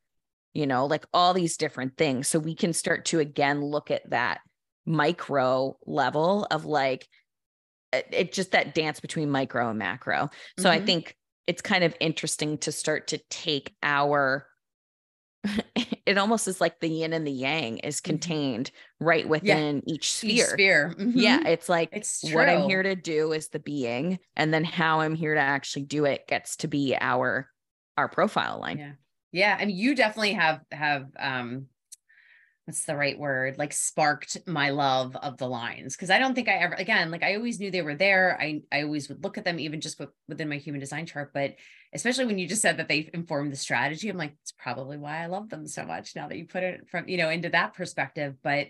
You 0.53 0.67
know 0.67 0.85
like 0.85 1.05
all 1.13 1.33
these 1.33 1.57
different 1.57 1.97
things. 1.97 2.27
So 2.27 2.39
we 2.39 2.55
can 2.55 2.73
start 2.73 3.05
to 3.05 3.19
again 3.19 3.61
look 3.61 3.91
at 3.91 4.09
that 4.09 4.39
micro 4.85 5.77
level 5.85 6.47
of 6.49 6.65
like 6.65 7.07
it, 7.91 8.07
it 8.11 8.33
just 8.33 8.51
that 8.51 8.73
dance 8.73 8.99
between 8.99 9.29
micro 9.29 9.69
and 9.69 9.79
macro. 9.79 10.29
So 10.57 10.69
mm-hmm. 10.69 10.81
i 10.81 10.85
think 10.85 11.15
it's 11.47 11.61
kind 11.61 11.83
of 11.83 11.95
interesting 11.99 12.57
to 12.59 12.71
start 12.71 13.07
to 13.07 13.17
take 13.29 13.75
our 13.83 14.47
it 16.05 16.17
almost 16.17 16.47
is 16.47 16.61
like 16.61 16.79
the 16.79 16.89
yin 16.89 17.13
and 17.13 17.25
the 17.25 17.31
yang 17.31 17.77
is 17.79 17.97
mm-hmm. 17.97 18.11
contained 18.11 18.71
right 18.99 19.27
within 19.27 19.81
yeah. 19.85 19.93
each 19.93 20.11
sphere. 20.11 20.31
Each 20.31 20.45
sphere. 20.45 20.95
Mm-hmm. 20.97 21.17
Yeah, 21.17 21.47
it's 21.47 21.69
like 21.69 21.89
it's 21.91 22.23
what 22.31 22.49
I'm 22.49 22.69
here 22.69 22.83
to 22.83 22.95
do 22.95 23.31
is 23.31 23.49
the 23.49 23.59
being, 23.59 24.19
and 24.35 24.53
then 24.53 24.63
how 24.63 25.01
I'm 25.01 25.15
here 25.15 25.35
to 25.35 25.41
actually 25.41 25.83
do 25.83 26.05
it 26.05 26.27
gets 26.27 26.57
to 26.57 26.67
be 26.67 26.95
our 26.99 27.49
our 27.97 28.07
profile 28.07 28.59
line. 28.59 28.77
Yeah, 28.77 28.91
yeah. 29.31 29.65
Mean, 29.65 29.75
you 29.75 29.95
definitely 29.95 30.33
have 30.33 30.61
have 30.71 31.07
um 31.19 31.67
what's 32.65 32.85
the 32.85 32.95
right 32.95 33.17
word 33.17 33.57
like 33.57 33.73
sparked 33.73 34.37
my 34.47 34.69
love 34.69 35.15
of 35.15 35.37
the 35.37 35.47
lines 35.47 35.95
because 35.95 36.09
i 36.11 36.19
don't 36.19 36.35
think 36.35 36.47
i 36.47 36.53
ever 36.53 36.75
again 36.75 37.09
like 37.09 37.23
i 37.23 37.35
always 37.35 37.59
knew 37.59 37.71
they 37.71 37.81
were 37.81 37.95
there 37.95 38.37
i 38.39 38.61
i 38.71 38.83
always 38.83 39.09
would 39.09 39.23
look 39.23 39.37
at 39.37 39.43
them 39.43 39.59
even 39.59 39.81
just 39.81 39.99
with, 39.99 40.09
within 40.29 40.47
my 40.47 40.57
human 40.57 40.79
design 40.79 41.05
chart 41.05 41.31
but 41.33 41.55
especially 41.93 42.25
when 42.25 42.37
you 42.37 42.47
just 42.47 42.61
said 42.61 42.77
that 42.77 42.87
they 42.87 43.09
informed 43.13 43.51
the 43.51 43.57
strategy 43.57 44.09
i'm 44.09 44.17
like 44.17 44.35
it's 44.41 44.51
probably 44.51 44.97
why 44.97 45.23
i 45.23 45.25
love 45.27 45.49
them 45.49 45.67
so 45.67 45.83
much 45.83 46.15
now 46.15 46.27
that 46.27 46.37
you 46.37 46.45
put 46.45 46.63
it 46.63 46.87
from 46.89 47.07
you 47.07 47.17
know 47.17 47.29
into 47.29 47.49
that 47.49 47.73
perspective 47.73 48.35
but 48.43 48.67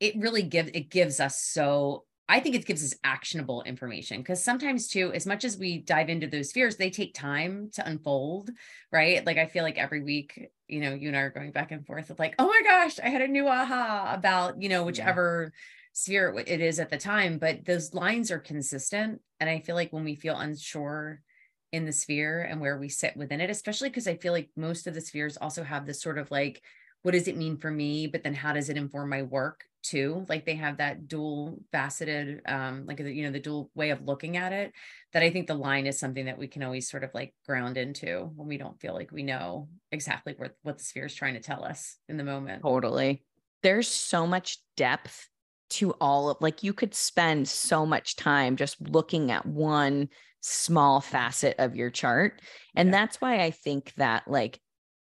it 0.00 0.16
really 0.16 0.42
gives 0.42 0.70
it 0.74 0.90
gives 0.90 1.20
us 1.20 1.40
so 1.40 2.04
I 2.28 2.40
think 2.40 2.54
it 2.54 2.64
gives 2.64 2.82
us 2.82 2.98
actionable 3.04 3.62
information 3.64 4.18
because 4.18 4.42
sometimes 4.42 4.88
too, 4.88 5.12
as 5.12 5.26
much 5.26 5.44
as 5.44 5.58
we 5.58 5.78
dive 5.78 6.08
into 6.08 6.26
those 6.26 6.50
spheres, 6.50 6.76
they 6.76 6.88
take 6.88 7.12
time 7.12 7.68
to 7.74 7.86
unfold, 7.86 8.50
right? 8.90 9.24
Like 9.26 9.36
I 9.36 9.46
feel 9.46 9.62
like 9.62 9.76
every 9.76 10.02
week, 10.02 10.48
you 10.66 10.80
know, 10.80 10.94
you 10.94 11.08
and 11.08 11.16
I 11.16 11.20
are 11.20 11.30
going 11.30 11.52
back 11.52 11.70
and 11.70 11.86
forth 11.86 12.08
of 12.08 12.18
like, 12.18 12.34
oh 12.38 12.46
my 12.46 12.62
gosh, 12.64 12.98
I 12.98 13.10
had 13.10 13.20
a 13.20 13.28
new 13.28 13.46
aha 13.46 14.14
about, 14.16 14.62
you 14.62 14.70
know, 14.70 14.84
whichever 14.84 15.52
yeah. 15.52 15.60
sphere 15.92 16.42
it 16.46 16.62
is 16.62 16.80
at 16.80 16.88
the 16.88 16.96
time, 16.96 17.36
but 17.36 17.66
those 17.66 17.92
lines 17.92 18.30
are 18.30 18.38
consistent. 18.38 19.20
And 19.38 19.50
I 19.50 19.60
feel 19.60 19.74
like 19.74 19.92
when 19.92 20.04
we 20.04 20.14
feel 20.14 20.36
unsure 20.36 21.20
in 21.74 21.84
the 21.84 21.92
sphere 21.92 22.42
and 22.42 22.60
where 22.60 22.78
we 22.78 22.88
sit 22.88 23.16
within 23.16 23.40
it, 23.40 23.50
especially 23.50 23.88
because 23.88 24.06
I 24.06 24.16
feel 24.16 24.32
like 24.32 24.48
most 24.56 24.86
of 24.86 24.94
the 24.94 25.00
spheres 25.00 25.36
also 25.36 25.62
have 25.64 25.86
this 25.86 26.00
sort 26.00 26.18
of 26.18 26.30
like, 26.30 26.62
what 27.02 27.12
does 27.12 27.28
it 27.28 27.36
mean 27.36 27.56
for 27.56 27.70
me? 27.70 28.06
But 28.06 28.22
then 28.22 28.34
how 28.34 28.52
does 28.52 28.68
it 28.70 28.76
inform 28.76 29.10
my 29.10 29.22
work? 29.22 29.64
too 29.84 30.24
like 30.30 30.46
they 30.46 30.54
have 30.54 30.78
that 30.78 31.06
dual 31.06 31.58
faceted 31.70 32.40
um 32.46 32.86
like 32.86 32.98
you 33.00 33.22
know 33.22 33.30
the 33.30 33.38
dual 33.38 33.70
way 33.74 33.90
of 33.90 34.02
looking 34.02 34.38
at 34.38 34.52
it 34.52 34.72
that 35.12 35.22
i 35.22 35.30
think 35.30 35.46
the 35.46 35.54
line 35.54 35.86
is 35.86 35.98
something 35.98 36.24
that 36.24 36.38
we 36.38 36.48
can 36.48 36.62
always 36.62 36.88
sort 36.88 37.04
of 37.04 37.10
like 37.12 37.34
ground 37.46 37.76
into 37.76 38.30
when 38.34 38.48
we 38.48 38.56
don't 38.56 38.80
feel 38.80 38.94
like 38.94 39.12
we 39.12 39.22
know 39.22 39.68
exactly 39.92 40.34
what 40.38 40.52
what 40.62 40.78
the 40.78 40.84
sphere 40.84 41.04
is 41.04 41.14
trying 41.14 41.34
to 41.34 41.40
tell 41.40 41.62
us 41.62 41.96
in 42.08 42.16
the 42.16 42.24
moment 42.24 42.62
totally 42.62 43.22
there's 43.62 43.88
so 43.88 44.26
much 44.26 44.56
depth 44.76 45.28
to 45.68 45.92
all 46.00 46.30
of 46.30 46.38
like 46.40 46.62
you 46.62 46.72
could 46.72 46.94
spend 46.94 47.46
so 47.46 47.84
much 47.84 48.16
time 48.16 48.56
just 48.56 48.80
looking 48.80 49.30
at 49.30 49.44
one 49.44 50.08
small 50.46 51.00
facet 51.00 51.56
of 51.58 51.74
your 51.74 51.90
chart 51.90 52.40
and 52.74 52.88
yeah. 52.88 52.92
that's 52.92 53.20
why 53.20 53.40
i 53.40 53.50
think 53.50 53.92
that 53.96 54.22
like 54.26 54.60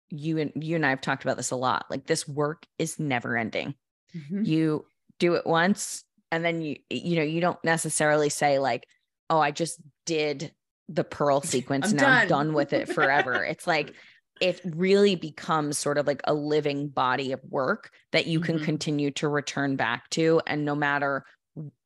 you 0.10 0.38
and 0.38 0.52
you 0.56 0.76
and 0.76 0.86
I 0.86 0.92
have 0.92 1.02
talked 1.02 1.24
about 1.24 1.38
this 1.38 1.50
a 1.50 1.56
lot 1.56 1.88
like 1.90 2.06
this 2.06 2.28
work 2.28 2.68
is 2.78 3.00
never 3.00 3.36
ending 3.36 3.74
Mm-hmm. 4.16 4.44
You 4.44 4.86
do 5.20 5.36
it 5.36 5.46
once 5.46 6.04
and 6.32 6.44
then 6.44 6.62
you 6.62 6.78
you 6.90 7.16
know, 7.18 7.24
you 7.24 7.42
don't 7.42 7.64
necessarily 7.64 8.30
say 8.30 8.60
like, 8.60 8.86
"Oh, 9.30 9.40
I 9.40 9.52
just 9.52 9.80
did 10.06 10.52
the 10.90 11.04
pearl 11.04 11.42
sequence 11.44 11.92
and 11.92 12.02
I'm 12.02 12.28
done 12.28 12.54
with 12.54 12.74
it 12.74 12.90
forever." 12.90 13.44
it's 13.44 13.68
like 13.68 13.94
it 14.42 14.60
really 14.64 15.16
becomes 15.16 15.78
sort 15.78 15.98
of 15.98 16.08
like 16.08 16.22
a 16.26 16.34
living 16.34 16.90
body 16.90 17.32
of 17.32 17.42
work 17.48 17.92
that 18.12 18.26
you 18.26 18.40
can 18.40 18.56
mm-hmm. 18.56 18.66
continue 18.66 19.12
to 19.12 19.28
return 19.28 19.76
back 19.76 20.10
to 20.10 20.42
and 20.48 20.66
no 20.66 20.76
matter 20.76 21.24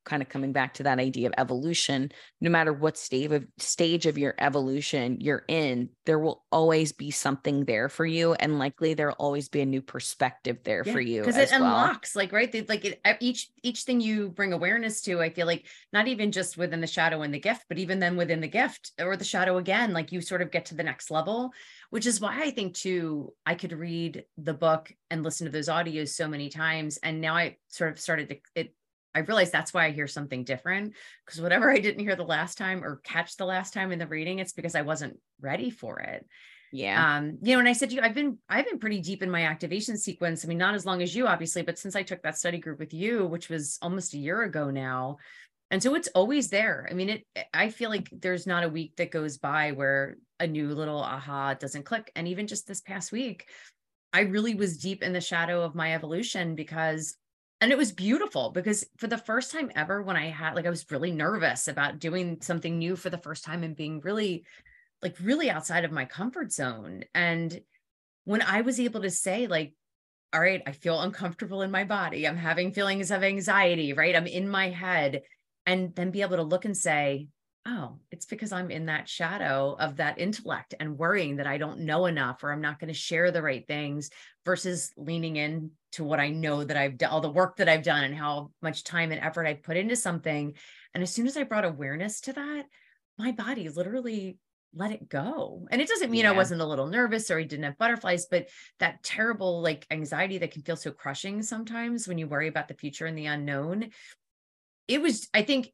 kind 0.07 0.21
of 0.21 0.29
coming 0.29 0.53
back 0.53 0.73
to 0.73 0.83
that 0.83 0.99
idea 0.99 1.27
of 1.27 1.33
evolution 1.37 2.09
no 2.39 2.49
matter 2.49 2.71
what 2.71 2.97
stage 2.97 3.31
of 3.31 3.45
stage 3.57 4.05
of 4.05 4.17
your 4.17 4.33
evolution 4.39 5.17
you're 5.19 5.43
in 5.49 5.89
there 6.05 6.17
will 6.17 6.45
always 6.49 6.93
be 6.93 7.11
something 7.11 7.65
there 7.65 7.89
for 7.89 8.05
you 8.05 8.33
and 8.35 8.57
likely 8.57 8.93
there'll 8.93 9.15
always 9.19 9.49
be 9.49 9.59
a 9.59 9.65
new 9.65 9.81
perspective 9.81 10.59
there 10.63 10.81
yeah, 10.85 10.93
for 10.93 11.01
you 11.01 11.19
because 11.19 11.35
it 11.35 11.51
unlocks 11.51 12.15
well. 12.15 12.23
like 12.23 12.31
right 12.31 12.51
they, 12.53 12.61
like 12.61 12.85
it, 12.85 13.01
each 13.19 13.49
each 13.63 13.83
thing 13.83 13.99
you 13.99 14.29
bring 14.29 14.53
awareness 14.53 15.01
to 15.01 15.21
i 15.21 15.29
feel 15.29 15.45
like 15.45 15.65
not 15.91 16.07
even 16.07 16.31
just 16.31 16.57
within 16.57 16.79
the 16.79 16.87
shadow 16.87 17.21
and 17.21 17.33
the 17.33 17.39
gift 17.39 17.65
but 17.67 17.77
even 17.77 17.99
then 17.99 18.15
within 18.15 18.39
the 18.39 18.47
gift 18.47 18.93
or 19.01 19.17
the 19.17 19.25
shadow 19.25 19.57
again 19.57 19.91
like 19.91 20.13
you 20.13 20.21
sort 20.21 20.41
of 20.41 20.51
get 20.51 20.65
to 20.65 20.75
the 20.75 20.83
next 20.83 21.11
level 21.11 21.51
which 21.89 22.05
is 22.05 22.21
why 22.21 22.43
i 22.43 22.49
think 22.49 22.73
too 22.73 23.33
i 23.45 23.55
could 23.55 23.73
read 23.73 24.23
the 24.37 24.53
book 24.53 24.93
and 25.11 25.23
listen 25.23 25.45
to 25.45 25.51
those 25.51 25.67
audios 25.67 26.09
so 26.09 26.29
many 26.29 26.47
times 26.47 26.97
and 27.03 27.19
now 27.19 27.35
i 27.35 27.57
sort 27.67 27.91
of 27.91 27.99
started 27.99 28.29
to 28.29 28.37
it 28.55 28.73
I 29.17 29.21
realized 29.21 29.51
that's 29.51 29.73
why 29.73 29.85
I 29.85 29.91
hear 29.91 30.07
something 30.07 30.43
different 30.43 30.93
because 31.25 31.41
whatever 31.41 31.71
I 31.71 31.79
didn't 31.79 32.03
hear 32.03 32.15
the 32.15 32.23
last 32.23 32.57
time 32.57 32.83
or 32.83 32.97
catch 32.97 33.35
the 33.35 33.45
last 33.45 33.73
time 33.73 33.91
in 33.91 33.97
the 33.97 34.07
reading, 34.07 34.37
it's 34.37 34.53
because 34.53 34.75
I 34.75 34.83
wasn't 34.83 35.19
ready 35.41 35.71
for 35.71 35.99
it. 35.99 36.25
Yeah. 36.71 37.17
Um, 37.17 37.39
you 37.41 37.53
know, 37.53 37.59
and 37.59 37.67
I 37.67 37.73
said 37.73 37.89
to 37.89 37.95
you, 37.95 38.01
I've 38.01 38.13
been 38.13 38.37
I've 38.47 38.65
been 38.65 38.77
pretty 38.77 39.01
deep 39.01 39.23
in 39.23 39.31
my 39.31 39.43
activation 39.43 39.97
sequence. 39.97 40.45
I 40.45 40.47
mean, 40.47 40.59
not 40.59 40.75
as 40.75 40.85
long 40.85 41.01
as 41.01 41.15
you, 41.15 41.25
obviously, 41.25 41.63
but 41.63 41.79
since 41.79 41.95
I 41.95 42.03
took 42.03 42.21
that 42.21 42.37
study 42.37 42.59
group 42.59 42.77
with 42.77 42.93
you, 42.93 43.25
which 43.25 43.49
was 43.49 43.79
almost 43.81 44.13
a 44.13 44.19
year 44.19 44.43
ago 44.43 44.69
now. 44.69 45.17
And 45.71 45.81
so 45.81 45.95
it's 45.95 46.09
always 46.09 46.49
there. 46.49 46.87
I 46.89 46.93
mean, 46.93 47.09
it 47.09 47.25
I 47.53 47.69
feel 47.69 47.89
like 47.89 48.07
there's 48.11 48.45
not 48.45 48.63
a 48.63 48.69
week 48.69 48.97
that 48.97 49.11
goes 49.11 49.37
by 49.37 49.71
where 49.71 50.17
a 50.39 50.45
new 50.45 50.69
little 50.75 50.99
aha 50.99 51.55
doesn't 51.55 51.85
click. 51.85 52.11
And 52.15 52.27
even 52.27 52.45
just 52.45 52.67
this 52.67 52.81
past 52.81 53.11
week, 53.11 53.47
I 54.13 54.21
really 54.21 54.53
was 54.53 54.77
deep 54.77 55.01
in 55.03 55.13
the 55.13 55.21
shadow 55.21 55.63
of 55.63 55.75
my 55.75 55.93
evolution 55.95 56.55
because 56.55 57.17
and 57.59 57.71
it 57.71 57.77
was 57.77 57.91
beautiful 57.91 58.51
because 58.51 58.85
for 58.97 59.07
the 59.07 59.17
first 59.17 59.51
time 59.51 59.71
ever 59.75 60.01
when 60.01 60.15
i 60.15 60.27
had 60.27 60.55
like 60.55 60.65
i 60.65 60.69
was 60.69 60.85
really 60.91 61.11
nervous 61.11 61.67
about 61.67 61.99
doing 61.99 62.37
something 62.41 62.77
new 62.77 62.95
for 62.95 63.09
the 63.09 63.17
first 63.17 63.43
time 63.43 63.63
and 63.63 63.75
being 63.75 63.99
really 64.01 64.45
like 65.01 65.15
really 65.21 65.49
outside 65.49 65.85
of 65.85 65.91
my 65.91 66.05
comfort 66.05 66.51
zone. 66.51 67.03
And 67.13 67.59
when 68.25 68.41
i 68.41 68.61
was 68.61 68.79
able 68.79 69.01
to 69.01 69.09
say 69.09 69.47
like 69.47 69.73
all 70.33 70.41
right 70.41 70.61
i 70.65 70.71
feel 70.71 71.01
uncomfortable 71.01 71.61
in 71.61 71.71
my 71.71 71.83
body. 71.83 72.27
I'm 72.27 72.37
having 72.37 72.73
feelings 72.73 73.11
of 73.11 73.23
anxiety 73.23 73.93
right? 73.93 74.15
I'm 74.15 74.27
in 74.27 74.47
my 74.49 74.69
head. 74.69 75.21
And 75.65 75.93
then 75.95 76.11
be 76.11 76.21
able 76.21 76.37
to 76.37 76.43
look 76.43 76.63
and 76.63 76.77
say 76.77 77.27
oh, 77.67 77.99
it's 78.11 78.25
because 78.25 78.53
I'm 78.53 78.71
in 78.71 78.85
that 78.85 79.09
shadow 79.09 79.75
of 79.77 79.97
that 79.97 80.19
intellect 80.19 80.73
and 80.79 80.97
worrying 80.97 81.35
that 81.35 81.47
I 81.47 81.57
don't 81.57 81.81
know 81.81 82.05
enough 82.05 82.43
or 82.43 82.51
I'm 82.51 82.61
not 82.61 82.79
going 82.79 82.87
to 82.87 82.93
share 82.93 83.29
the 83.29 83.41
right 83.41 83.67
things 83.67 84.09
versus 84.45 84.93
leaning 84.95 85.35
in 85.35 85.71
to 85.91 86.05
what 86.05 86.21
I 86.21 86.29
know 86.29 86.63
that 86.63 86.77
I've 86.77 86.97
done, 86.97 87.09
all 87.09 87.19
the 87.19 87.29
work 87.29 87.57
that 87.57 87.67
I've 87.67 87.83
done 87.83 88.05
and 88.05 88.15
how 88.15 88.51
much 88.61 88.85
time 88.85 89.11
and 89.11 89.21
effort 89.21 89.45
I 89.45 89.53
put 89.55 89.75
into 89.75 89.97
something. 89.97 90.53
And 90.93 91.03
as 91.03 91.13
soon 91.13 91.27
as 91.27 91.35
I 91.35 91.43
brought 91.43 91.65
awareness 91.65 92.21
to 92.21 92.33
that, 92.33 92.65
my 93.17 93.33
body 93.33 93.67
literally 93.67 94.37
let 94.73 94.91
it 94.91 95.09
go. 95.09 95.67
And 95.69 95.81
it 95.81 95.89
doesn't 95.89 96.11
mean 96.11 96.23
yeah. 96.23 96.31
I 96.31 96.35
wasn't 96.35 96.61
a 96.61 96.65
little 96.65 96.87
nervous 96.87 97.29
or 97.29 97.37
I 97.37 97.43
didn't 97.43 97.65
have 97.65 97.77
butterflies, 97.77 98.27
but 98.31 98.47
that 98.79 99.03
terrible 99.03 99.61
like 99.61 99.85
anxiety 99.91 100.37
that 100.37 100.51
can 100.51 100.61
feel 100.61 100.77
so 100.77 100.91
crushing 100.91 101.41
sometimes 101.41 102.07
when 102.07 102.17
you 102.17 102.27
worry 102.27 102.47
about 102.47 102.69
the 102.69 102.75
future 102.75 103.07
and 103.07 103.17
the 103.17 103.25
unknown. 103.25 103.89
It 104.87 105.01
was, 105.01 105.27
I 105.33 105.41
think 105.41 105.71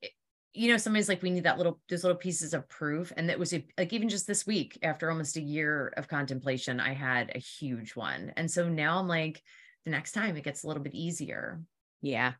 you 0.54 0.70
know, 0.70 0.78
sometimes 0.78 1.10
like 1.10 1.24
we 1.24 1.32
need 1.32 1.46
that 1.46 1.58
little, 1.58 1.80
those 1.90 2.04
little 2.04 2.18
pieces 2.18 2.54
of 2.54 2.70
proof. 2.70 3.12
And 3.18 3.30
that 3.30 3.40
was 3.40 3.54
like, 3.54 3.92
even 3.92 4.08
just 4.08 4.28
this 4.28 4.46
week, 4.46 4.78
after 4.84 5.10
almost 5.10 5.36
a 5.36 5.42
year 5.42 5.94
of 5.98 6.08
contemplation, 6.08 6.80
I 6.80 6.94
had 6.94 7.32
a 7.34 7.40
huge 7.40 7.96
one. 7.96 8.32
And 8.38 8.50
so 8.50 8.70
now 8.70 9.00
I'm 9.00 9.08
like, 9.08 9.42
the 9.84 9.92
next 9.92 10.12
time 10.12 10.38
it 10.38 10.44
gets 10.44 10.64
a 10.64 10.68
little 10.68 10.84
bit 10.84 10.94
easier. 10.94 11.62
Yeah. 12.02 12.34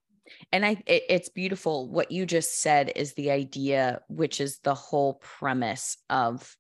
And 0.52 0.66
I, 0.66 0.82
it, 0.86 1.04
it's 1.10 1.30
beautiful. 1.30 1.90
What 1.90 2.12
you 2.12 2.26
just 2.26 2.62
said 2.62 2.92
is 2.96 3.14
the 3.14 3.32
idea, 3.32 4.02
which 4.08 4.40
is 4.40 4.60
the 4.60 4.76
whole 4.76 5.16
premise 5.16 5.98
of 6.10 6.56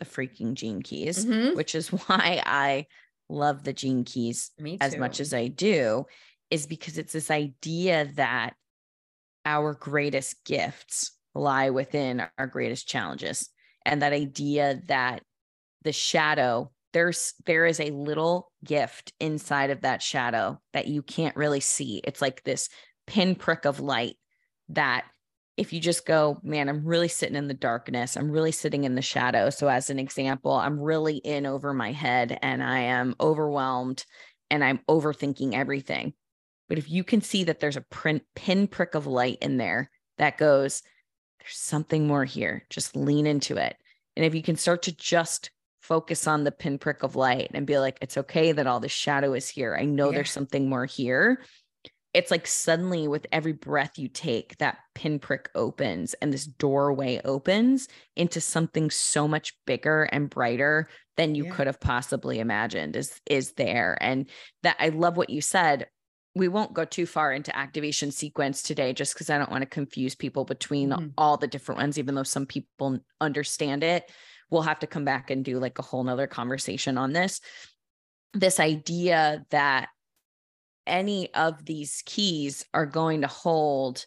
the 0.00 0.04
freaking 0.04 0.54
gene 0.54 0.82
keys, 0.82 1.24
mm-hmm. 1.24 1.56
which 1.56 1.74
is 1.74 1.88
why 2.06 2.42
I 2.44 2.86
love 3.28 3.62
the 3.62 3.72
gene 3.72 4.04
keys 4.04 4.50
as 4.80 4.96
much 4.96 5.20
as 5.20 5.32
I 5.32 5.46
do, 5.48 6.06
is 6.50 6.66
because 6.66 6.98
it's 6.98 7.12
this 7.12 7.30
idea 7.30 8.10
that 8.16 8.54
our 9.48 9.72
greatest 9.72 10.44
gifts 10.44 11.12
lie 11.34 11.70
within 11.70 12.22
our 12.36 12.46
greatest 12.46 12.86
challenges. 12.86 13.48
And 13.86 14.02
that 14.02 14.12
idea 14.12 14.82
that 14.88 15.22
the 15.82 15.92
shadow 15.92 16.70
there's 16.94 17.34
there 17.44 17.66
is 17.66 17.80
a 17.80 17.90
little 17.90 18.50
gift 18.64 19.12
inside 19.20 19.70
of 19.70 19.82
that 19.82 20.02
shadow 20.02 20.58
that 20.72 20.86
you 20.86 21.02
can't 21.02 21.36
really 21.36 21.60
see. 21.60 22.00
It's 22.04 22.22
like 22.22 22.42
this 22.42 22.68
pinprick 23.06 23.64
of 23.64 23.80
light 23.80 24.16
that 24.70 25.04
if 25.56 25.72
you 25.72 25.80
just 25.80 26.06
go 26.06 26.38
man 26.42 26.68
i'm 26.68 26.84
really 26.84 27.08
sitting 27.08 27.36
in 27.36 27.48
the 27.48 27.54
darkness. 27.54 28.16
I'm 28.16 28.30
really 28.30 28.52
sitting 28.52 28.84
in 28.84 28.94
the 28.94 29.02
shadow. 29.02 29.50
So 29.50 29.68
as 29.68 29.90
an 29.90 29.98
example 29.98 30.52
i'm 30.52 30.80
really 30.80 31.16
in 31.16 31.46
over 31.46 31.72
my 31.72 31.92
head 31.92 32.38
and 32.42 32.62
i 32.62 32.80
am 32.80 33.14
overwhelmed 33.20 34.04
and 34.50 34.64
i'm 34.64 34.80
overthinking 34.88 35.54
everything 35.54 36.14
but 36.68 36.78
if 36.78 36.90
you 36.90 37.04
can 37.04 37.20
see 37.20 37.44
that 37.44 37.60
there's 37.60 37.76
a 37.76 37.82
print 37.90 38.22
pinprick 38.34 38.94
of 38.94 39.06
light 39.06 39.38
in 39.40 39.56
there 39.56 39.90
that 40.18 40.38
goes 40.38 40.82
there's 41.40 41.56
something 41.56 42.06
more 42.06 42.24
here 42.24 42.64
just 42.70 42.96
lean 42.96 43.26
into 43.26 43.56
it 43.56 43.76
and 44.16 44.24
if 44.24 44.34
you 44.34 44.42
can 44.42 44.56
start 44.56 44.82
to 44.82 44.96
just 44.96 45.50
focus 45.88 46.26
on 46.26 46.44
the 46.44 46.52
pinprick 46.52 47.02
of 47.02 47.16
light 47.16 47.50
and 47.54 47.66
be 47.66 47.78
like, 47.78 47.96
it's 48.02 48.18
okay 48.18 48.52
that 48.52 48.66
all 48.66 48.78
the 48.78 48.88
shadow 48.88 49.32
is 49.32 49.48
here. 49.48 49.74
I 49.74 49.86
know 49.86 50.10
yeah. 50.10 50.16
there's 50.16 50.30
something 50.30 50.68
more 50.68 50.84
here. 50.84 51.40
It's 52.12 52.30
like 52.30 52.46
suddenly 52.46 53.08
with 53.08 53.26
every 53.32 53.52
breath 53.52 53.98
you 53.98 54.08
take, 54.08 54.58
that 54.58 54.78
pinprick 54.94 55.48
opens 55.54 56.14
and 56.14 56.32
this 56.32 56.44
doorway 56.44 57.20
opens 57.24 57.88
into 58.16 58.40
something 58.40 58.90
so 58.90 59.26
much 59.26 59.54
bigger 59.66 60.02
and 60.04 60.28
brighter 60.28 60.88
than 61.16 61.34
you 61.34 61.46
yeah. 61.46 61.52
could 61.52 61.66
have 61.66 61.80
possibly 61.80 62.38
imagined 62.38 62.94
is 62.94 63.20
is 63.24 63.52
there. 63.52 63.96
And 64.00 64.28
that 64.64 64.76
I 64.78 64.88
love 64.90 65.16
what 65.16 65.30
you 65.30 65.40
said. 65.40 65.86
We 66.38 66.48
won't 66.48 66.72
go 66.72 66.84
too 66.84 67.04
far 67.04 67.32
into 67.32 67.56
activation 67.56 68.10
sequence 68.10 68.62
today 68.62 68.92
just 68.92 69.14
because 69.14 69.28
I 69.28 69.36
don't 69.36 69.50
want 69.50 69.62
to 69.62 69.68
confuse 69.68 70.14
people 70.14 70.44
between 70.44 70.90
mm-hmm. 70.90 71.08
all 71.18 71.36
the 71.36 71.46
different 71.46 71.80
ones, 71.80 71.98
even 71.98 72.14
though 72.14 72.22
some 72.22 72.46
people 72.46 72.98
understand 73.20 73.84
it 73.84 74.10
we'll 74.50 74.62
have 74.62 74.78
to 74.80 74.86
come 74.86 75.04
back 75.04 75.30
and 75.30 75.44
do 75.44 75.58
like 75.58 75.78
a 75.78 75.82
whole 75.82 76.04
nother 76.04 76.26
conversation 76.26 76.98
on 76.98 77.12
this. 77.12 77.40
This 78.34 78.60
idea 78.60 79.44
that 79.50 79.88
any 80.86 81.32
of 81.34 81.64
these 81.64 82.02
keys 82.06 82.64
are 82.72 82.86
going 82.86 83.20
to 83.22 83.26
hold 83.26 84.06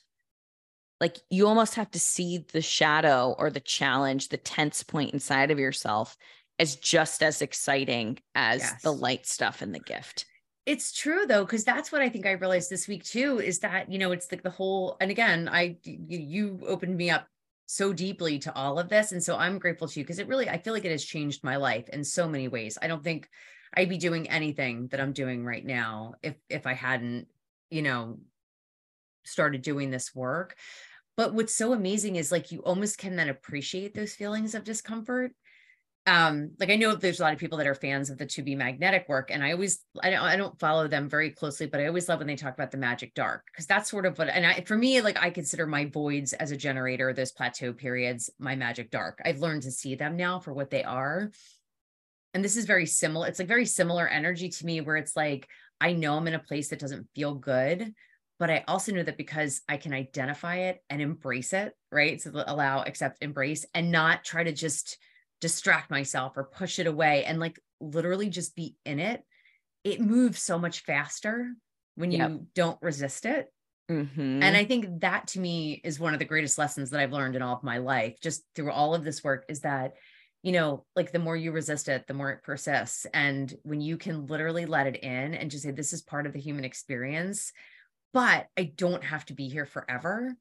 like 1.00 1.18
you 1.32 1.48
almost 1.48 1.76
have 1.76 1.90
to 1.90 2.00
see 2.00 2.46
the 2.54 2.62
shadow 2.62 3.36
or 3.40 3.50
the 3.50 3.60
challenge, 3.60 4.30
the 4.30 4.38
tense 4.38 4.84
point 4.84 5.14
inside 5.14 5.50
of 5.50 5.58
yourself 5.58 6.16
as 6.60 6.76
just 6.76 7.24
as 7.24 7.42
exciting 7.42 8.20
as 8.36 8.62
yes. 8.62 8.82
the 8.84 8.94
light 8.94 9.26
stuff 9.26 9.64
and 9.64 9.74
the 9.74 9.80
gift. 9.80 10.26
It's 10.66 10.94
true 10.94 11.26
though, 11.26 11.44
because 11.44 11.64
that's 11.64 11.92
what 11.92 12.02
I 12.02 12.10
think 12.10 12.26
I 12.26 12.32
realized 12.32 12.70
this 12.70 12.88
week 12.88 13.04
too 13.04 13.40
is 13.40 13.60
that, 13.60 13.92
you 13.92 13.98
know, 13.98 14.12
it's 14.12 14.32
like 14.32 14.44
the 14.44 14.50
whole, 14.50 14.96
and 15.02 15.10
again, 15.10 15.50
I, 15.52 15.78
you 15.84 16.60
opened 16.68 16.96
me 16.96 17.10
up 17.10 17.28
so 17.66 17.94
deeply 17.94 18.38
to 18.40 18.54
all 18.54 18.78
of 18.78 18.90
this. 18.90 19.12
And 19.12 19.24
so 19.24 19.38
I'm 19.38 19.58
grateful 19.58 19.88
to 19.88 20.00
you 20.00 20.04
because 20.04 20.20
it 20.20 20.28
really, 20.28 20.50
I 20.50 20.58
feel 20.60 20.74
like 20.74 20.86
it 20.86 20.92
has 20.92 21.04
changed 21.04 21.44
my 21.44 21.56
life 21.56 21.90
in 21.90 22.04
so 22.04 22.28
many 22.28 22.48
ways. 22.48 22.78
I 22.82 22.88
don't 22.88 23.04
think 23.04 23.30
I'd 23.74 23.90
be 23.90 23.98
doing 23.98 24.30
anything 24.30 24.90
that 24.90 25.00
I'm 25.00 25.14
doing 25.14 25.46
right 25.46 25.66
now 25.66 26.16
if 26.22 26.36
if 26.50 26.68
I 26.68 26.74
hadn't, 26.74 27.28
you 27.70 27.82
know, 27.82 28.20
started 29.24 29.62
doing 29.62 29.90
this 29.90 30.14
work. 30.14 30.58
But 31.16 31.34
what's 31.34 31.56
so 31.56 31.74
amazing 31.74 32.18
is 32.18 32.32
like 32.32 32.52
you 32.52 32.60
almost 32.60 32.98
can 32.98 33.16
then 33.16 33.30
appreciate 33.30 33.94
those 33.94 34.14
feelings 34.14 34.54
of 34.54 34.64
discomfort 34.64 35.32
um 36.08 36.52
like 36.60 36.70
i 36.70 36.76
know 36.76 36.96
there's 36.96 37.20
a 37.20 37.24
lot 37.24 37.34
of 37.34 37.38
people 37.38 37.60
that 37.60 37.68
are 37.68 37.76
fans 37.76 38.10
of 38.10 38.18
the 38.18 38.26
to 38.26 38.42
be 38.42 38.56
magnetic 38.56 39.08
work 39.08 39.30
and 39.30 39.44
i 39.44 39.52
always 39.52 39.84
I 40.02 40.10
don't, 40.10 40.22
I 40.22 40.36
don't 40.36 40.60
follow 40.60 40.88
them 40.88 41.08
very 41.08 41.30
closely 41.30 41.68
but 41.68 41.80
i 41.80 41.86
always 41.86 42.10
love 42.10 42.20
when 42.20 42.28
they 42.28 42.36
talk 42.36 42.56
about 42.56 42.72
the 42.72 42.78
magic 42.78 43.14
dark 43.14 43.44
because 43.52 43.68
that's 43.68 43.92
sort 43.92 44.08
of 44.08 44.18
what 44.18 44.30
and 44.30 44.46
I, 44.46 44.62
for 44.62 44.76
me 44.76 45.02
like 45.02 45.22
i 45.22 45.30
consider 45.30 45.68
my 45.68 45.86
voids 45.86 46.34
as 46.34 46.52
a 46.52 46.58
generator 46.58 47.14
those 47.14 47.32
plateau 47.32 47.74
periods 47.74 48.32
my 48.40 48.56
magic 48.56 48.90
dark. 48.90 49.22
I've 49.24 49.40
learned 49.40 49.64
to 49.64 49.72
see 49.72 49.96
them 49.96 50.18
now 50.18 50.40
for 50.40 50.54
what 50.54 50.70
they 50.70 50.84
are. 50.84 51.32
And 52.34 52.44
this 52.44 52.56
is 52.56 52.66
very 52.66 52.86
similar 52.86 53.28
it's 53.28 53.40
like 53.40 53.48
very 53.48 53.66
similar 53.66 54.08
energy 54.08 54.50
to 54.50 54.66
me 54.66 54.82
where 54.82 54.96
it's 54.96 55.16
like 55.16 55.48
i 55.80 55.94
know 55.94 56.16
i'm 56.16 56.28
in 56.28 56.34
a 56.34 56.40
place 56.40 56.70
that 56.70 56.80
doesn't 56.80 57.10
feel 57.14 57.36
good 57.36 57.94
but 58.40 58.50
i 58.50 58.64
also 58.68 58.94
know 58.94 59.04
that 59.04 59.18
because 59.18 59.62
i 59.68 59.76
can 59.76 59.94
identify 59.94 60.56
it 60.56 60.82
and 60.90 61.02
embrace 61.02 61.52
it 61.52 61.74
right? 61.92 62.22
So 62.22 62.32
allow 62.34 62.84
accept 62.84 63.18
embrace 63.22 63.66
and 63.74 63.92
not 63.92 64.24
try 64.24 64.44
to 64.44 64.54
just 64.54 64.98
distract 65.42 65.92
myself 65.92 66.38
or 66.38 66.46
push 66.46 66.80
it 66.80 66.88
away 66.88 67.26
and 67.26 67.40
like 67.40 67.60
literally 67.82 68.30
just 68.30 68.56
be 68.56 68.76
in 68.86 69.00
it, 69.00 69.24
it 69.84 70.00
moves 70.00 70.42
so 70.42 70.58
much 70.58 70.84
faster 70.84 71.52
when 71.96 72.12
yep. 72.12 72.30
you 72.30 72.48
don't 72.56 72.82
resist 72.82 73.26
it. 73.26 73.52
Mm-hmm. 73.90 74.42
And 74.42 74.56
I 74.56 74.64
think 74.64 75.02
that 75.02 75.28
to 75.30 75.40
me 75.40 75.82
is 75.84 76.00
one 76.00 76.14
of 76.14 76.20
the 76.20 76.26
greatest 76.26 76.58
lessons 76.58 76.92
that 76.92 77.02
I've 77.02 77.12
learned 77.12 77.36
in 77.36 77.42
all 77.42 77.56
of 77.56 77.64
my 77.64 77.80
life, 77.80 78.16
just 78.22 78.44
through 78.56 78.72
all 78.72 78.96
of 78.96 79.04
this 79.04 79.24
work, 79.24 79.46
is 79.50 79.62
that, 79.62 79.96
you 80.44 80.54
know, 80.54 80.86
like 80.96 81.12
the 81.12 81.20
more 81.20 81.36
you 81.36 81.52
resist 81.52 81.90
it, 81.90 82.08
the 82.08 82.14
more 82.14 82.32
it 82.32 82.44
persists. 82.44 83.06
And 83.14 83.54
when 83.64 83.82
you 83.82 83.98
can 83.98 84.28
literally 84.28 84.66
let 84.66 84.88
it 84.88 84.98
in 84.98 85.34
and 85.34 85.52
just 85.52 85.64
say, 85.64 85.72
this 85.72 85.92
is 85.92 86.02
part 86.02 86.26
of 86.26 86.32
the 86.32 86.40
human 86.40 86.64
experience, 86.64 87.52
but 88.14 88.48
I 88.58 88.72
don't 88.76 89.04
have 89.04 89.26
to 89.26 89.34
be 89.34 89.50
here 89.50 89.66
forever. 89.66 90.36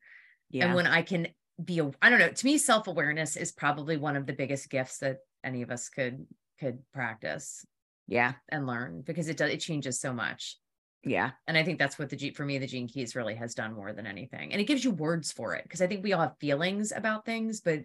Yeah. 0.51 0.67
And 0.67 0.75
when 0.75 0.87
I 0.87 1.03
can 1.03 1.29
be 1.65 1.79
a 1.79 1.91
I 2.01 2.11
don't 2.11 2.19
know, 2.19 2.31
to 2.31 2.47
me 2.47 2.59
self-awareness 2.59 3.37
is 3.37 3.53
probably 3.53 3.97
one 3.97 4.17
of 4.17 4.27
the 4.27 4.33
biggest 4.33 4.71
gifts 4.71 4.99
that 4.99 5.19
any 5.45 5.63
of 5.63 5.71
us 5.71 5.89
could 5.89 6.27
could 6.59 6.81
practice. 6.93 7.65
Yeah, 8.07 8.33
and 8.49 8.67
learn 8.67 9.03
because 9.07 9.29
it 9.29 9.37
does 9.37 9.51
it 9.51 9.61
changes 9.61 10.01
so 10.01 10.13
much. 10.13 10.57
Yeah. 11.03 11.31
And 11.47 11.57
I 11.57 11.65
think 11.65 11.79
that's 11.79 11.99
what 11.99 12.11
the 12.11 12.17
G 12.17 12.33
for 12.33 12.45
me, 12.45 12.59
the 12.59 12.67
gene 12.67 12.89
keys 12.89 13.17
really 13.17 13.35
has 13.35 13.55
done 13.55 13.75
more 13.75 13.93
than 13.93 14.07
anything. 14.07 14.53
And 14.53 14.61
it 14.61 14.67
gives 14.67 14.85
you 14.85 14.91
words 14.91 15.33
for 15.33 15.55
it. 15.55 15.69
Cause 15.69 15.81
I 15.81 15.87
think 15.87 16.05
we 16.05 16.13
all 16.13 16.21
have 16.21 16.37
feelings 16.41 16.93
about 16.95 17.25
things, 17.25 17.61
but 17.61 17.85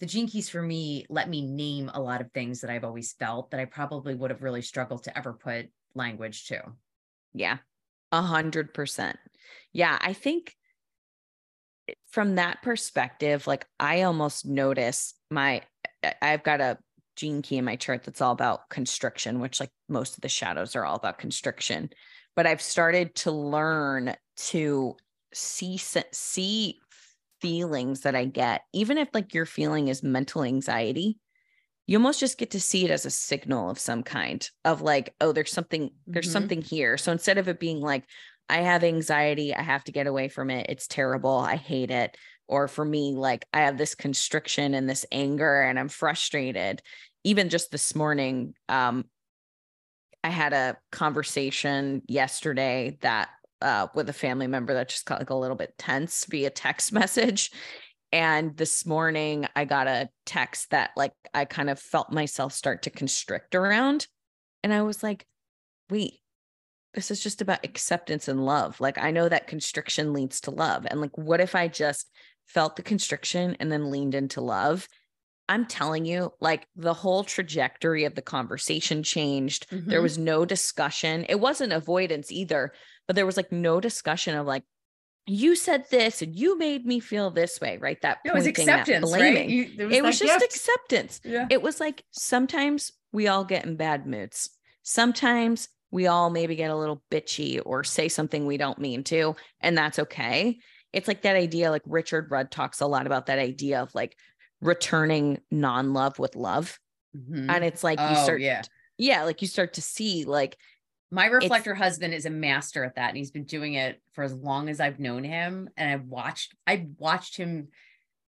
the 0.00 0.06
gene 0.06 0.26
keys 0.26 0.48
for 0.48 0.62
me 0.62 1.06
let 1.08 1.28
me 1.28 1.42
name 1.42 1.90
a 1.92 2.00
lot 2.00 2.20
of 2.20 2.32
things 2.32 2.60
that 2.60 2.70
I've 2.70 2.84
always 2.84 3.12
felt 3.12 3.50
that 3.50 3.60
I 3.60 3.66
probably 3.66 4.14
would 4.14 4.30
have 4.30 4.42
really 4.42 4.62
struggled 4.62 5.04
to 5.04 5.16
ever 5.16 5.34
put 5.34 5.66
language 5.94 6.46
to. 6.46 6.62
Yeah. 7.34 7.58
A 8.12 8.22
hundred 8.22 8.72
percent. 8.72 9.18
Yeah. 9.72 9.98
I 10.00 10.12
think 10.14 10.54
from 12.10 12.36
that 12.36 12.62
perspective, 12.62 13.46
like 13.46 13.66
I 13.78 14.02
almost 14.02 14.46
notice 14.46 15.14
my, 15.30 15.62
I've 16.22 16.42
got 16.42 16.60
a 16.60 16.78
gene 17.16 17.42
key 17.42 17.58
in 17.58 17.64
my 17.64 17.76
chart 17.76 18.04
that's 18.04 18.20
all 18.20 18.32
about 18.32 18.68
constriction, 18.70 19.40
which 19.40 19.60
like 19.60 19.70
most 19.88 20.16
of 20.16 20.22
the 20.22 20.28
shadows 20.28 20.74
are 20.76 20.84
all 20.84 20.96
about 20.96 21.18
constriction. 21.18 21.90
But 22.36 22.46
I've 22.46 22.62
started 22.62 23.14
to 23.16 23.30
learn 23.30 24.14
to 24.36 24.96
see 25.32 25.78
see 25.78 26.78
feelings 27.40 28.00
that 28.00 28.14
I 28.14 28.24
get, 28.24 28.62
even 28.72 28.98
if 28.98 29.08
like 29.12 29.34
your 29.34 29.46
feeling 29.46 29.88
is 29.88 30.02
mental 30.02 30.42
anxiety, 30.42 31.18
you 31.86 31.98
almost 31.98 32.20
just 32.20 32.38
get 32.38 32.52
to 32.52 32.60
see 32.60 32.84
it 32.84 32.90
as 32.90 33.04
a 33.04 33.10
signal 33.10 33.68
of 33.68 33.78
some 33.78 34.02
kind 34.02 34.48
of 34.64 34.80
like, 34.80 35.14
oh, 35.20 35.32
there's 35.32 35.52
something, 35.52 35.90
there's 36.06 36.26
mm-hmm. 36.26 36.32
something 36.32 36.62
here. 36.62 36.96
So 36.96 37.12
instead 37.12 37.36
of 37.36 37.46
it 37.48 37.60
being 37.60 37.80
like, 37.80 38.04
I 38.48 38.58
have 38.58 38.84
anxiety. 38.84 39.54
I 39.54 39.62
have 39.62 39.84
to 39.84 39.92
get 39.92 40.06
away 40.06 40.28
from 40.28 40.50
it. 40.50 40.66
It's 40.68 40.86
terrible. 40.86 41.36
I 41.36 41.56
hate 41.56 41.90
it. 41.90 42.16
Or 42.46 42.68
for 42.68 42.84
me, 42.84 43.14
like 43.14 43.46
I 43.54 43.60
have 43.60 43.78
this 43.78 43.94
constriction 43.94 44.74
and 44.74 44.88
this 44.88 45.06
anger 45.10 45.62
and 45.62 45.78
I'm 45.78 45.88
frustrated. 45.88 46.82
Even 47.24 47.48
just 47.48 47.70
this 47.70 47.94
morning, 47.94 48.54
um, 48.68 49.06
I 50.22 50.28
had 50.28 50.52
a 50.52 50.76
conversation 50.92 52.02
yesterday 52.06 52.98
that 53.00 53.30
uh, 53.62 53.86
with 53.94 54.08
a 54.10 54.14
family 54.14 54.46
member 54.46 54.74
that 54.74 54.90
just 54.90 55.06
got 55.06 55.18
like 55.18 55.30
a 55.30 55.34
little 55.34 55.56
bit 55.56 55.74
tense 55.78 56.26
via 56.26 56.50
text 56.50 56.92
message. 56.94 57.50
And 58.12 58.56
this 58.56 58.86
morning 58.86 59.46
I 59.56 59.64
got 59.64 59.88
a 59.88 60.08
text 60.26 60.70
that 60.70 60.90
like 60.96 61.12
I 61.32 61.46
kind 61.46 61.70
of 61.70 61.80
felt 61.80 62.12
myself 62.12 62.52
start 62.52 62.82
to 62.82 62.90
constrict 62.90 63.54
around. 63.54 64.06
And 64.62 64.72
I 64.72 64.82
was 64.82 65.02
like, 65.02 65.26
wait, 65.90 66.20
this 66.94 67.10
is 67.10 67.22
just 67.22 67.42
about 67.42 67.64
acceptance 67.64 68.28
and 68.28 68.44
love. 68.44 68.80
Like 68.80 68.98
I 68.98 69.10
know 69.10 69.28
that 69.28 69.46
constriction 69.46 70.12
leads 70.12 70.40
to 70.42 70.50
love. 70.50 70.86
And 70.88 71.00
like, 71.00 71.16
what 71.18 71.40
if 71.40 71.54
I 71.54 71.68
just 71.68 72.10
felt 72.46 72.76
the 72.76 72.82
constriction 72.82 73.56
and 73.60 73.70
then 73.70 73.90
leaned 73.90 74.14
into 74.14 74.40
love? 74.40 74.88
I'm 75.48 75.66
telling 75.66 76.06
you, 76.06 76.32
like 76.40 76.66
the 76.74 76.94
whole 76.94 77.22
trajectory 77.22 78.04
of 78.04 78.14
the 78.14 78.22
conversation 78.22 79.02
changed. 79.02 79.68
Mm-hmm. 79.70 79.90
There 79.90 80.00
was 80.00 80.16
no 80.16 80.44
discussion. 80.44 81.26
It 81.28 81.38
wasn't 81.38 81.74
avoidance 81.74 82.32
either, 82.32 82.72
but 83.06 83.14
there 83.14 83.26
was 83.26 83.36
like 83.36 83.52
no 83.52 83.80
discussion 83.80 84.36
of 84.36 84.46
like, 84.46 84.62
you 85.26 85.56
said 85.56 85.84
this 85.90 86.22
and 86.22 86.34
you 86.34 86.58
made 86.58 86.84
me 86.84 87.00
feel 87.00 87.30
this 87.30 87.60
way, 87.60 87.78
right? 87.78 88.00
That 88.02 88.18
it 88.24 88.34
was 88.34 88.46
acceptance, 88.46 89.10
right? 89.12 89.48
You, 89.48 89.86
was 89.86 89.96
it 89.96 90.02
was 90.02 90.18
just 90.18 90.40
gift. 90.40 90.44
acceptance. 90.54 91.20
Yeah. 91.24 91.46
It 91.50 91.62
was 91.62 91.80
like 91.80 92.04
sometimes 92.10 92.92
we 93.12 93.26
all 93.28 93.44
get 93.44 93.64
in 93.64 93.76
bad 93.76 94.06
moods. 94.06 94.50
Sometimes 94.82 95.68
we 95.94 96.08
all 96.08 96.28
maybe 96.28 96.56
get 96.56 96.72
a 96.72 96.76
little 96.76 97.00
bitchy 97.08 97.62
or 97.64 97.84
say 97.84 98.08
something 98.08 98.46
we 98.46 98.56
don't 98.56 98.80
mean 98.80 99.04
to, 99.04 99.36
and 99.60 99.78
that's 99.78 100.00
okay. 100.00 100.58
It's 100.92 101.06
like 101.06 101.22
that 101.22 101.36
idea, 101.36 101.70
like 101.70 101.82
Richard 101.86 102.32
Rudd 102.32 102.50
talks 102.50 102.80
a 102.80 102.86
lot 102.86 103.06
about 103.06 103.26
that 103.26 103.38
idea 103.38 103.80
of 103.80 103.94
like 103.94 104.16
returning 104.60 105.38
non 105.52 105.92
love 105.92 106.18
with 106.18 106.34
love. 106.34 106.80
Mm-hmm. 107.16 107.48
And 107.48 107.64
it's 107.64 107.84
like 107.84 108.00
oh, 108.00 108.10
you 108.10 108.16
start, 108.16 108.40
yeah. 108.40 108.62
yeah, 108.98 109.22
like 109.22 109.40
you 109.40 109.46
start 109.46 109.74
to 109.74 109.82
see 109.82 110.24
like 110.24 110.56
My 111.12 111.26
reflector 111.26 111.76
husband 111.76 112.12
is 112.12 112.26
a 112.26 112.30
master 112.30 112.82
at 112.82 112.96
that. 112.96 113.10
And 113.10 113.16
he's 113.16 113.30
been 113.30 113.44
doing 113.44 113.74
it 113.74 114.02
for 114.14 114.24
as 114.24 114.34
long 114.34 114.68
as 114.68 114.80
I've 114.80 114.98
known 114.98 115.22
him. 115.22 115.68
And 115.76 115.88
I've 115.88 116.08
watched, 116.08 116.56
I've 116.66 116.86
watched 116.98 117.36
him 117.36 117.68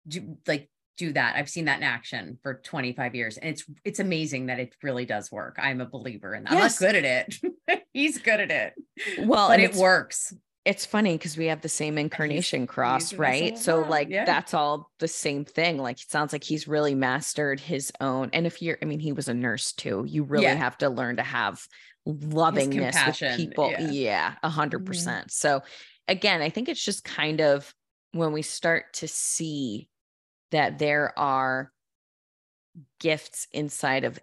do 0.07 0.37
like 0.47 0.71
do 0.97 1.12
that. 1.12 1.36
I've 1.36 1.49
seen 1.49 1.66
that 1.66 1.78
in 1.78 1.82
action 1.82 2.38
for 2.42 2.55
25 2.55 3.14
years. 3.14 3.36
And 3.36 3.51
it's 3.51 3.64
it's 3.84 4.01
amazing 4.01 4.47
that 4.47 4.59
it 4.59 4.74
really 4.82 5.05
does 5.05 5.30
work. 5.30 5.57
I'm 5.61 5.80
a 5.80 5.86
believer 5.86 6.34
in 6.34 6.44
that. 6.44 6.53
Yes. 6.53 6.80
I'm 6.80 6.86
not 6.86 6.92
good 6.92 7.05
at 7.05 7.34
it. 7.42 7.84
he's 7.92 8.18
good 8.18 8.40
at 8.40 8.51
it. 8.51 8.74
Well, 9.18 9.49
but 9.49 9.61
it 9.61 9.74
works. 9.74 10.34
It's 10.64 10.84
funny 10.84 11.16
because 11.16 11.36
we 11.36 11.47
have 11.47 11.61
the 11.61 11.68
same 11.68 11.97
incarnation 11.97 12.62
he's, 12.62 12.68
cross, 12.68 13.11
he's 13.11 13.18
right? 13.18 13.57
So 13.57 13.82
like 13.82 14.09
yeah. 14.09 14.24
that's 14.24 14.53
all 14.53 14.90
the 14.99 15.07
same 15.07 15.44
thing. 15.44 15.78
Like 15.78 16.01
it 16.01 16.11
sounds 16.11 16.32
like 16.32 16.42
he's 16.42 16.66
really 16.66 16.94
mastered 16.94 17.61
his 17.61 17.92
own. 18.01 18.30
And 18.32 18.47
if 18.47 18.61
you're, 18.61 18.76
I 18.82 18.84
mean, 18.84 18.99
he 18.99 19.12
was 19.12 19.28
a 19.28 19.34
nurse 19.34 19.72
too. 19.72 20.05
You 20.09 20.24
really 20.24 20.44
yeah. 20.44 20.57
have 20.57 20.76
to 20.78 20.88
learn 20.88 21.16
to 21.16 21.22
have 21.22 21.64
lovingness 22.05 22.97
with 23.07 23.36
people. 23.36 23.72
Yeah, 23.78 24.34
a 24.42 24.49
hundred 24.49 24.78
mm-hmm. 24.78 24.86
percent. 24.86 25.30
So 25.30 25.62
again, 26.09 26.42
I 26.42 26.51
think 26.51 26.68
it's 26.68 26.84
just 26.84 27.05
kind 27.05 27.40
of 27.40 27.72
when 28.12 28.32
we 28.32 28.42
start 28.42 28.94
to 28.94 29.09
see 29.09 29.88
that 30.51 30.78
there 30.78 31.16
are 31.18 31.72
gifts 33.01 33.47
inside 33.53 34.05
of 34.05 34.18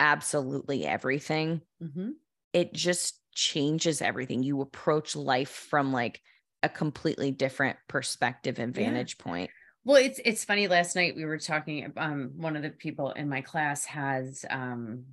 absolutely 0.00 0.86
everything, 0.86 1.60
mm-hmm. 1.82 2.10
it 2.52 2.72
just 2.72 3.20
changes 3.34 4.02
everything. 4.02 4.42
You 4.42 4.60
approach 4.60 5.16
life 5.16 5.50
from 5.50 5.92
like 5.92 6.20
a 6.62 6.68
completely 6.68 7.30
different 7.30 7.76
perspective 7.88 8.58
and 8.58 8.74
vantage 8.74 9.16
yeah. 9.18 9.24
point. 9.24 9.50
Well, 9.84 9.96
it's 9.96 10.20
it's 10.24 10.44
funny. 10.44 10.66
Last 10.66 10.96
night 10.96 11.14
we 11.14 11.24
were 11.24 11.38
talking. 11.38 11.92
Um, 11.96 12.32
one 12.36 12.56
of 12.56 12.62
the 12.62 12.70
people 12.70 13.12
in 13.12 13.28
my 13.28 13.40
class 13.40 13.84
has 13.84 14.44
um 14.50 15.04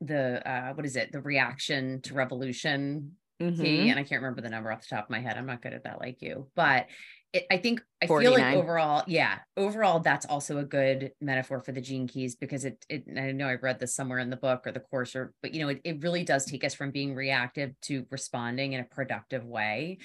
the 0.00 0.48
uh 0.48 0.72
what 0.74 0.86
is 0.86 0.96
it 0.96 1.10
the 1.12 1.20
reaction 1.20 2.00
to 2.02 2.14
revolution 2.14 3.12
mm-hmm. 3.40 3.60
key 3.60 3.90
and 3.90 3.98
i 3.98 4.04
can't 4.04 4.22
remember 4.22 4.40
the 4.40 4.48
number 4.48 4.70
off 4.70 4.80
the 4.82 4.94
top 4.94 5.04
of 5.04 5.10
my 5.10 5.20
head 5.20 5.36
i'm 5.36 5.46
not 5.46 5.62
good 5.62 5.72
at 5.72 5.84
that 5.84 6.00
like 6.00 6.22
you 6.22 6.46
but 6.54 6.86
it, 7.32 7.46
i 7.50 7.56
think 7.56 7.82
i 8.02 8.06
49. 8.06 8.32
feel 8.32 8.40
like 8.40 8.56
overall 8.56 9.02
yeah 9.06 9.38
overall 9.56 10.00
that's 10.00 10.26
also 10.26 10.58
a 10.58 10.64
good 10.64 11.12
metaphor 11.20 11.60
for 11.60 11.72
the 11.72 11.80
gene 11.80 12.06
keys 12.06 12.36
because 12.36 12.64
it, 12.64 12.84
it 12.88 13.04
i 13.16 13.32
know 13.32 13.48
I've 13.48 13.62
read 13.62 13.78
this 13.78 13.94
somewhere 13.94 14.18
in 14.18 14.30
the 14.30 14.36
book 14.36 14.66
or 14.66 14.72
the 14.72 14.80
course 14.80 15.14
or 15.14 15.32
but 15.42 15.54
you 15.54 15.60
know 15.60 15.68
it, 15.68 15.80
it 15.84 16.02
really 16.02 16.24
does 16.24 16.44
take 16.44 16.64
us 16.64 16.74
from 16.74 16.90
being 16.90 17.14
reactive 17.14 17.72
to 17.82 18.06
responding 18.10 18.72
in 18.72 18.80
a 18.80 18.84
productive 18.84 19.44
way 19.44 19.98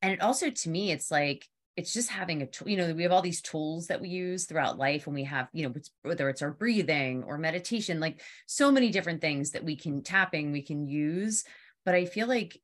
and 0.00 0.12
it 0.12 0.20
also 0.20 0.50
to 0.50 0.70
me 0.70 0.90
it's 0.90 1.10
like 1.10 1.46
it's 1.76 1.92
just 1.92 2.10
having 2.10 2.42
a 2.42 2.46
tool 2.46 2.68
you 2.68 2.76
know 2.76 2.92
we 2.92 3.02
have 3.02 3.12
all 3.12 3.22
these 3.22 3.40
tools 3.40 3.86
that 3.86 4.00
we 4.00 4.08
use 4.08 4.44
throughout 4.44 4.78
life 4.78 5.06
and 5.06 5.14
we 5.14 5.24
have 5.24 5.48
you 5.52 5.66
know 5.66 5.74
whether 6.02 6.28
it's 6.28 6.42
our 6.42 6.50
breathing 6.50 7.22
or 7.24 7.38
meditation 7.38 8.00
like 8.00 8.20
so 8.46 8.70
many 8.70 8.90
different 8.90 9.20
things 9.20 9.52
that 9.52 9.64
we 9.64 9.76
can 9.76 10.02
tapping 10.02 10.52
we 10.52 10.62
can 10.62 10.86
use 10.86 11.44
but 11.84 11.94
i 11.94 12.04
feel 12.04 12.26
like 12.26 12.58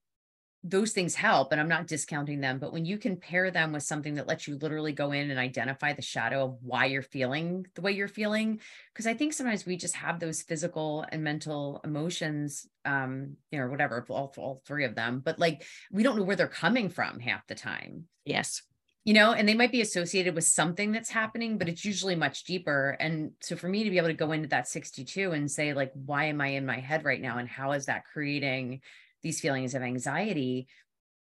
those 0.64 0.92
things 0.92 1.14
help 1.14 1.52
and 1.52 1.60
i'm 1.60 1.68
not 1.68 1.86
discounting 1.86 2.40
them 2.40 2.58
but 2.58 2.72
when 2.72 2.84
you 2.84 2.98
can 2.98 3.16
pair 3.16 3.50
them 3.50 3.72
with 3.72 3.82
something 3.82 4.14
that 4.14 4.26
lets 4.26 4.48
you 4.48 4.56
literally 4.56 4.92
go 4.92 5.12
in 5.12 5.30
and 5.30 5.38
identify 5.38 5.92
the 5.92 6.02
shadow 6.02 6.44
of 6.44 6.58
why 6.62 6.86
you're 6.86 7.02
feeling 7.02 7.64
the 7.74 7.80
way 7.80 7.92
you're 7.92 8.08
feeling 8.08 8.60
because 8.92 9.06
i 9.06 9.14
think 9.14 9.32
sometimes 9.32 9.64
we 9.64 9.76
just 9.76 9.94
have 9.94 10.18
those 10.18 10.42
physical 10.42 11.04
and 11.10 11.22
mental 11.22 11.80
emotions 11.84 12.66
um 12.84 13.36
you 13.52 13.58
know 13.58 13.68
whatever 13.68 14.04
all, 14.08 14.32
all 14.36 14.62
three 14.66 14.84
of 14.84 14.96
them 14.96 15.20
but 15.24 15.38
like 15.38 15.64
we 15.92 16.02
don't 16.02 16.16
know 16.16 16.24
where 16.24 16.36
they're 16.36 16.48
coming 16.48 16.88
from 16.88 17.20
half 17.20 17.46
the 17.46 17.54
time 17.54 18.04
yes 18.24 18.62
you 19.04 19.14
know, 19.14 19.32
and 19.32 19.48
they 19.48 19.54
might 19.54 19.72
be 19.72 19.80
associated 19.80 20.34
with 20.34 20.44
something 20.44 20.92
that's 20.92 21.08
happening, 21.08 21.56
but 21.56 21.66
it's 21.66 21.82
usually 21.82 22.14
much 22.14 22.44
deeper. 22.44 22.94
And 23.00 23.30
so 23.40 23.56
for 23.56 23.66
me 23.66 23.84
to 23.84 23.88
be 23.90 23.96
able 23.96 24.08
to 24.08 24.12
go 24.12 24.32
into 24.32 24.48
that 24.48 24.68
62 24.68 25.32
and 25.32 25.50
say, 25.50 25.72
like, 25.72 25.92
why 25.94 26.26
am 26.26 26.42
I 26.42 26.48
in 26.48 26.66
my 26.66 26.78
head 26.78 27.06
right 27.06 27.20
now? 27.22 27.38
And 27.38 27.48
how 27.48 27.72
is 27.72 27.86
that 27.86 28.04
creating 28.04 28.82
these 29.28 29.40
feelings 29.40 29.74
of 29.74 29.82
anxiety? 29.82 30.66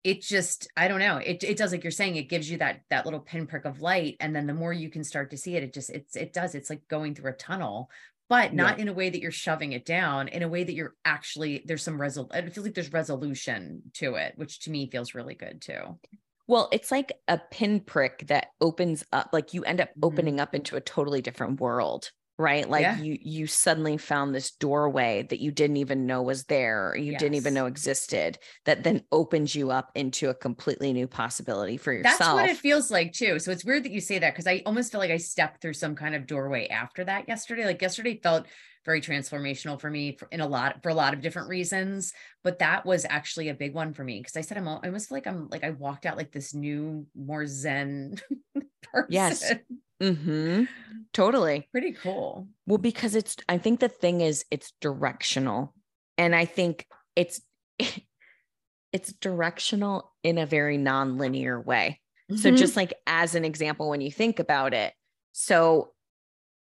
It 0.02 0.22
just, 0.22 0.66
I 0.74 0.88
don't 0.88 1.00
know. 1.00 1.18
It 1.18 1.44
it 1.44 1.58
does 1.58 1.72
like 1.72 1.84
you're 1.84 1.90
saying, 1.90 2.16
it 2.16 2.30
gives 2.30 2.50
you 2.50 2.56
that 2.58 2.80
that 2.88 3.04
little 3.04 3.20
pinprick 3.20 3.66
of 3.66 3.82
light. 3.82 4.16
And 4.20 4.34
then 4.34 4.46
the 4.46 4.54
more 4.54 4.72
you 4.72 4.88
can 4.88 5.04
start 5.04 5.30
to 5.30 5.36
see 5.36 5.56
it, 5.56 5.62
it 5.62 5.74
just 5.74 5.90
it's 5.90 6.16
it 6.16 6.32
does. 6.32 6.54
It's 6.54 6.70
like 6.70 6.88
going 6.88 7.14
through 7.14 7.30
a 7.30 7.34
tunnel, 7.34 7.90
but 8.30 8.54
not 8.54 8.78
yeah. 8.78 8.82
in 8.82 8.88
a 8.88 8.94
way 8.94 9.10
that 9.10 9.20
you're 9.20 9.30
shoving 9.30 9.72
it 9.72 9.84
down, 9.84 10.28
in 10.28 10.42
a 10.42 10.48
way 10.48 10.64
that 10.64 10.72
you're 10.72 10.94
actually 11.04 11.62
there's 11.66 11.82
some 11.82 12.00
result. 12.00 12.34
It 12.34 12.50
feels 12.54 12.64
like 12.64 12.74
there's 12.74 12.92
resolution 12.92 13.82
to 13.94 14.14
it, 14.14 14.32
which 14.36 14.60
to 14.60 14.70
me 14.70 14.88
feels 14.90 15.14
really 15.14 15.34
good 15.34 15.60
too. 15.60 15.98
Well, 16.46 16.68
it's 16.72 16.90
like 16.90 17.12
a 17.28 17.38
pinprick 17.50 18.26
that 18.26 18.48
opens 18.60 19.04
up, 19.12 19.30
like 19.32 19.54
you 19.54 19.62
end 19.64 19.80
up 19.80 19.90
mm-hmm. 19.90 20.04
opening 20.06 20.40
up 20.40 20.54
into 20.54 20.76
a 20.76 20.80
totally 20.80 21.20
different 21.20 21.60
world, 21.60 22.10
right? 22.40 22.68
Like 22.68 22.82
yeah. 22.82 22.98
you 22.98 23.18
you 23.20 23.46
suddenly 23.46 23.98
found 23.98 24.34
this 24.34 24.52
doorway 24.52 25.26
that 25.28 25.40
you 25.40 25.52
didn't 25.52 25.76
even 25.76 26.06
know 26.06 26.22
was 26.22 26.44
there, 26.44 26.88
or 26.88 26.96
you 26.96 27.12
yes. 27.12 27.20
didn't 27.20 27.34
even 27.34 27.54
know 27.54 27.66
existed, 27.66 28.38
that 28.64 28.82
then 28.82 29.04
opens 29.12 29.54
you 29.54 29.70
up 29.70 29.90
into 29.94 30.30
a 30.30 30.34
completely 30.34 30.92
new 30.92 31.06
possibility 31.06 31.76
for 31.76 31.92
yourself. 31.92 32.18
That's 32.18 32.32
what 32.32 32.48
it 32.48 32.56
feels 32.56 32.90
like 32.90 33.12
too. 33.12 33.38
So 33.38 33.52
it's 33.52 33.64
weird 33.64 33.84
that 33.84 33.92
you 33.92 34.00
say 34.00 34.18
that 34.18 34.32
because 34.32 34.46
I 34.46 34.62
almost 34.64 34.90
feel 34.90 35.00
like 35.00 35.10
I 35.10 35.18
stepped 35.18 35.60
through 35.60 35.74
some 35.74 35.94
kind 35.94 36.14
of 36.14 36.26
doorway 36.26 36.66
after 36.68 37.04
that 37.04 37.28
yesterday. 37.28 37.66
Like 37.66 37.82
yesterday 37.82 38.18
felt 38.20 38.46
very 38.86 39.02
transformational 39.02 39.78
for 39.78 39.90
me 39.90 40.16
for, 40.16 40.26
in 40.32 40.40
a 40.40 40.46
lot 40.46 40.82
for 40.82 40.88
a 40.88 40.94
lot 40.94 41.12
of 41.12 41.20
different 41.20 41.50
reasons 41.50 42.14
but 42.42 42.60
that 42.60 42.86
was 42.86 43.04
actually 43.10 43.50
a 43.50 43.54
big 43.54 43.74
one 43.74 43.92
for 43.92 44.02
me 44.02 44.18
because 44.18 44.38
i 44.38 44.40
said 44.40 44.56
i'm 44.56 44.66
i 44.66 44.80
almost 44.86 45.10
feel 45.10 45.16
like 45.16 45.26
i'm 45.26 45.48
like 45.50 45.64
i 45.64 45.68
walked 45.68 46.06
out 46.06 46.16
like 46.16 46.32
this 46.32 46.54
new 46.54 47.06
more 47.14 47.46
zen 47.46 48.16
person 48.82 49.06
yes 49.10 49.52
mm-hmm 50.00 50.64
totally 51.12 51.68
pretty 51.72 51.92
cool 51.92 52.46
well 52.66 52.78
because 52.78 53.16
it's 53.16 53.36
i 53.48 53.58
think 53.58 53.80
the 53.80 53.88
thing 53.88 54.20
is 54.20 54.44
it's 54.50 54.72
directional 54.80 55.74
and 56.16 56.36
i 56.36 56.44
think 56.44 56.86
it's 57.16 57.40
it's 58.92 59.12
directional 59.14 60.12
in 60.22 60.38
a 60.38 60.46
very 60.46 60.78
non-linear 60.78 61.60
way 61.60 62.00
mm-hmm. 62.30 62.40
so 62.40 62.50
just 62.52 62.76
like 62.76 62.94
as 63.08 63.34
an 63.34 63.44
example 63.44 63.88
when 63.88 64.00
you 64.00 64.10
think 64.10 64.38
about 64.38 64.72
it 64.72 64.92
so 65.32 65.90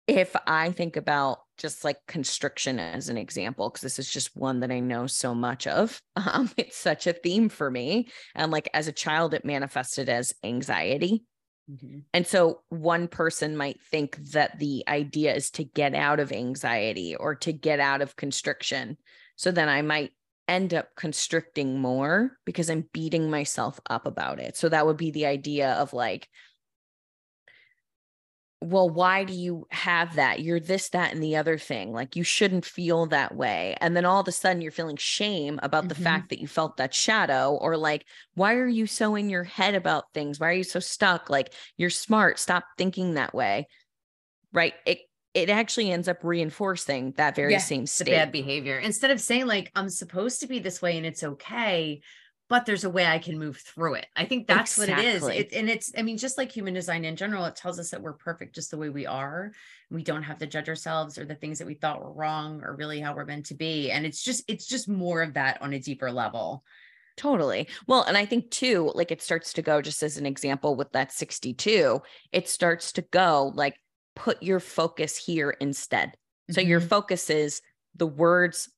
if 0.06 0.36
I 0.46 0.70
think 0.70 0.96
about 0.96 1.38
just 1.56 1.84
like 1.84 1.96
constriction 2.06 2.78
as 2.78 3.08
an 3.08 3.16
example, 3.16 3.70
because 3.70 3.80
this 3.80 3.98
is 3.98 4.10
just 4.10 4.36
one 4.36 4.60
that 4.60 4.70
I 4.70 4.80
know 4.80 5.06
so 5.06 5.34
much 5.34 5.66
of, 5.66 6.00
um, 6.16 6.50
it's 6.56 6.76
such 6.76 7.06
a 7.06 7.12
theme 7.12 7.48
for 7.48 7.70
me. 7.70 8.08
And 8.34 8.52
like 8.52 8.68
as 8.74 8.88
a 8.88 8.92
child, 8.92 9.34
it 9.34 9.44
manifested 9.44 10.08
as 10.08 10.34
anxiety. 10.42 11.24
Mm-hmm. 11.70 12.00
And 12.12 12.26
so 12.26 12.60
one 12.68 13.08
person 13.08 13.56
might 13.56 13.80
think 13.80 14.16
that 14.32 14.58
the 14.58 14.84
idea 14.86 15.34
is 15.34 15.50
to 15.52 15.64
get 15.64 15.94
out 15.94 16.20
of 16.20 16.32
anxiety 16.32 17.16
or 17.16 17.34
to 17.36 17.52
get 17.52 17.80
out 17.80 18.02
of 18.02 18.16
constriction. 18.16 18.98
So 19.36 19.50
then 19.50 19.68
I 19.68 19.82
might 19.82 20.12
end 20.46 20.74
up 20.74 20.88
constricting 20.94 21.80
more 21.80 22.36
because 22.44 22.68
I'm 22.68 22.88
beating 22.92 23.30
myself 23.30 23.80
up 23.88 24.06
about 24.06 24.40
it. 24.40 24.56
So 24.56 24.68
that 24.68 24.86
would 24.86 24.98
be 24.98 25.10
the 25.10 25.26
idea 25.26 25.72
of 25.72 25.94
like, 25.94 26.28
well, 28.64 28.88
why 28.88 29.24
do 29.24 29.34
you 29.34 29.66
have 29.70 30.14
that? 30.16 30.40
You're 30.40 30.60
this, 30.60 30.88
that, 30.90 31.12
and 31.12 31.22
the 31.22 31.36
other 31.36 31.58
thing. 31.58 31.92
Like 31.92 32.16
you 32.16 32.24
shouldn't 32.24 32.64
feel 32.64 33.06
that 33.06 33.34
way. 33.34 33.76
And 33.80 33.94
then 33.94 34.04
all 34.04 34.20
of 34.20 34.28
a 34.28 34.32
sudden 34.32 34.62
you're 34.62 34.72
feeling 34.72 34.96
shame 34.96 35.60
about 35.62 35.82
mm-hmm. 35.82 35.88
the 35.88 35.94
fact 35.96 36.30
that 36.30 36.40
you 36.40 36.46
felt 36.46 36.78
that 36.78 36.94
shadow, 36.94 37.58
or 37.60 37.76
like, 37.76 38.06
why 38.34 38.54
are 38.54 38.66
you 38.66 38.86
so 38.86 39.14
in 39.14 39.28
your 39.28 39.44
head 39.44 39.74
about 39.74 40.12
things? 40.14 40.40
Why 40.40 40.48
are 40.48 40.54
you 40.54 40.64
so 40.64 40.80
stuck? 40.80 41.28
Like 41.28 41.52
you're 41.76 41.90
smart. 41.90 42.38
Stop 42.38 42.64
thinking 42.78 43.14
that 43.14 43.34
way. 43.34 43.68
Right. 44.52 44.74
It 44.86 45.00
it 45.34 45.50
actually 45.50 45.90
ends 45.90 46.08
up 46.08 46.18
reinforcing 46.22 47.12
that 47.16 47.34
very 47.34 47.52
yeah, 47.52 47.58
same 47.58 47.86
state. 47.86 48.12
bad 48.12 48.30
behavior. 48.30 48.78
Instead 48.78 49.10
of 49.10 49.20
saying, 49.20 49.46
like, 49.46 49.70
I'm 49.74 49.88
supposed 49.88 50.40
to 50.40 50.46
be 50.46 50.60
this 50.60 50.80
way 50.80 50.96
and 50.96 51.04
it's 51.04 51.24
okay, 51.24 52.00
but 52.49 52.66
there's 52.66 52.84
a 52.84 52.90
way 52.90 53.07
I 53.07 53.18
can 53.18 53.38
move 53.38 53.57
through 53.57 53.95
it. 53.95 54.07
I 54.14 54.26
think 54.26 54.47
that's 54.47 54.78
exactly. 54.78 55.05
what 55.05 55.05
it 55.05 55.14
is. 55.14 55.28
It, 55.28 55.53
and 55.55 55.70
it's, 55.70 55.92
I 55.97 56.03
mean, 56.03 56.18
just 56.18 56.36
like 56.36 56.53
human 56.53 56.74
design 56.74 57.05
in 57.05 57.16
general, 57.16 57.45
it 57.47 57.57
tells 57.57 57.78
us 57.78 57.90
that 57.90 58.03
we're 58.03 58.12
perfect 58.12 58.55
just 58.55 58.70
the 58.70 58.76
way 58.76 58.90
we 58.90 59.07
are. 59.07 59.53
We 59.90 60.03
don't 60.03 60.22
have 60.22 60.38
to 60.38 60.47
judge 60.47 60.68
ourselves 60.68 61.18
or 61.18 61.24
the 61.24 61.34
things 61.34 61.59
that 61.59 61.66
we 61.66 61.74
thought 61.74 62.03
were 62.03 62.12
wrong 62.12 62.62
or 62.62 62.76
really 62.76 63.01
how 63.01 63.14
we're 63.14 63.24
meant 63.24 63.47
to 63.47 63.55
be. 63.55 63.90
And 63.90 64.05
it's 64.05 64.22
just, 64.22 64.45
it's 64.47 64.66
just 64.66 64.88
more 64.88 65.22
of 65.22 65.34
that 65.34 65.62
on 65.62 65.72
a 65.72 65.80
deeper 65.80 66.12
level. 66.12 66.64
Totally. 67.16 67.68
Well, 67.86 68.03
and 68.03 68.16
I 68.16 68.26
think 68.26 68.51
too, 68.51 68.92
like 68.95 69.11
it 69.11 69.22
starts 69.22 69.53
to 69.55 69.62
go 69.62 69.80
just 69.80 70.03
as 70.03 70.18
an 70.18 70.26
example 70.26 70.74
with 70.74 70.92
that 70.92 71.12
62, 71.12 72.03
it 72.32 72.49
starts 72.49 72.92
to 72.92 73.03
go 73.03 73.53
like 73.55 73.78
put 74.16 74.42
your 74.42 74.61
focus 74.61 75.16
here 75.16 75.51
instead. 75.61 76.12
So 76.51 76.61
mm-hmm. 76.61 76.70
your 76.70 76.80
focus 76.80 77.30
is 77.30 77.62
the 77.97 78.07
words 78.07 78.68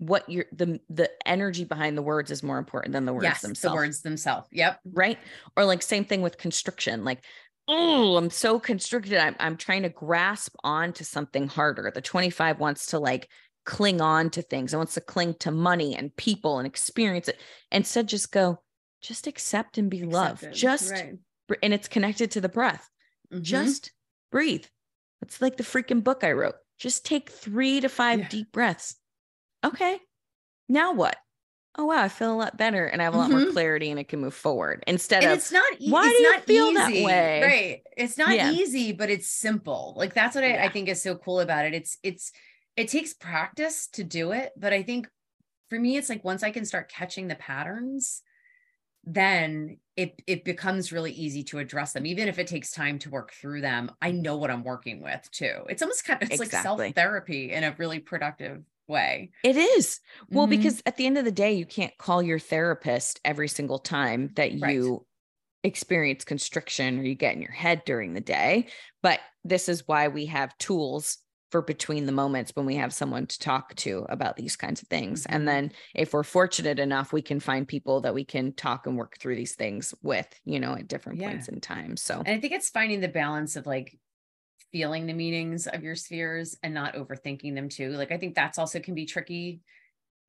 what 0.00 0.26
you're 0.30 0.46
the 0.50 0.80
the 0.88 1.10
energy 1.26 1.64
behind 1.64 1.96
the 1.96 2.02
words 2.02 2.30
is 2.30 2.42
more 2.42 2.56
important 2.56 2.94
than 2.94 3.04
the 3.04 3.12
words 3.12 3.24
yes, 3.24 3.42
themselves. 3.42 3.72
The 3.72 3.76
words 3.76 4.00
themselves. 4.00 4.48
Yep. 4.50 4.80
Right. 4.92 5.18
Or 5.56 5.66
like 5.66 5.82
same 5.82 6.06
thing 6.06 6.22
with 6.22 6.38
constriction. 6.38 7.04
Like, 7.04 7.22
oh, 7.68 8.16
I'm 8.16 8.30
so 8.30 8.58
constricted. 8.58 9.18
I'm 9.18 9.36
I'm 9.38 9.58
trying 9.58 9.82
to 9.82 9.90
grasp 9.90 10.56
onto 10.64 11.04
something 11.04 11.48
harder. 11.48 11.92
The 11.94 12.00
25 12.00 12.58
wants 12.58 12.86
to 12.86 12.98
like 12.98 13.28
cling 13.66 14.00
on 14.00 14.30
to 14.30 14.42
things. 14.42 14.72
It 14.72 14.78
wants 14.78 14.94
to 14.94 15.02
cling 15.02 15.34
to 15.40 15.50
money 15.50 15.94
and 15.94 16.16
people 16.16 16.58
and 16.58 16.66
experience 16.66 17.28
it. 17.28 17.38
Instead, 17.70 18.08
just 18.08 18.32
go, 18.32 18.62
just 19.02 19.26
accept 19.26 19.76
and 19.76 19.90
be 19.90 20.02
loved. 20.02 20.50
Just 20.50 20.92
right. 20.92 21.18
and 21.62 21.74
it's 21.74 21.88
connected 21.88 22.30
to 22.30 22.40
the 22.40 22.48
breath. 22.48 22.88
Mm-hmm. 23.30 23.42
Just 23.42 23.92
breathe. 24.32 24.64
It's 25.20 25.42
like 25.42 25.58
the 25.58 25.62
freaking 25.62 26.02
book 26.02 26.24
I 26.24 26.32
wrote. 26.32 26.54
Just 26.78 27.04
take 27.04 27.28
three 27.28 27.82
to 27.82 27.90
five 27.90 28.20
yeah. 28.20 28.28
deep 28.28 28.50
breaths 28.50 28.96
okay, 29.64 30.00
now 30.68 30.92
what? 30.92 31.16
oh 31.78 31.86
wow, 31.86 32.02
I 32.02 32.08
feel 32.08 32.32
a 32.32 32.36
lot 32.36 32.58
better 32.58 32.86
and 32.86 33.00
I 33.00 33.04
have 33.04 33.14
a 33.14 33.18
lot 33.18 33.28
Mhm. 33.28 33.32
more 33.32 33.52
clarity 33.52 33.90
and 33.90 34.00
it 34.00 34.08
can 34.08 34.20
move 34.20 34.34
forward 34.34 34.84
instead 34.86 35.24
and 35.24 35.32
of 35.32 35.38
it's 35.38 35.52
not 35.52 35.72
e- 35.80 35.90
why 35.90 36.02
it's 36.02 36.18
do 36.18 36.24
you 36.24 36.32
not 36.32 36.44
feel 36.44 36.72
that 36.72 37.00
way? 37.00 37.40
right 37.42 37.82
it's 37.96 38.18
not 38.18 38.34
Yeah. 38.36 38.50
easy 38.50 38.92
but 38.92 39.10
it's 39.10 39.28
simple 39.28 39.94
like 39.96 40.14
that's 40.14 40.34
what 40.34 40.44
I, 40.44 40.64
I 40.64 40.68
think 40.68 40.88
is 40.88 41.02
so 41.02 41.16
cool 41.16 41.40
about 41.40 41.66
it 41.66 41.74
it's 41.74 41.98
it's 42.02 42.32
it 42.76 42.88
takes 42.88 43.14
practice 43.14 43.86
to 43.92 44.04
do 44.04 44.32
it 44.32 44.52
but 44.56 44.72
i 44.72 44.82
think 44.82 45.08
for 45.70 45.78
me 45.78 45.96
it's 45.96 46.08
like 46.08 46.24
once 46.24 46.42
i 46.42 46.50
can 46.50 46.64
start 46.64 46.90
catching 46.90 47.28
the 47.28 47.36
patterns 47.36 48.22
then 49.04 49.78
it 49.96 50.20
it 50.26 50.44
becomes 50.44 50.92
really 50.92 51.12
easy 51.12 51.42
to 51.42 51.58
address 51.58 51.92
them 51.92 52.04
even 52.04 52.28
if 52.28 52.38
it 52.38 52.46
takes 52.46 52.70
time 52.70 52.98
to 52.98 53.10
work 53.10 53.32
through 53.32 53.60
them 53.62 53.90
i 54.02 54.10
know 54.10 54.36
what 54.36 54.50
i'm 54.50 54.62
working 54.64 55.02
with 55.02 55.28
too 55.30 55.64
it's 55.70 55.82
almost 55.82 56.04
kind 56.04 56.22
of 56.22 56.30
it's 56.30 56.38
like 56.38 56.50
self 56.50 56.80
therapy 56.94 57.52
in 57.52 57.64
a 57.64 57.74
really 57.78 57.98
productive 57.98 58.62
way 58.90 59.30
It 59.42 59.56
is. 59.56 60.00
Well, 60.32 60.46
Mhm. 60.46 60.48
because 60.48 60.82
at 60.86 60.96
the 60.98 61.06
end 61.06 61.16
of 61.18 61.24
the 61.24 61.32
day, 61.32 61.52
you 61.54 61.64
can't 61.66 61.96
call 61.98 62.22
your 62.22 62.38
therapist 62.38 63.20
every 63.24 63.48
single 63.48 63.78
time 63.78 64.32
that 64.36 64.52
Right. 64.60 64.80
you 64.82 65.06
experience 65.64 66.24
constriction 66.24 66.98
or 67.00 67.02
you 67.04 67.14
get 67.14 67.34
in 67.34 67.42
your 67.42 67.52
head 67.52 67.82
during 67.86 68.14
the 68.14 68.20
day. 68.20 68.68
But 69.02 69.20
this 69.44 69.68
is 69.68 69.86
why 69.88 70.08
we 70.08 70.26
have 70.26 70.56
tools 70.58 71.18
for 71.50 71.62
between 71.62 72.06
the 72.06 72.12
moments 72.12 72.52
when 72.54 72.66
we 72.66 72.76
have 72.76 72.94
someone 72.94 73.26
to 73.26 73.38
talk 73.40 73.74
to 73.76 74.06
about 74.08 74.36
these 74.36 74.56
kinds 74.56 74.82
of 74.82 74.88
things. 74.88 75.26
Mhm. 75.26 75.26
And 75.26 75.48
then 75.48 75.72
if 75.94 76.12
we're 76.14 76.22
fortunate 76.22 76.78
enough, 76.78 77.12
we 77.12 77.22
can 77.22 77.40
find 77.40 77.66
people 77.68 78.00
that 78.02 78.14
we 78.14 78.24
can 78.24 78.52
talk 78.54 78.86
and 78.86 78.96
work 78.96 79.18
through 79.18 79.36
these 79.36 79.56
things 79.56 79.94
with, 80.02 80.28
you 80.44 80.60
know, 80.60 80.74
at 80.76 80.88
different 80.88 81.20
points 81.20 81.48
in 81.48 81.60
time. 81.60 81.96
So, 81.96 82.24
And 82.24 82.36
I 82.36 82.40
think 82.40 82.52
it's 82.52 82.70
finding 82.70 83.00
the 83.00 83.08
balance 83.08 83.56
of 83.56 83.66
like 83.66 83.98
feeling 84.72 85.06
the 85.06 85.12
meanings 85.12 85.66
of 85.66 85.82
your 85.82 85.96
spheres 85.96 86.56
and 86.62 86.74
not 86.74 86.94
overthinking 86.94 87.54
them 87.54 87.68
too. 87.68 87.90
Like 87.90 88.12
I 88.12 88.18
think 88.18 88.34
that's 88.34 88.58
also 88.58 88.80
can 88.80 88.94
be 88.94 89.06
tricky 89.06 89.60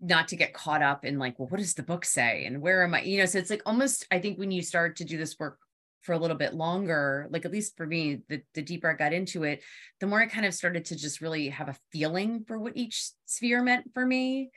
not 0.01 0.27
to 0.29 0.35
get 0.35 0.53
caught 0.53 0.81
up 0.81 1.05
in 1.05 1.19
like, 1.19 1.37
well, 1.37 1.47
what 1.47 1.59
does 1.59 1.75
the 1.75 1.83
book 1.83 2.05
say? 2.05 2.45
And 2.45 2.61
where 2.61 2.83
am 2.83 2.95
I? 2.95 3.03
You 3.03 3.19
know, 3.19 3.25
so 3.25 3.37
it's 3.37 3.51
like 3.51 3.61
almost, 3.65 4.07
I 4.11 4.19
think 4.19 4.39
when 4.39 4.51
you 4.51 4.63
start 4.63 4.95
to 4.97 5.05
do 5.05 5.17
this 5.17 5.37
work 5.39 5.59
for 6.01 6.13
a 6.13 6.17
little 6.17 6.37
bit 6.37 6.55
longer, 6.55 7.27
like 7.29 7.45
at 7.45 7.51
least 7.51 7.77
for 7.77 7.85
me, 7.85 8.21
the, 8.27 8.41
the 8.55 8.63
deeper 8.63 8.89
I 8.89 8.95
got 8.95 9.13
into 9.13 9.43
it, 9.43 9.61
the 9.99 10.07
more 10.07 10.19
I 10.19 10.25
kind 10.25 10.47
of 10.47 10.55
started 10.55 10.85
to 10.85 10.95
just 10.95 11.21
really 11.21 11.49
have 11.49 11.69
a 11.69 11.77
feeling 11.91 12.43
for 12.47 12.57
what 12.57 12.75
each 12.75 13.11
sphere 13.27 13.61
meant 13.61 13.91
for 13.93 14.03
me. 14.03 14.49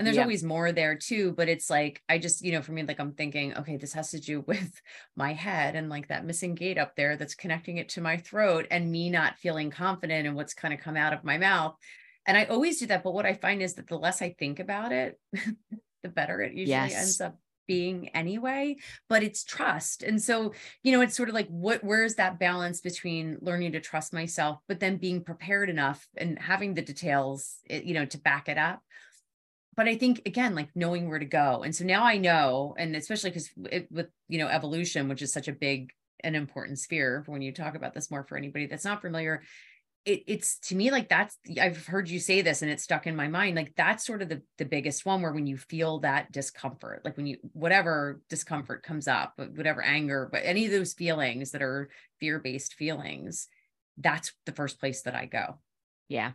And 0.00 0.06
there's 0.06 0.16
Yeah. 0.16 0.22
always 0.22 0.42
more 0.42 0.72
there 0.72 0.94
too, 0.96 1.32
but 1.32 1.50
it's 1.50 1.68
like, 1.68 2.00
I 2.08 2.16
just, 2.16 2.40
you 2.42 2.52
know, 2.52 2.62
for 2.62 2.72
me, 2.72 2.82
like 2.84 2.98
I'm 2.98 3.12
thinking, 3.12 3.54
okay, 3.58 3.76
this 3.76 3.92
has 3.92 4.12
to 4.12 4.18
do 4.18 4.40
with 4.46 4.80
my 5.14 5.34
head 5.34 5.76
and 5.76 5.90
like 5.90 6.08
that 6.08 6.24
missing 6.24 6.54
gate 6.54 6.78
up 6.78 6.96
there 6.96 7.18
that's 7.18 7.34
connecting 7.34 7.76
it 7.76 7.90
to 7.90 8.00
my 8.00 8.16
throat 8.16 8.66
and 8.70 8.90
me 8.90 9.10
not 9.10 9.36
feeling 9.36 9.70
confident 9.70 10.26
in 10.26 10.34
what's 10.34 10.54
kind 10.54 10.72
of 10.72 10.80
come 10.80 10.96
out 10.96 11.12
of 11.12 11.22
my 11.22 11.36
mouth. 11.36 11.76
And 12.26 12.34
I 12.34 12.44
always 12.46 12.78
do 12.78 12.86
that. 12.86 13.02
But 13.04 13.12
what 13.12 13.26
I 13.26 13.34
find 13.34 13.60
is 13.60 13.74
that 13.74 13.88
the 13.88 13.98
less 13.98 14.22
I 14.22 14.34
think 14.38 14.58
about 14.58 14.90
it, 14.92 15.20
the 16.02 16.08
better 16.08 16.40
it 16.40 16.54
usually 16.54 16.94
Yes. 16.94 16.94
ends 16.94 17.20
up 17.20 17.38
being 17.66 18.08
anyway 18.08 18.74
but 19.08 19.22
it's 19.22 19.44
trust 19.44 20.02
and 20.02 20.20
so 20.20 20.52
you 20.82 20.90
know 20.90 21.00
it's 21.02 21.14
sort 21.14 21.28
of 21.28 21.36
like 21.36 21.46
what 21.46 21.84
where's 21.84 22.16
that 22.16 22.36
balance 22.36 22.80
between 22.80 23.38
learning 23.42 23.70
to 23.70 23.80
trust 23.80 24.12
myself 24.12 24.58
but 24.66 24.80
then 24.80 24.96
being 24.96 25.22
prepared 25.22 25.70
enough 25.70 26.08
and 26.16 26.36
having 26.40 26.74
the 26.74 26.82
details 26.82 27.58
eh, 27.68 27.80
you 27.84 27.94
know 27.94 28.04
to 28.04 28.18
back 28.18 28.48
it 28.48 28.58
up 28.58 28.82
but 29.76 29.88
i 29.88 29.96
think 29.96 30.22
again 30.26 30.54
like 30.54 30.68
knowing 30.74 31.08
where 31.08 31.18
to 31.18 31.24
go 31.24 31.62
and 31.62 31.74
so 31.74 31.84
now 31.84 32.04
i 32.04 32.16
know 32.16 32.74
and 32.78 32.94
especially 32.96 33.30
because 33.30 33.50
with 33.90 34.08
you 34.28 34.38
know 34.38 34.48
evolution 34.48 35.08
which 35.08 35.22
is 35.22 35.32
such 35.32 35.48
a 35.48 35.52
big 35.52 35.90
and 36.22 36.36
important 36.36 36.78
sphere 36.78 37.22
when 37.26 37.42
you 37.42 37.52
talk 37.52 37.74
about 37.74 37.94
this 37.94 38.10
more 38.10 38.24
for 38.24 38.36
anybody 38.36 38.66
that's 38.66 38.84
not 38.84 39.00
familiar 39.00 39.42
it, 40.06 40.22
it's 40.26 40.58
to 40.58 40.74
me 40.74 40.90
like 40.90 41.08
that's 41.08 41.36
i've 41.60 41.86
heard 41.86 42.08
you 42.08 42.18
say 42.18 42.40
this 42.40 42.62
and 42.62 42.70
it's 42.70 42.82
stuck 42.82 43.06
in 43.06 43.14
my 43.14 43.28
mind 43.28 43.56
like 43.56 43.72
that's 43.76 44.06
sort 44.06 44.22
of 44.22 44.28
the, 44.28 44.42
the 44.58 44.64
biggest 44.64 45.04
one 45.04 45.20
where 45.20 45.32
when 45.32 45.46
you 45.46 45.56
feel 45.56 46.00
that 46.00 46.32
discomfort 46.32 47.02
like 47.04 47.16
when 47.16 47.26
you 47.26 47.36
whatever 47.52 48.20
discomfort 48.28 48.82
comes 48.82 49.06
up 49.06 49.34
whatever 49.36 49.82
anger 49.82 50.28
but 50.30 50.42
any 50.44 50.64
of 50.64 50.72
those 50.72 50.94
feelings 50.94 51.50
that 51.50 51.62
are 51.62 51.90
fear-based 52.18 52.74
feelings 52.74 53.48
that's 53.98 54.32
the 54.46 54.52
first 54.52 54.80
place 54.80 55.02
that 55.02 55.14
i 55.14 55.26
go 55.26 55.58
Yeah. 56.08 56.32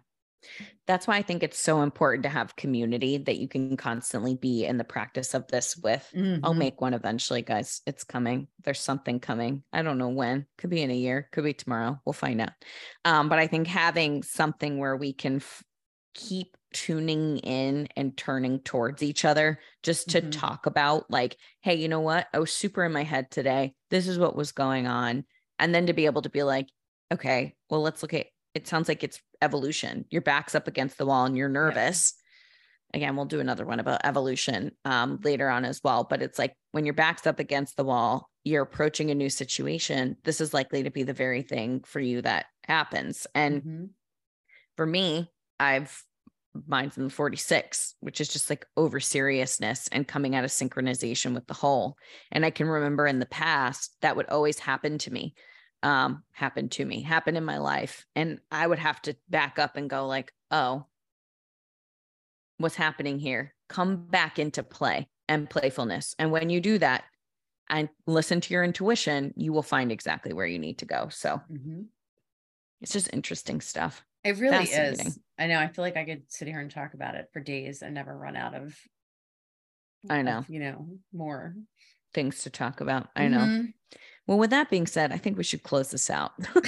That's 0.88 1.08
why 1.08 1.18
I 1.18 1.22
think 1.22 1.44
it's 1.44 1.60
so 1.60 1.82
important 1.82 2.24
to 2.24 2.30
have 2.30 2.56
community 2.56 3.18
that 3.18 3.38
you 3.38 3.48
can 3.48 3.78
constantly 3.78 4.36
be 4.36 4.66
in 4.66 4.78
the 4.78 4.84
practice 4.84 5.34
of 5.34 5.48
this 5.48 5.76
with. 5.78 6.14
I'll 6.44 6.54
Mhm. 6.54 6.60
make 6.60 6.82
one 6.82 6.94
eventually, 6.94 7.42
guys. 7.42 7.82
It's 7.88 8.04
coming. 8.04 8.48
There's 8.64 8.80
something 8.80 9.20
coming. 9.20 9.64
I 9.74 9.82
don't 9.82 9.98
know 9.98 10.10
when. 10.10 10.46
Could 10.58 10.70
be 10.70 10.82
in 10.82 10.92
a 10.92 10.96
year, 10.96 11.28
could 11.32 11.44
be 11.44 11.54
tomorrow. 11.54 12.00
We'll 12.06 12.14
find 12.14 12.42
out. 12.42 12.52
Um, 13.04 13.30
but 13.30 13.40
I 13.40 13.48
think 13.48 13.68
having 13.68 14.22
something 14.24 14.78
where 14.78 14.96
we 14.96 15.14
can 15.14 15.38
f- 15.38 15.64
keep 16.14 16.56
tuning 16.74 17.38
in 17.40 17.88
and 17.96 18.16
turning 18.18 18.60
towards 18.60 19.02
each 19.02 19.26
other 19.26 19.60
just 19.84 20.10
to 20.10 20.22
Mhm. 20.22 20.32
talk 20.32 20.66
about, 20.66 21.10
like, 21.10 21.38
hey, 21.62 21.76
you 21.76 21.88
know 21.88 22.02
what? 22.02 22.28
I 22.34 22.40
was 22.40 22.52
super 22.54 22.84
in 22.84 22.92
my 22.92 23.04
head 23.04 23.32
today. 23.32 23.76
This 23.90 24.08
is 24.08 24.20
what 24.20 24.36
was 24.36 24.52
going 24.52 24.88
on. 24.88 25.26
And 25.58 25.74
then 25.74 25.88
to 25.88 25.94
be 25.94 26.06
able 26.06 26.22
to 26.24 26.30
be 26.30 26.44
like, 26.44 26.68
okay, 27.14 27.56
well, 27.70 27.82
let's 27.82 28.02
look 28.02 28.14
at 28.14 28.28
it 28.54 28.68
sounds 28.68 28.88
like 28.88 29.04
it's 29.04 29.22
evolution. 29.42 30.06
Your 30.10 30.22
back's 30.22 30.56
up 30.56 30.68
against 30.68 30.98
the 30.98 31.06
wall 31.06 31.26
and 31.26 31.38
you're 31.38 31.50
nervous. 31.50 32.14
Again, 32.94 33.16
we'll 33.16 33.26
do 33.26 33.40
another 33.40 33.66
one 33.66 33.80
about 33.80 34.02
evolution 34.06 34.72
um, 34.86 35.20
later 35.24 35.50
on 35.50 35.66
as 35.66 35.82
well. 35.84 36.06
But 36.06 36.22
it's 36.22 36.40
like 36.40 36.54
when 36.72 36.86
your 36.86 36.94
back's 36.94 37.28
up 37.28 37.40
against 37.40 37.76
the 37.76 37.84
wall, 37.84 38.30
you're 38.44 38.64
approaching 38.64 39.12
a 39.12 39.16
new 39.16 39.30
situation. 39.30 40.18
This 40.24 40.40
is 40.40 40.54
likely 40.54 40.84
to 40.84 40.92
be 40.92 41.04
the 41.04 41.14
very 41.14 41.42
thing 41.42 41.82
for 41.82 42.00
you 42.00 42.22
that 42.22 42.46
happens. 42.68 43.28
And 43.36 43.64
Mhm. 43.64 43.90
for 44.78 44.86
me, 44.86 45.32
I've 45.60 46.04
mine's 46.68 46.98
in 46.98 47.04
the 47.04 47.10
46, 47.10 47.96
which 48.00 48.22
is 48.22 48.30
just 48.30 48.50
like 48.50 48.66
over 48.78 49.02
seriousness 49.02 49.90
and 49.92 50.08
coming 50.08 50.36
out 50.36 50.46
of 50.46 50.52
synchronization 50.52 51.34
with 51.34 51.46
the 51.48 51.54
whole. 51.54 51.98
And 52.32 52.46
I 52.46 52.50
can 52.50 52.68
remember 52.68 53.06
in 53.06 53.20
the 53.20 53.26
past 53.26 53.98
that 54.02 54.16
would 54.16 54.30
always 54.30 54.60
happen 54.60 54.98
to 55.00 55.12
me, 55.12 55.34
um, 55.84 56.24
happen 56.32 56.70
to 56.70 56.86
me, 56.86 57.02
happened 57.02 57.38
in 57.38 57.46
my 57.46 57.58
life. 57.58 58.06
And 58.16 58.40
I 58.52 58.66
would 58.66 58.80
have 58.80 59.02
to 59.04 59.16
back 59.30 59.60
up 59.60 59.76
and 59.76 59.90
go, 59.90 60.08
like, 60.08 60.34
oh, 60.52 60.86
what's 62.58 62.76
happening 62.76 63.20
here? 63.20 63.54
Come 63.68 64.08
back 64.08 64.40
into 64.40 64.64
play 64.64 65.10
and 65.28 65.50
playfulness. 65.50 66.16
And 66.20 66.32
when 66.32 66.50
you 66.50 66.62
do 66.62 66.78
that 66.80 67.06
and 67.70 67.90
listen 68.08 68.42
to 68.42 68.54
your 68.54 68.64
intuition, 68.64 69.34
you 69.36 69.52
will 69.54 69.64
find 69.64 69.92
exactly 69.92 70.34
where 70.34 70.46
you 70.46 70.60
need 70.60 70.80
to 70.80 70.86
go. 70.86 71.10
So 71.10 71.42
Mhm. 71.50 71.90
it's 72.82 72.94
just 72.94 73.14
interesting 73.14 73.62
stuff. 73.62 74.04
It 74.24 74.38
really 74.38 74.66
is. 74.66 75.20
I 75.38 75.48
know. 75.48 75.60
I 75.60 75.68
feel 75.68 75.84
like 75.84 75.98
I 75.98 76.06
could 76.06 76.32
sit 76.32 76.48
here 76.48 76.60
and 76.60 76.72
talk 76.72 76.94
about 76.94 77.16
it 77.16 77.30
for 77.32 77.40
days 77.40 77.82
and 77.82 77.94
never 77.94 78.16
run 78.16 78.36
out 78.36 78.56
of. 78.56 78.78
I 80.10 80.20
of, 80.20 80.24
know. 80.24 80.46
you 80.48 80.60
know, 80.60 81.00
more. 81.12 81.56
Things 82.14 82.44
to 82.44 82.50
talk 82.50 82.82
about. 82.82 83.10
I 83.16 83.28
know. 83.28 83.40
Mhm. 83.40 83.74
Well, 84.28 84.38
with 84.38 84.50
that 84.50 84.70
being 84.70 84.88
said, 84.88 85.12
I 85.12 85.18
think 85.18 85.38
we 85.38 85.44
should 85.44 85.64
close 85.64 85.92
this 85.92 86.10
out. 86.10 86.32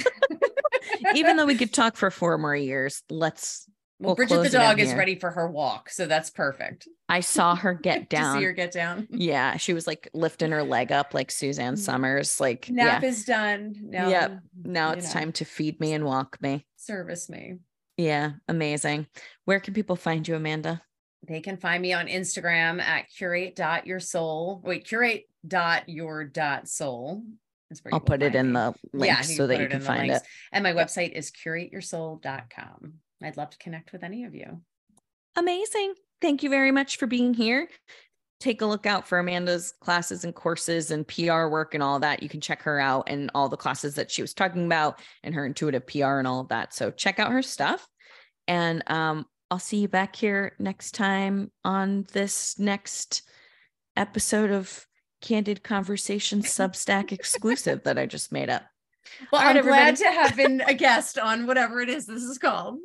Even 1.14 1.36
though 1.36 1.46
we 1.46 1.56
could 1.56 1.72
talk 1.72 1.96
for 1.96 2.10
four 2.10 2.38
more 2.38 2.56
years, 2.56 3.02
let's. 3.10 3.66
Well, 4.00 4.10
We'll 4.10 4.14
Bridget 4.14 4.44
the 4.44 4.50
dog 4.50 4.78
is 4.78 4.90
here. 4.90 4.98
ready 4.98 5.16
for 5.16 5.32
her 5.32 5.50
walk, 5.50 5.90
so 5.90 6.06
that's 6.06 6.30
perfect. 6.30 6.86
I 7.08 7.18
saw 7.18 7.56
her 7.56 7.74
get 7.82 8.08
to 8.10 8.16
see 8.16 8.22
down. 8.22 8.42
her 8.44 8.52
get 8.52 8.70
down. 8.70 9.08
Yeah, 9.10 9.56
she 9.56 9.74
was 9.74 9.88
like 9.88 10.08
lifting 10.14 10.52
her 10.52 10.62
leg 10.62 10.92
up 10.92 11.14
like 11.14 11.32
Suzanne 11.32 11.74
Mm. 11.74 11.78
Somers. 11.78 12.38
Like, 12.38 12.70
Nap 12.70 13.02
yeah, 13.02 13.08
is 13.08 13.24
done. 13.24 13.74
Now, 13.82 14.08
Yep. 14.08 14.38
now 14.62 14.92
it's 14.92 15.12
know, 15.12 15.20
time 15.20 15.32
to 15.32 15.44
feed 15.44 15.80
me 15.80 15.94
and 15.94 16.04
walk 16.04 16.40
me. 16.40 16.64
service 16.76 17.28
me. 17.28 17.56
Yeah, 17.96 18.34
amazing. 18.46 19.08
Where 19.46 19.58
can 19.58 19.74
people 19.74 19.96
find 19.96 20.28
you, 20.28 20.36
Amanda? 20.36 20.80
They 21.26 21.40
can 21.40 21.56
find 21.56 21.82
me 21.82 21.92
on 21.92 22.06
Instagram 22.06 22.80
at 22.80 23.06
curate.yoursoul. 23.16 24.62
Wait, 24.62 24.86
curate.your.soul. 24.86 27.22
Is 27.70 27.84
where 27.84 27.92
I'll 27.94 28.00
will 28.00 28.06
put 28.06 28.22
it 28.22 28.34
in 28.34 28.48
me. 28.48 28.52
the 28.54 28.74
Yeah, 28.94 28.98
links 29.16 29.30
you 29.30 29.36
so 29.36 29.46
that 29.46 29.60
you 29.60 29.68
can 29.68 29.80
find 29.80 30.08
links. 30.08 30.22
it. 30.24 30.28
And 30.52 30.62
my 30.62 30.72
website 30.72 31.12
is 31.12 31.30
curateyoursoul.com. 31.30 32.94
I'd 33.22 33.36
love 33.36 33.50
to 33.50 33.58
connect 33.58 33.92
with 33.92 34.02
any 34.04 34.24
of 34.24 34.34
you. 34.34 34.60
Amazing. 35.36 35.94
Thank 36.20 36.42
you 36.42 36.50
very 36.50 36.70
much 36.72 36.96
for 36.96 37.06
being 37.06 37.34
here. 37.34 37.68
Take 38.40 38.62
a 38.62 38.66
look 38.66 38.86
out 38.86 39.06
for 39.08 39.18
Amanda's 39.18 39.74
classes 39.80 40.24
and 40.24 40.34
courses 40.34 40.90
and 40.92 41.06
PR 41.06 41.48
work 41.48 41.74
and 41.74 41.82
all 41.82 41.98
that. 42.00 42.22
You 42.22 42.28
can 42.28 42.40
check 42.40 42.62
her 42.62 42.78
out 42.78 43.08
and 43.08 43.30
all 43.34 43.48
the 43.48 43.56
classes 43.56 43.96
that 43.96 44.10
she 44.10 44.22
was 44.22 44.32
talking 44.32 44.64
about 44.66 45.00
and 45.24 45.34
her 45.34 45.44
intuitive 45.44 45.86
PR 45.86 46.18
and 46.18 46.26
all 46.26 46.40
of 46.40 46.48
that. 46.48 46.72
So 46.72 46.90
check 46.92 47.18
out 47.18 47.32
her 47.32 47.42
stuff. 47.42 47.86
And 48.46 48.82
um, 48.86 49.26
I'll 49.50 49.58
see 49.58 49.78
you 49.78 49.88
back 49.88 50.14
here 50.14 50.52
next 50.58 50.92
time 50.92 51.50
on 51.64 52.06
this 52.12 52.58
next 52.58 53.22
episode 53.96 54.50
of 54.52 54.86
Candid 55.20 55.62
Conversation 55.62 56.42
Substack 56.42 57.12
exclusive 57.12 57.84
that 57.84 57.98
I 57.98 58.06
just 58.06 58.32
made 58.32 58.50
up. 58.50 58.64
Well, 59.32 59.40
All 59.40 59.46
right, 59.48 59.56
I'm 59.56 59.64
glad 59.64 59.96
to 59.96 60.04
have 60.04 60.36
been 60.36 60.60
a 60.60 60.74
guest 60.74 61.18
on 61.18 61.46
whatever 61.46 61.80
it 61.80 61.88
is 61.88 62.04
this 62.04 62.22
is 62.22 62.36
called. 62.36 62.78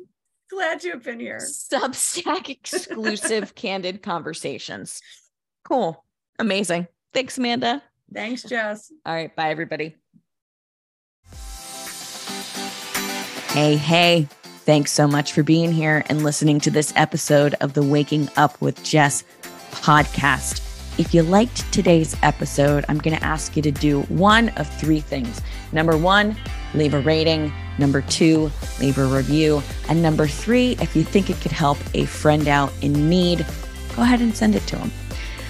Glad 0.50 0.80
to 0.80 0.90
have 0.92 1.04
been 1.04 1.20
here. 1.20 1.38
Substack 1.38 2.48
exclusive 2.48 3.54
Candid 3.54 4.02
Conversations. 4.02 5.02
Cool. 5.64 6.02
Amazing. 6.38 6.88
Thanks, 7.12 7.36
Amanda. 7.36 7.82
Thanks, 8.12 8.42
Jess. 8.42 8.90
All 9.04 9.14
right. 9.14 9.36
Bye, 9.36 9.50
everybody. 9.50 9.96
Hey, 13.48 13.76
hey. 13.76 14.26
Thanks 14.64 14.92
so 14.92 15.06
much 15.06 15.32
for 15.32 15.42
being 15.42 15.72
here 15.72 16.04
and 16.08 16.24
listening 16.24 16.58
to 16.60 16.70
this 16.70 16.92
episode 16.96 17.54
of 17.60 17.74
the 17.74 17.82
Waking 17.82 18.30
Up 18.36 18.58
with 18.62 18.82
Jess 18.82 19.22
podcast. 19.72 20.63
If 20.96 21.12
you 21.12 21.24
liked 21.24 21.72
today's 21.72 22.16
episode, 22.22 22.84
I'm 22.88 22.98
going 22.98 23.16
to 23.16 23.24
ask 23.24 23.56
you 23.56 23.62
to 23.62 23.72
do 23.72 24.02
one 24.02 24.50
of 24.50 24.72
three 24.78 25.00
things. 25.00 25.40
Number 25.72 25.96
one, 25.98 26.36
leave 26.72 26.94
a 26.94 27.00
rating. 27.00 27.52
Number 27.80 28.00
two, 28.02 28.48
leave 28.78 28.96
a 28.98 29.04
review. 29.04 29.60
And 29.88 30.00
number 30.00 30.28
three, 30.28 30.76
if 30.80 30.94
you 30.94 31.02
think 31.02 31.30
it 31.30 31.40
could 31.40 31.50
help 31.50 31.78
a 31.94 32.04
friend 32.04 32.46
out 32.46 32.72
in 32.80 33.08
need, 33.08 33.44
go 33.96 34.02
ahead 34.02 34.20
and 34.20 34.36
send 34.36 34.54
it 34.54 34.64
to 34.68 34.76
them. 34.76 34.92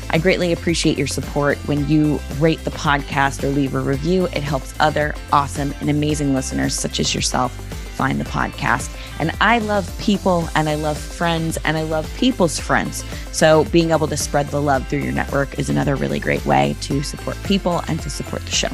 I 0.08 0.16
greatly 0.16 0.52
appreciate 0.52 0.96
your 0.96 1.06
support 1.06 1.58
when 1.68 1.86
you 1.88 2.20
rate 2.38 2.64
the 2.64 2.70
podcast 2.70 3.44
or 3.44 3.48
leave 3.48 3.74
a 3.74 3.80
review. 3.80 4.24
It 4.26 4.42
helps 4.42 4.72
other 4.80 5.14
awesome 5.30 5.74
and 5.80 5.90
amazing 5.90 6.32
listeners, 6.32 6.74
such 6.74 7.00
as 7.00 7.14
yourself, 7.14 7.52
find 7.94 8.20
the 8.20 8.24
podcast. 8.24 8.94
And 9.18 9.30
I 9.40 9.58
love 9.58 9.96
people 9.98 10.48
and 10.54 10.68
I 10.68 10.74
love 10.74 10.98
friends 10.98 11.56
and 11.64 11.76
I 11.76 11.82
love 11.82 12.12
people's 12.16 12.58
friends. 12.58 13.04
So 13.32 13.64
being 13.66 13.90
able 13.90 14.08
to 14.08 14.16
spread 14.16 14.48
the 14.48 14.60
love 14.60 14.86
through 14.88 15.00
your 15.00 15.12
network 15.12 15.58
is 15.58 15.70
another 15.70 15.96
really 15.96 16.20
great 16.20 16.44
way 16.44 16.76
to 16.82 17.02
support 17.02 17.36
people 17.44 17.82
and 17.88 18.00
to 18.02 18.10
support 18.10 18.44
the 18.44 18.50
show. 18.50 18.70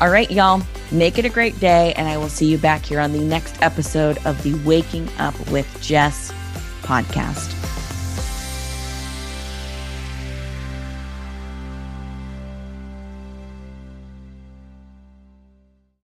All 0.00 0.08
right, 0.08 0.30
y'all, 0.30 0.62
make 0.90 1.18
it 1.18 1.26
a 1.26 1.28
great 1.28 1.60
day. 1.60 1.92
And 1.94 2.08
I 2.08 2.16
will 2.16 2.30
see 2.30 2.46
you 2.46 2.56
back 2.56 2.84
here 2.84 3.00
on 3.00 3.12
the 3.12 3.20
next 3.20 3.60
episode 3.60 4.18
of 4.24 4.42
the 4.42 4.54
Waking 4.64 5.08
Up 5.18 5.38
with 5.50 5.68
Jess 5.82 6.32
podcast. 6.82 7.59